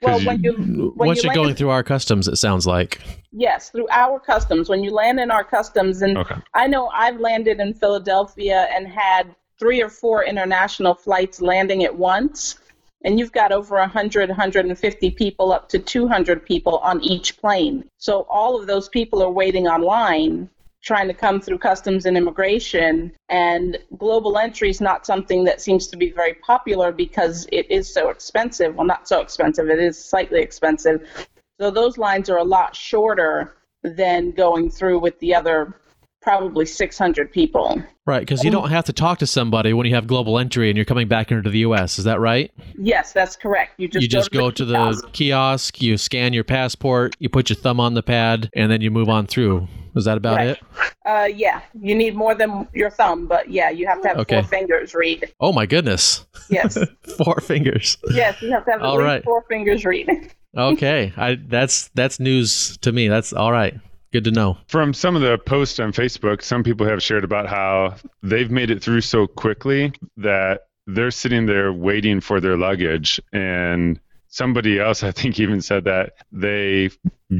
Well, 0.00 0.20
when 0.24 0.42
you, 0.42 0.92
when 0.96 1.08
once 1.08 1.24
you 1.24 1.30
are 1.30 1.34
going 1.34 1.56
through 1.56 1.70
our 1.70 1.82
customs, 1.82 2.28
it 2.28 2.36
sounds 2.36 2.66
like. 2.66 3.00
Yes, 3.32 3.70
through 3.70 3.88
our 3.90 4.20
customs. 4.20 4.68
When 4.68 4.84
you 4.84 4.92
land 4.92 5.18
in 5.18 5.30
our 5.30 5.44
customs, 5.44 6.00
and 6.02 6.16
okay. 6.16 6.36
I 6.54 6.68
know 6.68 6.88
I've 6.88 7.18
landed 7.18 7.58
in 7.58 7.74
Philadelphia 7.74 8.68
and 8.72 8.86
had 8.86 9.34
three 9.58 9.82
or 9.82 9.88
four 9.88 10.24
international 10.24 10.94
flights 10.94 11.42
landing 11.42 11.82
at 11.82 11.96
once 11.96 12.56
and 13.04 13.18
you've 13.18 13.32
got 13.32 13.52
over 13.52 13.76
100 13.76 14.28
150 14.28 15.10
people 15.12 15.52
up 15.52 15.68
to 15.68 15.78
200 15.78 16.44
people 16.44 16.78
on 16.78 17.00
each 17.02 17.38
plane. 17.38 17.84
So 17.98 18.26
all 18.28 18.60
of 18.60 18.66
those 18.66 18.88
people 18.88 19.22
are 19.22 19.30
waiting 19.30 19.68
online 19.68 20.48
trying 20.82 21.08
to 21.08 21.14
come 21.14 21.40
through 21.40 21.58
customs 21.58 22.06
and 22.06 22.16
immigration. 22.16 23.12
And 23.28 23.78
global 23.98 24.38
entry 24.38 24.70
is 24.70 24.80
not 24.80 25.04
something 25.04 25.44
that 25.44 25.60
seems 25.60 25.88
to 25.88 25.96
be 25.96 26.12
very 26.12 26.34
popular 26.34 26.92
because 26.92 27.48
it 27.50 27.70
is 27.70 27.92
so 27.92 28.10
expensive. 28.10 28.76
Well 28.76 28.86
not 28.86 29.08
so 29.08 29.20
expensive 29.20 29.68
it 29.68 29.78
is 29.78 30.02
slightly 30.02 30.40
expensive. 30.40 31.06
So 31.60 31.70
those 31.70 31.98
lines 31.98 32.30
are 32.30 32.38
a 32.38 32.44
lot 32.44 32.76
shorter 32.76 33.56
than 33.82 34.30
going 34.30 34.70
through 34.70 35.00
with 35.00 35.18
the 35.18 35.34
other 35.34 35.74
probably 36.28 36.66
600 36.66 37.32
people. 37.32 37.82
Right, 38.04 38.20
because 38.20 38.44
you 38.44 38.50
don't 38.50 38.68
have 38.68 38.84
to 38.84 38.92
talk 38.92 39.18
to 39.20 39.26
somebody 39.26 39.72
when 39.72 39.86
you 39.86 39.94
have 39.94 40.06
global 40.06 40.38
entry 40.38 40.68
and 40.68 40.76
you're 40.76 40.84
coming 40.84 41.08
back 41.08 41.32
into 41.32 41.48
the 41.48 41.60
U.S. 41.60 41.98
Is 41.98 42.04
that 42.04 42.20
right? 42.20 42.52
Yes, 42.78 43.14
that's 43.14 43.34
correct. 43.34 43.72
You 43.78 43.88
just 43.88 44.02
you 44.02 44.08
just 44.08 44.30
go, 44.30 44.50
to, 44.50 44.64
the, 44.66 44.74
go 44.74 44.92
to 44.92 45.00
the 45.00 45.08
kiosk, 45.08 45.80
you 45.80 45.96
scan 45.96 46.34
your 46.34 46.44
passport, 46.44 47.16
you 47.18 47.30
put 47.30 47.48
your 47.48 47.56
thumb 47.56 47.80
on 47.80 47.94
the 47.94 48.02
pad, 48.02 48.50
and 48.54 48.70
then 48.70 48.82
you 48.82 48.90
move 48.90 49.08
on 49.08 49.26
through. 49.26 49.68
Is 49.96 50.04
that 50.04 50.18
about 50.18 50.36
right. 50.36 50.48
it? 50.48 50.62
Uh, 51.06 51.28
yeah, 51.34 51.62
you 51.80 51.94
need 51.94 52.14
more 52.14 52.34
than 52.34 52.68
your 52.74 52.90
thumb, 52.90 53.26
but 53.26 53.48
yeah, 53.50 53.70
you 53.70 53.86
have 53.86 54.02
to 54.02 54.08
have 54.08 54.18
okay. 54.18 54.42
four 54.42 54.48
fingers 54.50 54.94
read. 54.94 55.32
Oh 55.40 55.52
my 55.54 55.64
goodness! 55.64 56.26
Yes, 56.50 56.76
four 57.16 57.40
fingers. 57.40 57.96
Yes, 58.10 58.40
you 58.42 58.50
have 58.50 58.66
to 58.66 58.72
have 58.72 58.82
at 58.82 58.90
least 58.90 59.02
right. 59.02 59.24
four 59.24 59.44
fingers 59.48 59.86
read. 59.86 60.30
okay, 60.58 61.10
I 61.16 61.36
that's 61.36 61.88
that's 61.94 62.20
news 62.20 62.76
to 62.82 62.92
me. 62.92 63.08
That's 63.08 63.32
all 63.32 63.50
right. 63.50 63.74
Good 64.12 64.24
to 64.24 64.30
know. 64.30 64.56
From 64.68 64.94
some 64.94 65.16
of 65.16 65.22
the 65.22 65.36
posts 65.38 65.78
on 65.78 65.92
Facebook, 65.92 66.42
some 66.42 66.62
people 66.62 66.86
have 66.86 67.02
shared 67.02 67.24
about 67.24 67.46
how 67.46 67.96
they've 68.22 68.50
made 68.50 68.70
it 68.70 68.82
through 68.82 69.02
so 69.02 69.26
quickly 69.26 69.92
that 70.16 70.62
they're 70.86 71.10
sitting 71.10 71.44
there 71.46 71.72
waiting 71.72 72.20
for 72.20 72.40
their 72.40 72.56
luggage 72.56 73.20
and 73.32 74.00
somebody 74.28 74.78
else 74.78 75.02
i 75.04 75.10
think 75.10 75.38
even 75.38 75.60
said 75.60 75.84
that 75.84 76.14
they 76.32 76.90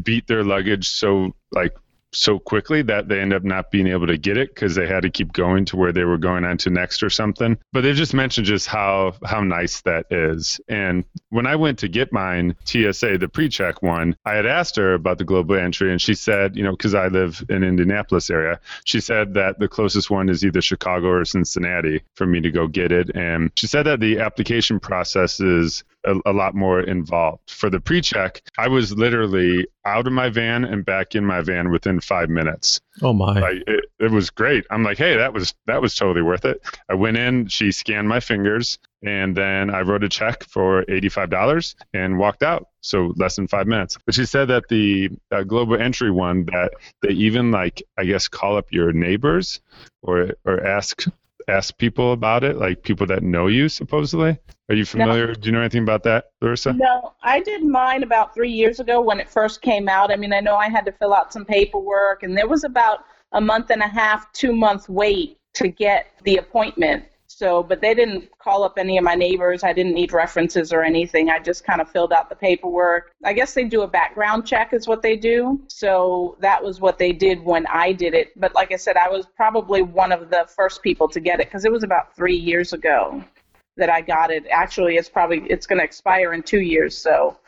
beat 0.04 0.26
their 0.26 0.44
luggage 0.44 0.88
so 0.88 1.34
like 1.52 1.74
so 2.12 2.38
quickly 2.38 2.82
that 2.82 3.08
they 3.08 3.20
end 3.20 3.32
up 3.32 3.44
not 3.44 3.70
being 3.70 3.86
able 3.86 4.06
to 4.06 4.16
get 4.16 4.36
it 4.36 4.54
because 4.54 4.74
they 4.74 4.86
had 4.86 5.02
to 5.02 5.10
keep 5.10 5.32
going 5.32 5.64
to 5.66 5.76
where 5.76 5.92
they 5.92 6.04
were 6.04 6.18
going 6.18 6.44
on 6.44 6.56
to 6.58 6.70
next 6.70 7.02
or 7.02 7.10
something. 7.10 7.58
But 7.72 7.82
they 7.82 7.92
just 7.92 8.14
mentioned 8.14 8.46
just 8.46 8.66
how 8.66 9.14
how 9.24 9.42
nice 9.42 9.80
that 9.82 10.06
is. 10.10 10.60
And 10.68 11.04
when 11.30 11.46
I 11.46 11.56
went 11.56 11.78
to 11.80 11.88
get 11.88 12.12
mine 12.12 12.56
TSA, 12.64 13.18
the 13.18 13.30
pre-check 13.32 13.82
one, 13.82 14.16
I 14.24 14.34
had 14.34 14.46
asked 14.46 14.76
her 14.76 14.94
about 14.94 15.18
the 15.18 15.24
global 15.24 15.56
entry, 15.56 15.90
and 15.90 16.00
she 16.00 16.14
said, 16.14 16.56
you 16.56 16.62
know, 16.62 16.72
because 16.72 16.94
I 16.94 17.08
live 17.08 17.44
in 17.48 17.62
Indianapolis 17.62 18.30
area, 18.30 18.60
she 18.84 19.00
said 19.00 19.34
that 19.34 19.58
the 19.58 19.68
closest 19.68 20.10
one 20.10 20.28
is 20.28 20.44
either 20.44 20.62
Chicago 20.62 21.08
or 21.08 21.24
Cincinnati 21.24 22.02
for 22.14 22.26
me 22.26 22.40
to 22.40 22.50
go 22.50 22.66
get 22.66 22.92
it. 22.92 23.14
And 23.14 23.50
she 23.54 23.66
said 23.66 23.84
that 23.84 24.00
the 24.00 24.20
application 24.20 24.80
process 24.80 25.40
is 25.40 25.84
a, 26.04 26.14
a 26.26 26.32
lot 26.32 26.54
more 26.54 26.80
involved. 26.80 27.50
For 27.50 27.70
the 27.70 27.80
pre-check, 27.80 28.42
I 28.56 28.68
was 28.68 28.92
literally 28.92 29.66
out 29.84 30.06
of 30.06 30.12
my 30.12 30.28
van 30.28 30.64
and 30.64 30.84
back 30.84 31.14
in 31.14 31.24
my 31.24 31.40
van 31.40 31.70
within 31.70 32.00
five 32.00 32.28
minutes. 32.28 32.80
Oh 33.02 33.12
my! 33.12 33.38
Like, 33.38 33.62
it, 33.66 33.84
it 33.98 34.10
was 34.10 34.30
great. 34.30 34.64
I'm 34.70 34.82
like, 34.82 34.98
hey, 34.98 35.16
that 35.16 35.32
was 35.32 35.54
that 35.66 35.80
was 35.80 35.94
totally 35.94 36.22
worth 36.22 36.44
it. 36.44 36.60
I 36.88 36.94
went 36.94 37.16
in, 37.16 37.46
she 37.46 37.72
scanned 37.72 38.08
my 38.08 38.20
fingers, 38.20 38.78
and 39.02 39.36
then 39.36 39.70
I 39.70 39.80
wrote 39.82 40.04
a 40.04 40.08
check 40.08 40.44
for 40.44 40.84
$85 40.84 41.74
and 41.94 42.18
walked 42.18 42.42
out. 42.42 42.68
So 42.80 43.12
less 43.16 43.36
than 43.36 43.48
five 43.48 43.66
minutes. 43.66 43.98
But 44.04 44.14
she 44.14 44.24
said 44.24 44.46
that 44.48 44.68
the 44.68 45.10
uh, 45.30 45.42
global 45.42 45.80
entry 45.80 46.10
one 46.10 46.46
that 46.46 46.72
they 47.02 47.10
even 47.10 47.50
like 47.50 47.82
I 47.96 48.04
guess 48.04 48.28
call 48.28 48.56
up 48.56 48.72
your 48.72 48.92
neighbors 48.92 49.60
or 50.02 50.30
or 50.44 50.64
ask 50.64 51.04
ask 51.48 51.76
people 51.78 52.12
about 52.12 52.44
it, 52.44 52.56
like 52.56 52.82
people 52.82 53.06
that 53.06 53.22
know 53.22 53.46
you 53.46 53.68
supposedly? 53.68 54.38
Are 54.68 54.74
you 54.74 54.84
familiar? 54.84 55.28
No. 55.28 55.34
Do 55.34 55.46
you 55.48 55.52
know 55.52 55.60
anything 55.60 55.82
about 55.82 56.02
that, 56.04 56.26
Larissa? 56.40 56.74
No, 56.74 57.14
I 57.22 57.40
did 57.40 57.64
mine 57.64 58.02
about 58.02 58.34
three 58.34 58.50
years 58.50 58.80
ago 58.80 59.00
when 59.00 59.18
it 59.18 59.28
first 59.28 59.62
came 59.62 59.88
out. 59.88 60.12
I 60.12 60.16
mean, 60.16 60.32
I 60.32 60.40
know 60.40 60.56
I 60.56 60.68
had 60.68 60.84
to 60.86 60.92
fill 60.92 61.14
out 61.14 61.32
some 61.32 61.44
paperwork, 61.44 62.22
and 62.22 62.36
there 62.36 62.48
was 62.48 62.64
about 62.64 63.04
a 63.32 63.40
month 63.40 63.70
and 63.70 63.82
a 63.82 63.88
half, 63.88 64.30
two 64.32 64.54
month 64.54 64.88
wait 64.88 65.38
to 65.54 65.68
get 65.68 66.12
the 66.24 66.36
appointment. 66.36 67.04
So, 67.38 67.62
but 67.62 67.80
they 67.80 67.94
didn't 67.94 68.36
call 68.40 68.64
up 68.64 68.78
any 68.78 68.98
of 68.98 69.04
my 69.04 69.14
neighbors. 69.14 69.62
I 69.62 69.72
didn't 69.72 69.94
need 69.94 70.12
references 70.12 70.72
or 70.72 70.82
anything. 70.82 71.30
I 71.30 71.38
just 71.38 71.62
kind 71.62 71.80
of 71.80 71.88
filled 71.88 72.12
out 72.12 72.28
the 72.28 72.34
paperwork. 72.34 73.12
I 73.24 73.32
guess 73.32 73.54
they 73.54 73.62
do 73.62 73.82
a 73.82 73.86
background 73.86 74.44
check, 74.44 74.72
is 74.72 74.88
what 74.88 75.02
they 75.02 75.16
do. 75.16 75.62
So 75.68 76.36
that 76.40 76.60
was 76.60 76.80
what 76.80 76.98
they 76.98 77.12
did 77.12 77.40
when 77.44 77.64
I 77.68 77.92
did 77.92 78.12
it. 78.12 78.32
But 78.40 78.56
like 78.56 78.72
I 78.72 78.76
said, 78.76 78.96
I 78.96 79.08
was 79.08 79.24
probably 79.36 79.82
one 79.82 80.10
of 80.10 80.30
the 80.30 80.48
first 80.56 80.82
people 80.82 81.06
to 81.10 81.20
get 81.20 81.38
it 81.38 81.46
because 81.46 81.64
it 81.64 81.70
was 81.70 81.84
about 81.84 82.16
three 82.16 82.34
years 82.34 82.72
ago 82.72 83.22
that 83.76 83.88
I 83.88 84.00
got 84.00 84.32
it. 84.32 84.44
Actually, 84.50 84.96
it's 84.96 85.08
probably 85.08 85.42
it's 85.48 85.68
going 85.68 85.78
to 85.78 85.84
expire 85.84 86.32
in 86.32 86.42
two 86.42 86.60
years. 86.60 86.98
So 86.98 87.38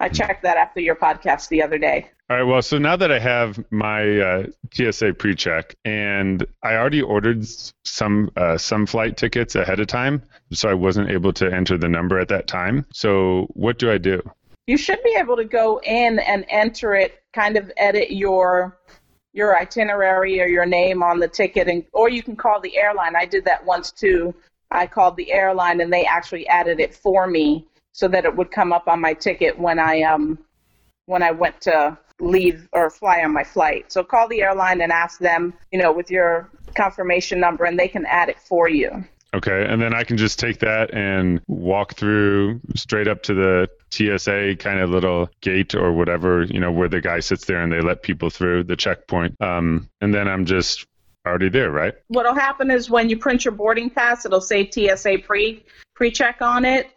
I 0.00 0.08
checked 0.08 0.42
that 0.44 0.56
after 0.56 0.80
your 0.80 0.96
podcast 0.96 1.50
the 1.50 1.62
other 1.62 1.76
day. 1.76 2.08
All 2.30 2.38
right. 2.38 2.42
Well, 2.42 2.62
so 2.62 2.78
now 2.78 2.96
that 2.96 3.12
I 3.12 3.18
have 3.18 3.62
my 3.70 4.18
uh, 4.18 4.46
TSA 4.72 5.14
pre-check, 5.14 5.74
and 5.84 6.46
I 6.62 6.74
already 6.76 7.02
ordered 7.02 7.46
some 7.84 8.30
uh, 8.34 8.56
some 8.56 8.86
flight 8.86 9.18
tickets 9.18 9.56
ahead 9.56 9.78
of 9.78 9.88
time, 9.88 10.22
so 10.50 10.70
I 10.70 10.74
wasn't 10.74 11.10
able 11.10 11.34
to 11.34 11.52
enter 11.52 11.76
the 11.76 11.88
number 11.88 12.18
at 12.18 12.28
that 12.28 12.46
time. 12.46 12.86
So 12.94 13.46
what 13.50 13.78
do 13.78 13.92
I 13.92 13.98
do? 13.98 14.22
You 14.66 14.78
should 14.78 15.02
be 15.02 15.14
able 15.18 15.36
to 15.36 15.44
go 15.44 15.82
in 15.84 16.18
and 16.18 16.46
enter 16.48 16.94
it. 16.94 17.22
Kind 17.34 17.58
of 17.58 17.70
edit 17.76 18.10
your 18.10 18.78
your 19.34 19.58
itinerary 19.58 20.40
or 20.40 20.46
your 20.46 20.64
name 20.64 21.02
on 21.02 21.18
the 21.18 21.28
ticket, 21.28 21.68
and 21.68 21.84
or 21.92 22.08
you 22.08 22.22
can 22.22 22.36
call 22.36 22.58
the 22.58 22.78
airline. 22.78 23.16
I 23.16 23.26
did 23.26 23.44
that 23.44 23.66
once 23.66 23.92
too. 23.92 24.34
I 24.70 24.86
called 24.86 25.18
the 25.18 25.30
airline 25.30 25.82
and 25.82 25.92
they 25.92 26.06
actually 26.06 26.48
added 26.48 26.80
it 26.80 26.94
for 26.94 27.26
me 27.26 27.68
so 27.92 28.08
that 28.08 28.24
it 28.24 28.34
would 28.34 28.50
come 28.50 28.72
up 28.72 28.88
on 28.88 28.98
my 28.98 29.12
ticket 29.12 29.58
when 29.58 29.78
I 29.78 30.02
um 30.02 30.38
when 31.04 31.22
I 31.22 31.30
went 31.30 31.60
to 31.62 31.98
leave 32.20 32.68
or 32.72 32.90
fly 32.90 33.22
on 33.22 33.32
my 33.32 33.44
flight. 33.44 33.92
So 33.92 34.04
call 34.04 34.28
the 34.28 34.42
airline 34.42 34.80
and 34.80 34.92
ask 34.92 35.18
them, 35.18 35.54
you 35.72 35.78
know, 35.78 35.92
with 35.92 36.10
your 36.10 36.50
confirmation 36.74 37.40
number 37.40 37.64
and 37.64 37.78
they 37.78 37.88
can 37.88 38.06
add 38.06 38.28
it 38.28 38.38
for 38.38 38.68
you. 38.68 39.04
Okay, 39.34 39.66
and 39.68 39.82
then 39.82 39.92
I 39.92 40.04
can 40.04 40.16
just 40.16 40.38
take 40.38 40.60
that 40.60 40.94
and 40.94 41.40
walk 41.48 41.96
through 41.96 42.60
straight 42.76 43.08
up 43.08 43.24
to 43.24 43.34
the 43.34 43.68
TSA 43.90 44.56
kind 44.60 44.78
of 44.78 44.90
little 44.90 45.28
gate 45.40 45.74
or 45.74 45.92
whatever, 45.92 46.44
you 46.44 46.60
know, 46.60 46.70
where 46.70 46.88
the 46.88 47.00
guy 47.00 47.18
sits 47.18 47.44
there 47.44 47.60
and 47.60 47.72
they 47.72 47.80
let 47.80 48.02
people 48.02 48.30
through 48.30 48.62
the 48.62 48.76
checkpoint. 48.76 49.34
Um, 49.42 49.88
and 50.00 50.14
then 50.14 50.28
I'm 50.28 50.44
just 50.44 50.86
already 51.26 51.48
there, 51.48 51.72
right? 51.72 51.94
What'll 52.08 52.34
happen 52.34 52.70
is 52.70 52.88
when 52.88 53.10
you 53.10 53.16
print 53.16 53.44
your 53.44 53.52
boarding 53.52 53.90
pass, 53.90 54.24
it'll 54.24 54.40
say 54.40 54.70
TSA 54.70 55.18
pre 55.26 55.64
pre 55.94 56.12
check 56.12 56.40
on 56.40 56.64
it. 56.64 56.90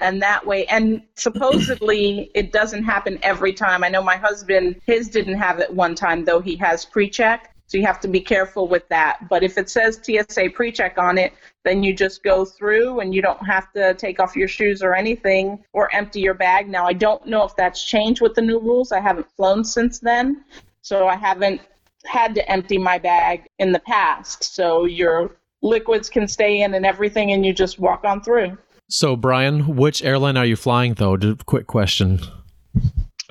And 0.00 0.20
that 0.22 0.46
way, 0.46 0.66
and 0.66 1.02
supposedly 1.14 2.30
it 2.34 2.52
doesn't 2.52 2.84
happen 2.84 3.18
every 3.22 3.52
time. 3.52 3.84
I 3.84 3.88
know 3.88 4.02
my 4.02 4.16
husband, 4.16 4.80
his 4.86 5.08
didn't 5.08 5.36
have 5.38 5.60
it 5.60 5.72
one 5.72 5.94
time, 5.94 6.24
though 6.24 6.40
he 6.40 6.56
has 6.56 6.84
pre 6.84 7.08
check. 7.08 7.54
So 7.70 7.78
you 7.78 7.86
have 7.86 8.00
to 8.00 8.08
be 8.08 8.20
careful 8.20 8.66
with 8.66 8.88
that. 8.88 9.28
But 9.28 9.44
if 9.44 9.56
it 9.56 9.70
says 9.70 10.00
TSA 10.02 10.50
pre-check 10.54 10.98
on 10.98 11.18
it, 11.18 11.32
then 11.62 11.84
you 11.84 11.94
just 11.94 12.24
go 12.24 12.44
through 12.44 12.98
and 12.98 13.14
you 13.14 13.22
don't 13.22 13.46
have 13.46 13.72
to 13.74 13.94
take 13.94 14.18
off 14.18 14.34
your 14.34 14.48
shoes 14.48 14.82
or 14.82 14.92
anything 14.92 15.62
or 15.72 15.88
empty 15.94 16.18
your 16.18 16.34
bag. 16.34 16.68
Now 16.68 16.84
I 16.88 16.94
don't 16.94 17.24
know 17.26 17.44
if 17.44 17.54
that's 17.54 17.84
changed 17.84 18.22
with 18.22 18.34
the 18.34 18.42
new 18.42 18.58
rules. 18.58 18.90
I 18.90 18.98
haven't 18.98 19.30
flown 19.36 19.64
since 19.64 20.00
then. 20.00 20.44
So 20.82 21.06
I 21.06 21.14
haven't 21.14 21.60
had 22.06 22.34
to 22.34 22.50
empty 22.50 22.76
my 22.76 22.98
bag 22.98 23.46
in 23.60 23.70
the 23.70 23.78
past. 23.78 24.52
So 24.52 24.86
your 24.86 25.36
liquids 25.62 26.10
can 26.10 26.26
stay 26.26 26.62
in 26.62 26.74
and 26.74 26.84
everything 26.84 27.30
and 27.30 27.46
you 27.46 27.52
just 27.52 27.78
walk 27.78 28.02
on 28.02 28.20
through. 28.20 28.58
So 28.90 29.14
Brian, 29.14 29.76
which 29.76 30.02
airline 30.02 30.36
are 30.36 30.44
you 30.44 30.56
flying 30.56 30.94
though? 30.94 31.16
Quick 31.46 31.68
question. 31.68 32.20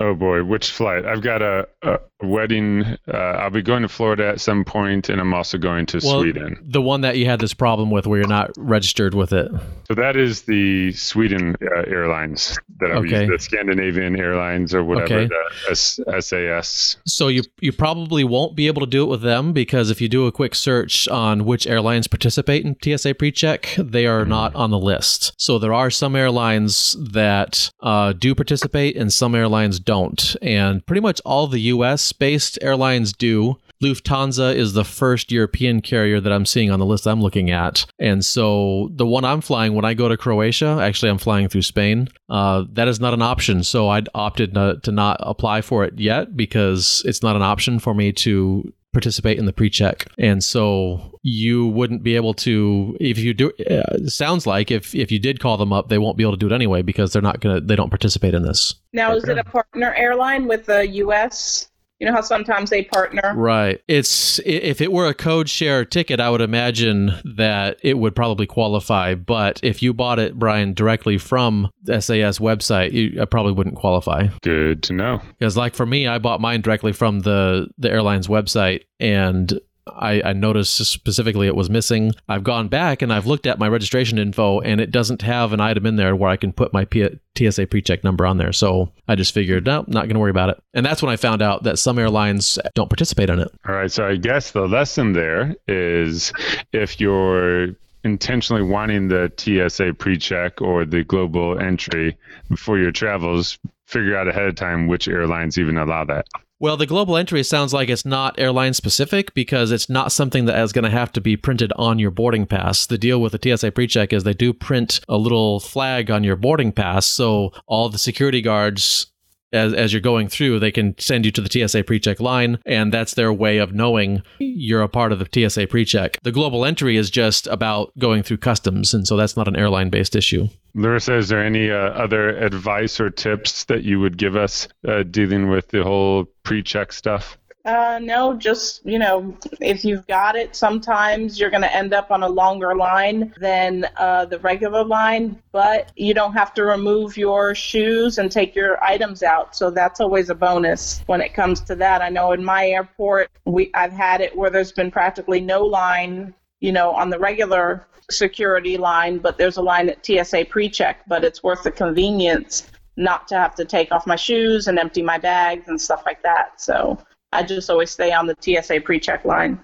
Oh 0.00 0.14
boy, 0.14 0.42
which 0.42 0.70
flight? 0.70 1.04
I've 1.04 1.22
got 1.22 1.42
a, 1.42 1.68
a 1.82 1.98
wedding. 2.22 2.84
Uh, 3.08 3.16
I'll 3.16 3.50
be 3.50 3.62
going 3.62 3.82
to 3.82 3.88
Florida 3.88 4.28
at 4.28 4.40
some 4.40 4.64
point, 4.64 5.08
and 5.08 5.20
I'm 5.20 5.34
also 5.34 5.58
going 5.58 5.86
to 5.86 6.00
well, 6.02 6.20
Sweden. 6.20 6.58
The 6.62 6.82
one 6.82 7.00
that 7.02 7.16
you 7.16 7.26
had 7.26 7.40
this 7.40 7.54
problem 7.54 7.90
with, 7.90 8.06
where 8.06 8.18
you're 8.18 8.28
not 8.28 8.50
registered 8.56 9.14
with 9.14 9.32
it. 9.32 9.50
So 9.88 9.94
that 9.94 10.16
is 10.16 10.42
the 10.42 10.92
Sweden 10.92 11.56
uh, 11.62 11.80
Airlines 11.86 12.58
that 12.78 12.90
I'm 12.90 12.98
okay. 12.98 13.10
using, 13.10 13.30
the 13.30 13.38
Scandinavian 13.38 14.16
Airlines 14.16 14.74
or 14.74 14.84
whatever, 14.84 15.20
okay. 15.20 15.28
the 15.28 15.70
S- 15.70 16.00
SAS. 16.20 16.96
So 17.06 17.28
you 17.28 17.42
you 17.60 17.72
probably 17.72 18.24
won't 18.24 18.56
be 18.56 18.66
able 18.66 18.80
to 18.80 18.86
do 18.86 19.02
it 19.04 19.08
with 19.08 19.22
them 19.22 19.52
because 19.52 19.90
if 19.90 20.00
you 20.00 20.08
do 20.08 20.26
a 20.26 20.32
quick 20.32 20.54
search 20.54 21.08
on 21.08 21.44
which 21.44 21.66
airlines 21.66 22.06
participate 22.06 22.64
in 22.64 22.74
TSA 22.74 23.14
PreCheck, 23.14 23.90
they 23.90 24.06
are 24.06 24.20
mm-hmm. 24.20 24.30
not 24.30 24.54
on 24.54 24.70
the 24.70 24.78
list. 24.78 25.32
So 25.36 25.58
there 25.58 25.72
are 25.72 25.90
some 25.90 26.16
airlines 26.16 26.96
that 26.98 27.70
uh, 27.80 28.12
do 28.12 28.34
participate, 28.34 28.96
and 28.96 29.12
some 29.12 29.34
airlines 29.34 29.80
don't. 29.80 30.36
And 30.42 30.84
pretty 30.86 31.00
much 31.00 31.20
all 31.24 31.46
the 31.46 31.60
U.S. 31.60 32.09
based 32.12 32.58
airlines 32.62 33.12
do. 33.12 33.58
Lufthansa 33.82 34.54
is 34.54 34.74
the 34.74 34.84
first 34.84 35.32
European 35.32 35.80
carrier 35.80 36.20
that 36.20 36.32
I'm 36.32 36.44
seeing 36.44 36.70
on 36.70 36.78
the 36.78 36.86
list 36.86 37.06
I'm 37.06 37.22
looking 37.22 37.50
at. 37.50 37.86
And 37.98 38.24
so 38.24 38.90
the 38.92 39.06
one 39.06 39.24
I'm 39.24 39.40
flying 39.40 39.74
when 39.74 39.86
I 39.86 39.94
go 39.94 40.08
to 40.08 40.18
Croatia, 40.18 40.78
actually, 40.82 41.10
I'm 41.10 41.18
flying 41.18 41.48
through 41.48 41.62
Spain, 41.62 42.08
uh, 42.28 42.64
that 42.72 42.88
is 42.88 43.00
not 43.00 43.14
an 43.14 43.22
option. 43.22 43.64
So 43.64 43.88
I'd 43.88 44.08
opted 44.14 44.52
not, 44.52 44.82
to 44.82 44.92
not 44.92 45.16
apply 45.20 45.62
for 45.62 45.84
it 45.84 45.98
yet 45.98 46.36
because 46.36 47.02
it's 47.06 47.22
not 47.22 47.36
an 47.36 47.42
option 47.42 47.78
for 47.78 47.94
me 47.94 48.12
to 48.12 48.70
participate 48.92 49.38
in 49.38 49.46
the 49.46 49.52
pre-check 49.52 50.06
and 50.18 50.42
so 50.42 51.16
you 51.22 51.68
wouldn't 51.68 52.02
be 52.02 52.16
able 52.16 52.34
to 52.34 52.96
if 52.98 53.18
you 53.18 53.32
do 53.32 53.52
uh, 53.70 54.08
sounds 54.08 54.48
like 54.48 54.72
if 54.72 54.96
if 54.96 55.12
you 55.12 55.18
did 55.20 55.38
call 55.38 55.56
them 55.56 55.72
up 55.72 55.88
they 55.88 55.98
won't 55.98 56.16
be 56.16 56.24
able 56.24 56.32
to 56.32 56.36
do 56.36 56.46
it 56.46 56.52
anyway 56.52 56.82
because 56.82 57.12
they're 57.12 57.22
not 57.22 57.38
gonna 57.40 57.60
they 57.60 57.76
don't 57.76 57.90
participate 57.90 58.34
in 58.34 58.42
this 58.42 58.74
now 58.92 59.14
is 59.14 59.22
it 59.28 59.38
a 59.38 59.44
partner 59.44 59.94
airline 59.94 60.48
with 60.48 60.66
the 60.66 60.84
us 60.88 61.69
you 62.00 62.06
know 62.06 62.12
how 62.12 62.22
sometimes 62.22 62.70
they 62.70 62.82
partner? 62.82 63.34
Right. 63.36 63.80
It's 63.86 64.40
if 64.46 64.80
it 64.80 64.90
were 64.90 65.06
a 65.06 65.14
code 65.14 65.48
share 65.48 65.84
ticket 65.84 66.18
i 66.18 66.30
would 66.30 66.40
imagine 66.40 67.12
that 67.36 67.78
it 67.82 67.98
would 67.98 68.16
probably 68.16 68.46
qualify 68.46 69.14
but 69.14 69.60
if 69.62 69.82
you 69.82 69.92
bought 69.92 70.18
it 70.18 70.38
brian 70.38 70.72
directly 70.72 71.18
from 71.18 71.70
the 71.82 72.00
sas 72.00 72.38
website 72.38 72.92
you 72.92 73.24
probably 73.26 73.52
wouldn't 73.52 73.76
qualify. 73.76 74.28
Good 74.42 74.82
to 74.84 74.92
know. 74.92 75.20
Because 75.38 75.56
like 75.56 75.74
for 75.74 75.86
me 75.86 76.06
i 76.06 76.18
bought 76.18 76.40
mine 76.40 76.62
directly 76.62 76.92
from 76.92 77.20
the 77.20 77.68
the 77.78 77.90
airline's 77.90 78.28
website 78.28 78.84
and 78.98 79.60
I, 79.96 80.22
I, 80.24 80.32
noticed 80.32 80.76
specifically 80.84 81.46
it 81.46 81.56
was 81.56 81.70
missing. 81.70 82.12
I've 82.28 82.44
gone 82.44 82.68
back 82.68 83.02
and 83.02 83.12
I've 83.12 83.26
looked 83.26 83.46
at 83.46 83.58
my 83.58 83.68
registration 83.68 84.18
info 84.18 84.60
and 84.60 84.80
it 84.80 84.90
doesn't 84.90 85.22
have 85.22 85.52
an 85.52 85.60
item 85.60 85.86
in 85.86 85.96
there 85.96 86.14
where 86.16 86.30
I 86.30 86.36
can 86.36 86.52
put 86.52 86.72
my 86.72 86.84
P- 86.84 87.18
TSA 87.36 87.66
pre-check 87.66 88.04
number 88.04 88.26
on 88.26 88.38
there. 88.38 88.52
So 88.52 88.92
I 89.08 89.14
just 89.14 89.34
figured, 89.34 89.66
no, 89.66 89.84
not 89.86 90.02
going 90.02 90.14
to 90.14 90.18
worry 90.18 90.30
about 90.30 90.50
it. 90.50 90.62
And 90.74 90.84
that's 90.84 91.02
when 91.02 91.10
I 91.10 91.16
found 91.16 91.42
out 91.42 91.62
that 91.64 91.78
some 91.78 91.98
airlines 91.98 92.58
don't 92.74 92.90
participate 92.90 93.30
in 93.30 93.38
it. 93.40 93.50
All 93.68 93.74
right. 93.74 93.90
So 93.90 94.06
I 94.06 94.16
guess 94.16 94.50
the 94.50 94.66
lesson 94.66 95.12
there 95.12 95.54
is 95.68 96.32
if 96.72 97.00
you're 97.00 97.68
intentionally 98.04 98.62
wanting 98.62 99.08
the 99.08 99.30
TSA 99.36 99.94
pre-check 99.94 100.60
or 100.60 100.84
the 100.84 101.04
global 101.04 101.58
entry 101.58 102.16
for 102.56 102.78
your 102.78 102.92
travels, 102.92 103.58
figure 103.86 104.16
out 104.16 104.28
ahead 104.28 104.44
of 104.44 104.54
time 104.54 104.86
which 104.86 105.08
airlines 105.08 105.58
even 105.58 105.76
allow 105.76 106.04
that. 106.04 106.26
Well, 106.62 106.76
the 106.76 106.84
global 106.84 107.16
entry 107.16 107.42
sounds 107.42 107.72
like 107.72 107.88
it's 107.88 108.04
not 108.04 108.38
airline 108.38 108.74
specific 108.74 109.32
because 109.32 109.72
it's 109.72 109.88
not 109.88 110.12
something 110.12 110.44
that 110.44 110.62
is 110.62 110.74
going 110.74 110.84
to 110.84 110.90
have 110.90 111.10
to 111.12 111.20
be 111.22 111.34
printed 111.34 111.72
on 111.76 111.98
your 111.98 112.10
boarding 112.10 112.44
pass. 112.44 112.84
The 112.84 112.98
deal 112.98 113.18
with 113.18 113.32
the 113.32 113.38
TSA 113.38 113.70
PreCheck 113.72 114.12
is 114.12 114.24
they 114.24 114.34
do 114.34 114.52
print 114.52 115.00
a 115.08 115.16
little 115.16 115.58
flag 115.58 116.10
on 116.10 116.22
your 116.22 116.36
boarding 116.36 116.70
pass, 116.70 117.06
so 117.06 117.54
all 117.66 117.88
the 117.88 117.96
security 117.96 118.42
guards 118.42 119.06
as, 119.52 119.72
as 119.72 119.92
you're 119.92 120.00
going 120.00 120.28
through, 120.28 120.58
they 120.58 120.70
can 120.70 120.98
send 120.98 121.24
you 121.24 121.32
to 121.32 121.40
the 121.40 121.48
TSA 121.48 121.84
PreCheck 121.84 122.20
line, 122.20 122.58
and 122.66 122.92
that's 122.92 123.14
their 123.14 123.32
way 123.32 123.58
of 123.58 123.72
knowing 123.72 124.22
you're 124.38 124.82
a 124.82 124.88
part 124.88 125.12
of 125.12 125.18
the 125.18 125.24
TSA 125.26 125.66
PreCheck. 125.66 126.16
The 126.22 126.32
global 126.32 126.64
entry 126.64 126.96
is 126.96 127.10
just 127.10 127.46
about 127.46 127.92
going 127.98 128.22
through 128.22 128.38
customs, 128.38 128.94
and 128.94 129.06
so 129.06 129.16
that's 129.16 129.36
not 129.36 129.48
an 129.48 129.56
airline 129.56 129.90
based 129.90 130.16
issue. 130.16 130.48
Larissa, 130.74 131.16
is 131.16 131.28
there 131.28 131.44
any 131.44 131.70
uh, 131.70 131.76
other 131.76 132.28
advice 132.28 133.00
or 133.00 133.10
tips 133.10 133.64
that 133.64 133.82
you 133.82 133.98
would 134.00 134.16
give 134.16 134.36
us 134.36 134.68
uh, 134.86 135.02
dealing 135.02 135.50
with 135.50 135.68
the 135.68 135.82
whole 135.82 136.26
pre-check 136.44 136.92
stuff? 136.92 137.36
Uh, 137.64 137.98
no, 138.02 138.32
just, 138.32 138.84
you 138.86 138.98
know, 138.98 139.36
if 139.60 139.84
you've 139.84 140.06
got 140.06 140.34
it, 140.34 140.56
sometimes 140.56 141.38
you're 141.38 141.50
going 141.50 141.62
to 141.62 141.76
end 141.76 141.92
up 141.92 142.10
on 142.10 142.22
a 142.22 142.28
longer 142.28 142.74
line 142.74 143.34
than 143.38 143.86
uh, 143.96 144.24
the 144.24 144.38
regular 144.38 144.82
line, 144.82 145.40
but 145.52 145.92
you 145.94 146.14
don't 146.14 146.32
have 146.32 146.54
to 146.54 146.64
remove 146.64 147.18
your 147.18 147.54
shoes 147.54 148.16
and 148.16 148.32
take 148.32 148.54
your 148.54 148.82
items 148.82 149.22
out. 149.22 149.54
So 149.54 149.70
that's 149.70 150.00
always 150.00 150.30
a 150.30 150.34
bonus 150.34 151.02
when 151.04 151.20
it 151.20 151.34
comes 151.34 151.60
to 151.62 151.74
that. 151.76 152.00
I 152.00 152.08
know 152.08 152.32
in 152.32 152.42
my 152.42 152.66
airport, 152.66 153.30
we 153.44 153.70
I've 153.74 153.92
had 153.92 154.22
it 154.22 154.34
where 154.34 154.48
there's 154.48 154.72
been 154.72 154.90
practically 154.90 155.40
no 155.40 155.62
line, 155.62 156.32
you 156.60 156.72
know, 156.72 156.92
on 156.92 157.10
the 157.10 157.18
regular 157.18 157.86
security 158.10 158.78
line, 158.78 159.18
but 159.18 159.36
there's 159.36 159.58
a 159.58 159.62
line 159.62 159.90
at 159.90 160.04
TSA 160.04 160.46
pre-check, 160.46 161.02
but 161.06 161.24
it's 161.24 161.42
worth 161.42 161.62
the 161.62 161.70
convenience 161.70 162.70
not 162.96 163.28
to 163.28 163.36
have 163.36 163.54
to 163.54 163.64
take 163.64 163.92
off 163.92 164.06
my 164.06 164.16
shoes 164.16 164.66
and 164.66 164.78
empty 164.78 165.02
my 165.02 165.18
bags 165.18 165.68
and 165.68 165.80
stuff 165.80 166.02
like 166.06 166.22
that. 166.22 166.60
So 166.60 166.98
I 167.32 167.42
just 167.42 167.70
always 167.70 167.90
stay 167.90 168.12
on 168.12 168.26
the 168.26 168.36
TSA 168.40 168.80
pre-check 168.80 169.24
line. 169.24 169.60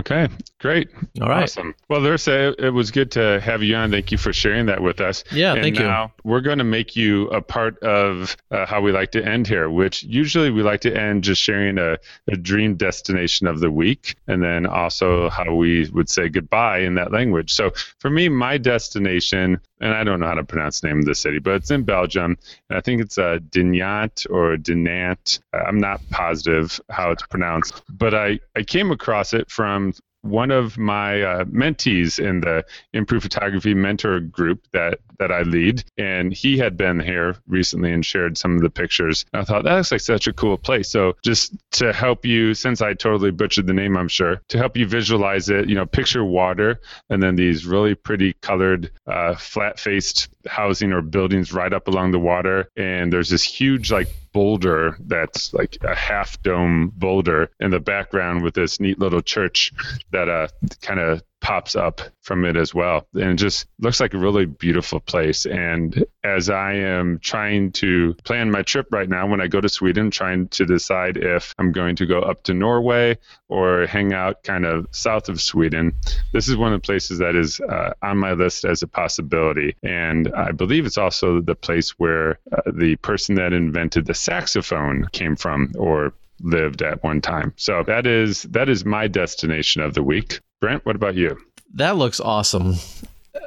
Okay, 0.00 0.26
great. 0.58 0.88
All 1.20 1.28
right. 1.28 1.42
Awesome. 1.42 1.74
Well, 1.90 2.00
Larissa, 2.00 2.54
it 2.58 2.70
was 2.70 2.90
good 2.90 3.10
to 3.12 3.40
have 3.40 3.62
you 3.62 3.76
on. 3.76 3.90
Thank 3.90 4.10
you 4.10 4.16
for 4.16 4.32
sharing 4.32 4.66
that 4.66 4.82
with 4.82 5.02
us. 5.02 5.22
Yeah, 5.30 5.52
and 5.52 5.62
thank 5.62 5.78
now 5.78 6.04
you. 6.04 6.30
We're 6.30 6.40
going 6.40 6.58
to 6.58 6.64
make 6.64 6.96
you 6.96 7.28
a 7.28 7.42
part 7.42 7.78
of 7.82 8.34
uh, 8.50 8.64
how 8.64 8.80
we 8.80 8.90
like 8.90 9.12
to 9.12 9.24
end 9.24 9.46
here, 9.46 9.68
which 9.68 10.02
usually 10.02 10.50
we 10.50 10.62
like 10.62 10.80
to 10.82 10.96
end 10.96 11.24
just 11.24 11.42
sharing 11.42 11.76
a, 11.76 11.98
a 12.26 12.36
dream 12.36 12.76
destination 12.76 13.46
of 13.46 13.60
the 13.60 13.70
week 13.70 14.16
and 14.26 14.42
then 14.42 14.64
also 14.64 15.28
how 15.28 15.54
we 15.54 15.90
would 15.90 16.08
say 16.08 16.30
goodbye 16.30 16.78
in 16.78 16.94
that 16.94 17.12
language. 17.12 17.52
So 17.52 17.72
for 17.98 18.08
me, 18.08 18.30
my 18.30 18.56
destination, 18.56 19.60
and 19.80 19.94
I 19.94 20.04
don't 20.04 20.20
know 20.20 20.26
how 20.26 20.34
to 20.34 20.44
pronounce 20.44 20.80
the 20.80 20.88
name 20.88 21.00
of 21.00 21.04
the 21.04 21.14
city, 21.14 21.38
but 21.38 21.56
it's 21.56 21.70
in 21.70 21.82
Belgium. 21.82 22.38
And 22.70 22.78
I 22.78 22.80
think 22.80 23.02
it's 23.02 23.18
a 23.18 23.26
uh, 23.26 23.38
Dinant 23.50 24.26
or 24.30 24.56
Dinant. 24.56 25.40
I'm 25.52 25.80
not 25.80 26.00
positive 26.10 26.80
how 26.88 27.10
it's 27.10 27.24
pronounced, 27.24 27.82
but 27.90 28.14
I, 28.14 28.38
I 28.56 28.62
came 28.62 28.90
across 28.90 29.34
it 29.34 29.50
from 29.50 29.81
one 30.22 30.50
of 30.50 30.78
my 30.78 31.22
uh, 31.22 31.44
mentees 31.44 32.18
in 32.18 32.40
the 32.40 32.64
Improve 32.92 33.22
Photography 33.22 33.74
mentor 33.74 34.20
group 34.20 34.66
that 34.72 35.00
that 35.18 35.30
I 35.30 35.42
lead, 35.42 35.84
and 35.98 36.32
he 36.32 36.58
had 36.58 36.76
been 36.76 36.98
here 36.98 37.36
recently 37.46 37.92
and 37.92 38.04
shared 38.04 38.36
some 38.36 38.56
of 38.56 38.62
the 38.62 38.70
pictures. 38.70 39.24
And 39.32 39.42
I 39.42 39.44
thought 39.44 39.62
that 39.64 39.76
looks 39.76 39.92
like 39.92 40.00
such 40.00 40.26
a 40.26 40.32
cool 40.32 40.56
place. 40.56 40.90
So 40.90 41.16
just 41.22 41.54
to 41.72 41.92
help 41.92 42.24
you, 42.24 42.54
since 42.54 42.82
I 42.82 42.94
totally 42.94 43.30
butchered 43.30 43.66
the 43.66 43.72
name, 43.72 43.96
I'm 43.96 44.08
sure, 44.08 44.40
to 44.48 44.58
help 44.58 44.76
you 44.76 44.86
visualize 44.86 45.48
it, 45.48 45.68
you 45.68 45.76
know, 45.76 45.86
picture 45.86 46.24
water 46.24 46.80
and 47.08 47.22
then 47.22 47.36
these 47.36 47.66
really 47.66 47.94
pretty 47.94 48.32
colored, 48.40 48.90
uh, 49.06 49.36
flat-faced 49.36 50.28
housing 50.46 50.92
or 50.92 51.02
buildings 51.02 51.52
right 51.52 51.72
up 51.72 51.86
along 51.86 52.10
the 52.10 52.18
water, 52.18 52.68
and 52.76 53.12
there's 53.12 53.30
this 53.30 53.44
huge 53.44 53.92
like 53.92 54.08
boulder 54.32 54.96
that's 55.06 55.52
like 55.52 55.76
a 55.82 55.94
half 55.94 56.42
dome 56.42 56.92
boulder 56.96 57.50
in 57.60 57.70
the 57.70 57.80
background 57.80 58.42
with 58.42 58.54
this 58.54 58.80
neat 58.80 58.98
little 58.98 59.20
church 59.22 59.72
that 60.10 60.28
uh, 60.28 60.48
kind 60.80 61.00
of 61.00 61.22
pops 61.42 61.74
up 61.74 62.00
from 62.22 62.44
it 62.44 62.56
as 62.56 62.72
well. 62.72 63.06
And 63.14 63.32
it 63.32 63.34
just 63.34 63.66
looks 63.80 64.00
like 64.00 64.14
a 64.14 64.18
really 64.18 64.46
beautiful 64.46 65.00
place. 65.00 65.44
And 65.44 66.04
as 66.24 66.48
I 66.48 66.74
am 66.74 67.18
trying 67.18 67.72
to 67.72 68.14
plan 68.24 68.50
my 68.50 68.62
trip 68.62 68.86
right 68.92 69.08
now, 69.08 69.26
when 69.26 69.40
I 69.40 69.48
go 69.48 69.60
to 69.60 69.68
Sweden, 69.68 70.10
trying 70.10 70.48
to 70.48 70.64
decide 70.64 71.16
if 71.16 71.52
I'm 71.58 71.72
going 71.72 71.96
to 71.96 72.06
go 72.06 72.20
up 72.20 72.44
to 72.44 72.54
Norway 72.54 73.18
or 73.48 73.86
hang 73.86 74.14
out 74.14 74.44
kind 74.44 74.64
of 74.64 74.86
south 74.92 75.28
of 75.28 75.42
Sweden, 75.42 75.94
this 76.32 76.48
is 76.48 76.56
one 76.56 76.72
of 76.72 76.80
the 76.80 76.86
places 76.86 77.18
that 77.18 77.34
is 77.34 77.60
uh, 77.60 77.92
on 78.00 78.18
my 78.18 78.32
list 78.32 78.64
as 78.64 78.82
a 78.82 78.86
possibility. 78.86 79.76
And 79.82 80.32
I 80.34 80.52
believe 80.52 80.86
it's 80.86 80.98
also 80.98 81.40
the 81.40 81.56
place 81.56 81.90
where 81.98 82.38
uh, 82.52 82.70
the 82.72 82.96
person 82.96 83.34
that 83.34 83.52
invented 83.52 84.06
the 84.06 84.14
saxophone 84.14 85.08
came 85.12 85.34
from 85.34 85.72
or 85.76 86.14
lived 86.40 86.82
at 86.82 87.02
one 87.02 87.20
time. 87.20 87.52
So 87.56 87.82
that 87.86 88.06
is 88.06 88.42
that 88.44 88.68
is 88.68 88.84
my 88.84 89.08
destination 89.08 89.82
of 89.82 89.94
the 89.94 90.02
week. 90.02 90.40
Brent, 90.62 90.86
what 90.86 90.94
about 90.94 91.16
you? 91.16 91.36
That 91.74 91.96
looks 91.96 92.20
awesome. 92.20 92.76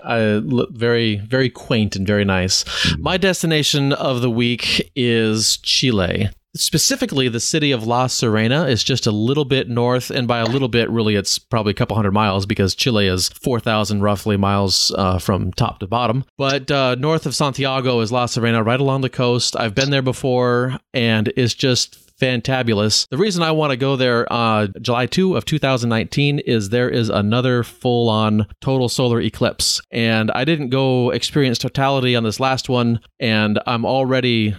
Uh, 0.03 0.41
very, 0.71 1.15
very 1.15 1.49
quaint 1.49 1.95
and 1.95 2.05
very 2.05 2.25
nice. 2.25 2.65
My 2.97 3.15
destination 3.15 3.93
of 3.93 4.21
the 4.21 4.29
week 4.29 4.91
is 4.97 5.55
Chile. 5.57 6.29
Specifically, 6.57 7.29
the 7.29 7.39
city 7.39 7.71
of 7.71 7.87
La 7.87 8.07
Serena 8.07 8.65
is 8.65 8.83
just 8.83 9.07
a 9.07 9.11
little 9.11 9.45
bit 9.45 9.69
north, 9.69 10.09
and 10.09 10.27
by 10.27 10.39
a 10.39 10.45
little 10.45 10.67
bit, 10.67 10.89
really, 10.89 11.15
it's 11.15 11.39
probably 11.39 11.71
a 11.71 11.73
couple 11.73 11.95
hundred 11.95 12.11
miles 12.11 12.45
because 12.45 12.75
Chile 12.75 13.07
is 13.07 13.29
4,000 13.29 14.01
roughly 14.01 14.35
miles 14.35 14.93
uh, 14.97 15.17
from 15.17 15.53
top 15.53 15.79
to 15.79 15.87
bottom. 15.87 16.25
But 16.37 16.69
uh, 16.69 16.95
north 16.95 17.25
of 17.25 17.33
Santiago 17.33 18.01
is 18.01 18.11
La 18.11 18.25
Serena, 18.25 18.61
right 18.61 18.79
along 18.79 19.01
the 19.01 19.09
coast. 19.09 19.55
I've 19.55 19.75
been 19.75 19.89
there 19.89 20.01
before, 20.01 20.79
and 20.93 21.31
it's 21.37 21.53
just 21.53 22.04
fantabulous. 22.19 23.07
The 23.09 23.17
reason 23.17 23.43
I 23.43 23.51
want 23.51 23.71
to 23.71 23.77
go 23.77 23.95
there 23.95 24.31
uh, 24.31 24.67
July 24.81 25.05
2 25.05 25.35
of 25.35 25.45
2019 25.45 26.39
is 26.39 26.69
there 26.69 26.89
is 26.89 27.09
another 27.09 27.63
full 27.63 28.09
on 28.09 28.47
total 28.61 28.89
solar 28.89 29.21
eclipse. 29.21 29.81
And 29.91 30.31
I 30.31 30.45
didn't 30.45 30.69
go 30.69 31.09
experience 31.11 31.57
totality 31.57 32.15
on 32.15 32.23
this 32.23 32.39
last 32.39 32.69
one. 32.69 32.99
And 33.19 33.59
I'm 33.67 33.85
already 33.85 34.55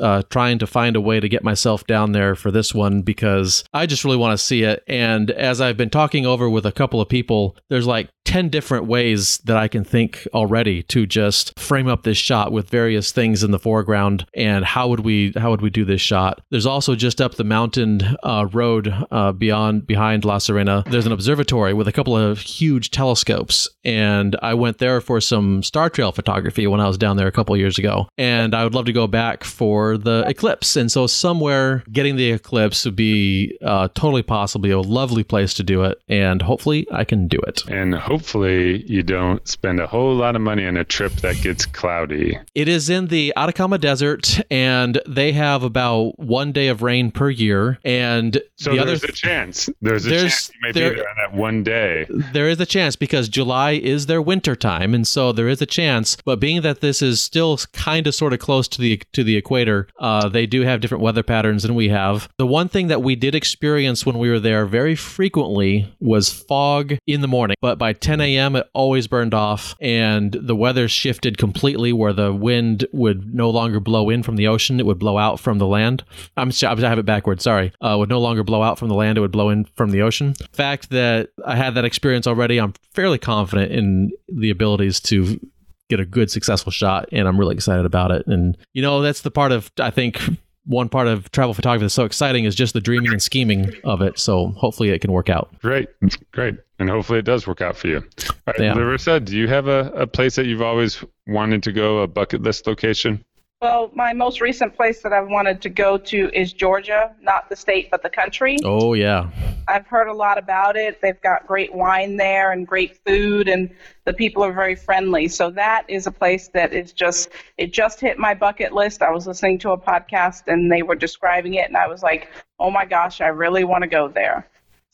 uh, 0.00 0.22
trying 0.30 0.58
to 0.58 0.66
find 0.66 0.96
a 0.96 1.00
way 1.00 1.20
to 1.20 1.28
get 1.28 1.44
myself 1.44 1.86
down 1.86 2.12
there 2.12 2.34
for 2.34 2.50
this 2.50 2.74
one 2.74 3.02
because 3.02 3.64
I 3.72 3.86
just 3.86 4.04
really 4.04 4.16
want 4.16 4.38
to 4.38 4.44
see 4.44 4.62
it. 4.62 4.82
And 4.86 5.30
as 5.30 5.60
I've 5.60 5.76
been 5.76 5.90
talking 5.90 6.26
over 6.26 6.48
with 6.48 6.66
a 6.66 6.72
couple 6.72 7.00
of 7.00 7.08
people, 7.08 7.56
there's 7.70 7.86
like 7.86 8.10
10 8.28 8.50
different 8.50 8.84
ways 8.84 9.38
that 9.44 9.56
I 9.56 9.68
can 9.68 9.84
think 9.84 10.28
already 10.34 10.82
to 10.84 11.06
just 11.06 11.58
frame 11.58 11.88
up 11.88 12.02
this 12.02 12.18
shot 12.18 12.52
with 12.52 12.68
various 12.68 13.10
things 13.10 13.42
in 13.42 13.52
the 13.52 13.58
foreground 13.58 14.26
and 14.34 14.66
how 14.66 14.88
would 14.88 15.00
we 15.00 15.32
how 15.34 15.50
would 15.50 15.62
we 15.62 15.70
do 15.70 15.86
this 15.86 16.02
shot. 16.02 16.42
There's 16.50 16.66
also 16.66 16.94
just 16.98 17.20
up 17.20 17.34
the 17.34 17.44
mountain 17.44 18.16
uh, 18.22 18.46
road 18.52 18.94
uh, 19.10 19.32
beyond 19.32 19.86
behind 19.86 20.24
La 20.24 20.38
Serena. 20.38 20.84
There's 20.86 21.06
an 21.06 21.12
observatory 21.12 21.72
with 21.72 21.88
a 21.88 21.92
couple 21.92 22.16
of 22.16 22.40
huge 22.40 22.90
telescopes 22.90 23.68
and 23.84 24.36
I 24.42 24.54
went 24.54 24.78
there 24.78 25.00
for 25.00 25.20
some 25.20 25.62
star 25.62 25.88
trail 25.88 26.12
photography 26.12 26.66
when 26.66 26.80
I 26.80 26.86
was 26.88 26.98
down 26.98 27.16
there 27.16 27.26
a 27.26 27.32
couple 27.32 27.56
years 27.56 27.78
ago. 27.78 28.08
And 28.18 28.54
I 28.54 28.64
would 28.64 28.74
love 28.74 28.86
to 28.86 28.92
go 28.92 29.06
back 29.06 29.44
for 29.44 29.96
the 29.96 30.24
eclipse. 30.26 30.76
And 30.76 30.92
so 30.92 31.06
somewhere 31.06 31.82
getting 31.90 32.16
the 32.16 32.32
eclipse 32.32 32.84
would 32.84 32.96
be 32.96 33.56
uh, 33.62 33.88
totally 33.94 34.22
possibly 34.22 34.70
a 34.70 34.80
lovely 34.80 35.24
place 35.24 35.54
to 35.54 35.62
do 35.62 35.84
it 35.84 36.00
and 36.08 36.42
hopefully 36.42 36.86
I 36.92 37.04
can 37.04 37.28
do 37.28 37.38
it. 37.46 37.62
And 37.68 37.94
hopefully 37.94 38.18
hopefully 38.18 38.84
you 38.86 39.02
don't 39.02 39.46
spend 39.46 39.80
a 39.80 39.86
whole 39.86 40.14
lot 40.14 40.36
of 40.36 40.42
money 40.42 40.66
on 40.66 40.76
a 40.76 40.84
trip 40.84 41.12
that 41.22 41.40
gets 41.40 41.64
cloudy. 41.64 42.38
It 42.54 42.68
is 42.68 42.90
in 42.90 43.06
the 43.06 43.32
Atacama 43.36 43.78
Desert, 43.78 44.40
and 44.50 45.00
they 45.06 45.32
have 45.32 45.62
about 45.62 46.18
one 46.18 46.52
day 46.52 46.68
of 46.68 46.82
rain 46.88 47.10
per 47.10 47.28
year. 47.28 47.78
And 47.84 48.40
so 48.56 48.70
the 48.70 48.84
there's 48.84 49.04
other 49.04 49.12
a 49.12 49.14
chance. 49.14 49.68
There's 49.82 50.06
a 50.06 50.08
there's, 50.08 50.22
chance 50.22 50.50
you 50.54 50.60
may 50.62 50.72
there, 50.72 50.90
be 50.90 50.96
there 50.96 51.08
on 51.08 51.16
that 51.22 51.38
one 51.38 51.62
day. 51.62 52.06
There 52.32 52.48
is 52.48 52.58
a 52.60 52.66
chance 52.66 52.96
because 52.96 53.28
July 53.28 53.72
is 53.72 54.06
their 54.06 54.22
winter 54.22 54.56
time, 54.56 54.94
and 54.94 55.06
so 55.06 55.32
there 55.32 55.48
is 55.48 55.60
a 55.60 55.66
chance. 55.66 56.16
But 56.24 56.40
being 56.40 56.62
that 56.62 56.80
this 56.80 57.02
is 57.02 57.20
still 57.20 57.58
kind 57.72 58.06
of 58.06 58.14
sort 58.14 58.32
of 58.32 58.38
close 58.38 58.68
to 58.68 58.80
the 58.80 59.02
to 59.12 59.22
the 59.22 59.36
equator, 59.36 59.88
uh, 59.98 60.28
they 60.28 60.46
do 60.46 60.62
have 60.62 60.80
different 60.80 61.04
weather 61.04 61.22
patterns 61.22 61.62
than 61.62 61.74
we 61.74 61.90
have. 61.90 62.28
The 62.38 62.46
one 62.46 62.68
thing 62.68 62.88
that 62.88 63.02
we 63.02 63.14
did 63.16 63.34
experience 63.34 64.06
when 64.06 64.18
we 64.18 64.30
were 64.30 64.40
there 64.40 64.64
very 64.64 64.94
frequently 64.96 65.94
was 66.00 66.32
fog 66.32 66.94
in 67.06 67.20
the 67.20 67.28
morning, 67.28 67.56
but 67.60 67.78
by 67.78 67.92
10 67.92 68.20
a.m., 68.20 68.56
it 68.56 68.66
always 68.72 69.06
burned 69.06 69.34
off, 69.34 69.74
and 69.80 70.32
the 70.32 70.56
weather 70.56 70.88
shifted 70.88 71.36
completely 71.36 71.92
where 71.92 72.12
the 72.12 72.32
wind 72.32 72.86
would 72.92 73.34
no 73.34 73.50
longer 73.50 73.80
blow 73.80 74.08
in 74.08 74.22
from 74.22 74.36
the 74.36 74.46
ocean. 74.46 74.80
It 74.80 74.86
would 74.86 74.98
blow 74.98 75.18
out 75.18 75.38
from 75.38 75.58
the 75.58 75.66
land. 75.66 76.04
I'm, 76.36 76.50
I 76.84 76.88
have 76.88 76.98
it 76.98 77.06
backwards, 77.06 77.44
sorry. 77.44 77.72
Uh, 77.80 77.96
would 77.98 78.08
no 78.08 78.20
longer 78.20 78.42
blow 78.42 78.62
out 78.62 78.78
from 78.78 78.88
the 78.88 78.94
land, 78.94 79.18
it 79.18 79.20
would 79.20 79.32
blow 79.32 79.50
in 79.50 79.64
from 79.76 79.90
the 79.90 80.02
ocean. 80.02 80.34
Fact 80.52 80.90
that 80.90 81.30
I 81.44 81.56
had 81.56 81.74
that 81.74 81.84
experience 81.84 82.26
already, 82.26 82.58
I'm 82.58 82.74
fairly 82.92 83.18
confident 83.18 83.72
in 83.72 84.10
the 84.28 84.50
abilities 84.50 85.00
to 85.00 85.40
get 85.88 86.00
a 86.00 86.04
good 86.04 86.30
successful 86.30 86.70
shot 86.70 87.08
and 87.12 87.26
I'm 87.26 87.38
really 87.38 87.54
excited 87.54 87.86
about 87.86 88.10
it. 88.10 88.26
And 88.26 88.56
you 88.72 88.82
know, 88.82 89.00
that's 89.00 89.22
the 89.22 89.30
part 89.30 89.52
of 89.52 89.70
I 89.80 89.90
think 89.90 90.20
one 90.68 90.90
part 90.90 91.08
of 91.08 91.30
travel 91.30 91.54
photography 91.54 91.84
that's 91.84 91.94
so 91.94 92.04
exciting 92.04 92.44
is 92.44 92.54
just 92.54 92.74
the 92.74 92.80
dreaming 92.80 93.10
and 93.10 93.22
scheming 93.22 93.72
of 93.84 94.02
it. 94.02 94.18
So 94.18 94.48
hopefully 94.48 94.90
it 94.90 95.00
can 95.00 95.10
work 95.12 95.30
out. 95.30 95.50
Great, 95.60 95.88
great, 96.32 96.56
and 96.78 96.90
hopefully 96.90 97.18
it 97.20 97.24
does 97.24 97.46
work 97.46 97.62
out 97.62 97.74
for 97.76 97.88
you. 97.88 97.96
All 97.96 98.34
right, 98.46 98.60
yeah. 98.60 98.74
Larissa, 98.74 99.18
do 99.18 99.36
you 99.36 99.48
have 99.48 99.66
a, 99.66 99.90
a 99.94 100.06
place 100.06 100.36
that 100.36 100.44
you've 100.44 100.62
always 100.62 101.02
wanted 101.26 101.62
to 101.62 101.72
go, 101.72 102.00
a 102.00 102.06
bucket 102.06 102.42
list 102.42 102.66
location? 102.66 103.24
Well, 103.60 103.90
my 103.92 104.12
most 104.12 104.40
recent 104.40 104.76
place 104.76 105.02
that 105.02 105.12
I've 105.12 105.26
wanted 105.26 105.60
to 105.62 105.68
go 105.68 105.98
to 105.98 106.30
is 106.32 106.52
Georgia, 106.52 107.12
not 107.20 107.48
the 107.48 107.56
state, 107.56 107.90
but 107.90 108.04
the 108.04 108.08
country. 108.08 108.56
Oh, 108.64 108.94
yeah. 108.94 109.28
I've 109.66 109.84
heard 109.88 110.06
a 110.06 110.12
lot 110.12 110.38
about 110.38 110.76
it. 110.76 111.00
They've 111.02 111.20
got 111.22 111.44
great 111.44 111.74
wine 111.74 112.16
there 112.16 112.52
and 112.52 112.64
great 112.64 113.04
food, 113.04 113.48
and 113.48 113.68
the 114.04 114.12
people 114.12 114.44
are 114.44 114.52
very 114.52 114.76
friendly. 114.76 115.26
So 115.26 115.50
that 115.50 115.84
is 115.88 116.06
a 116.06 116.12
place 116.12 116.46
that 116.54 116.72
is 116.72 116.92
just, 116.92 117.30
it 117.56 117.72
just 117.72 117.98
hit 117.98 118.16
my 118.16 118.32
bucket 118.32 118.74
list. 118.74 119.02
I 119.02 119.10
was 119.10 119.26
listening 119.26 119.58
to 119.58 119.72
a 119.72 119.78
podcast 119.78 120.44
and 120.46 120.70
they 120.70 120.82
were 120.82 120.94
describing 120.94 121.54
it, 121.54 121.66
and 121.66 121.76
I 121.76 121.88
was 121.88 122.04
like, 122.04 122.28
oh 122.60 122.70
my 122.70 122.84
gosh, 122.84 123.20
I 123.20 123.26
really 123.26 123.64
want 123.64 123.82
to 123.82 123.88
go 123.88 124.06
there. 124.06 124.48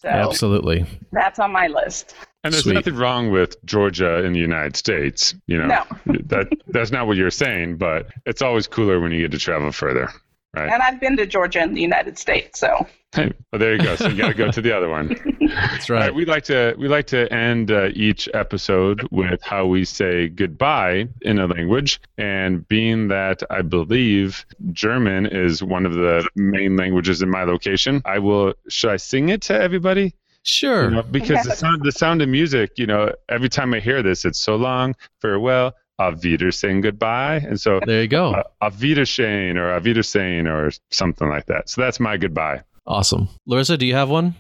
So 0.05 0.11
Absolutely. 0.11 0.85
That's 1.13 1.39
on 1.39 1.51
my 1.51 1.67
list. 1.67 2.15
And 2.45 2.53
there's 2.53 2.65
Sweet. 2.65 2.75
nothing 2.75 2.95
wrong 2.95 3.31
with 3.31 3.57
Georgia 3.65 4.23
in 4.23 4.35
the 4.35 4.39
United 4.39 4.77
States. 4.77 5.35
You 5.47 5.57
know, 5.57 5.67
no. 5.67 5.85
that 6.27 6.49
that's 6.67 6.91
not 6.91 7.07
what 7.07 7.17
you're 7.17 7.31
saying, 7.31 7.79
but 7.79 8.09
it's 8.27 8.43
always 8.43 8.67
cooler 8.67 9.01
when 9.01 9.13
you 9.13 9.23
get 9.23 9.31
to 9.31 9.39
travel 9.39 9.73
further. 9.73 10.11
Right. 10.55 10.71
And 10.71 10.83
I've 10.83 11.01
been 11.01 11.17
to 11.17 11.27
Georgia 11.27 11.63
in 11.63 11.75
the 11.75 11.81
United 11.81 12.19
States, 12.19 12.61
so. 12.61 12.87
Hey, 13.15 13.33
well, 13.53 13.61
there 13.61 13.77
you 13.77 13.81
go. 13.81 13.95
So 13.95 14.09
you 14.09 14.17
got 14.17 14.27
to 14.27 14.35
go 14.35 14.51
to 14.51 14.61
the 14.61 14.77
other 14.77 14.89
one. 14.89 15.17
That's 15.41 15.89
right. 15.89 16.07
right. 16.07 16.15
we 16.17 16.25
like 16.25 16.43
to 16.47 16.75
we 16.77 16.89
like 16.89 17.07
to 17.07 17.33
end 17.33 17.71
uh, 17.71 17.91
each 17.95 18.29
episode 18.35 19.07
with 19.13 19.41
how 19.41 19.67
we 19.67 19.85
say 19.85 20.27
goodbye 20.27 21.07
in 21.23 21.39
a 21.39 21.47
language, 21.47 22.01
and 22.19 22.67
being 22.67 23.07
that 23.07 23.45
I 23.51 23.63
believe 23.63 24.45
German 24.73 25.27
is 25.27 25.63
one 25.63 25.87
of 25.87 25.95
the 25.95 26.29
main 26.35 26.77
languages 26.77 27.23
in 27.23 27.31
my 27.31 27.45
location, 27.45 28.03
I 28.05 28.19
will. 28.19 28.55
Should 28.69 28.91
I 28.91 28.97
sing 28.97 29.29
it 29.29 29.43
to 29.43 29.55
everybody? 29.55 30.17
Sure. 30.43 30.85
You 30.87 30.97
know, 30.97 31.03
because 31.05 31.45
the 31.45 31.55
sound, 31.55 31.85
the 31.85 31.93
sound 31.93 32.21
of 32.21 32.29
music, 32.29 32.73
you 32.77 32.87
know, 32.87 33.13
every 33.29 33.49
time 33.49 33.73
I 33.75 33.81
hear 33.81 34.03
this, 34.03 34.25
it's 34.25 34.41
so 34.41 34.57
long, 34.57 34.97
farewell, 35.21 35.75
auf 35.99 36.23
Wiedersehen, 36.23 36.81
goodbye. 36.81 37.37
And 37.47 37.61
so 37.61 37.81
there 37.87 38.03
you 38.03 38.09
go. 38.09 38.33
Uh, 38.35 38.43
auf 38.61 38.81
Wiedersehen 38.81 39.57
or 39.59 39.73
auf 39.73 39.85
Wiedersehen 39.85 40.47
or 40.47 40.71
something 40.91 41.29
like 41.29 41.47
that. 41.47 41.69
So 41.69 41.81
that's 41.81 42.01
my 42.01 42.17
goodbye. 42.17 42.63
Awesome. 42.87 43.29
Larissa, 43.47 43.79
do 43.79 43.87
you 43.87 43.95
have 43.95 44.11
one? 44.11 44.35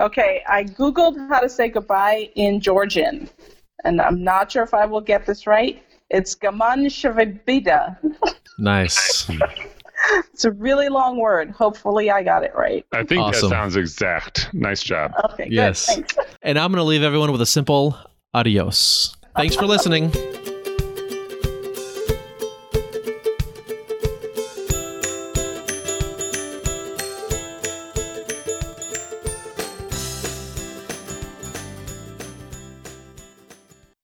Okay, 0.00 0.42
I 0.48 0.64
Googled 0.64 1.16
how 1.28 1.40
to 1.40 1.48
say 1.48 1.68
goodbye 1.68 2.30
in 2.34 2.60
Georgian, 2.60 3.28
and 3.84 4.00
I'm 4.00 4.22
not 4.22 4.52
sure 4.52 4.62
if 4.62 4.72
I 4.72 4.86
will 4.86 5.00
get 5.00 5.26
this 5.26 5.46
right. 5.46 5.82
It's 6.10 6.34
Gaman 6.34 6.86
Shavibida. 6.86 7.98
Nice. 8.58 9.30
it's 10.32 10.44
a 10.44 10.52
really 10.52 10.88
long 10.88 11.18
word. 11.18 11.50
Hopefully, 11.50 12.10
I 12.10 12.22
got 12.22 12.44
it 12.44 12.52
right. 12.54 12.84
I 12.92 13.04
think 13.04 13.20
awesome. 13.20 13.50
that 13.50 13.54
sounds 13.54 13.76
exact. 13.76 14.52
Nice 14.54 14.82
job. 14.82 15.12
Okay, 15.32 15.48
yes. 15.50 15.96
Good. 15.96 16.12
And 16.42 16.58
I'm 16.58 16.72
going 16.72 16.80
to 16.80 16.88
leave 16.88 17.02
everyone 17.02 17.30
with 17.30 17.42
a 17.42 17.46
simple 17.46 17.98
adios. 18.32 19.16
Thanks 19.36 19.54
for 19.54 19.66
listening. 19.66 20.12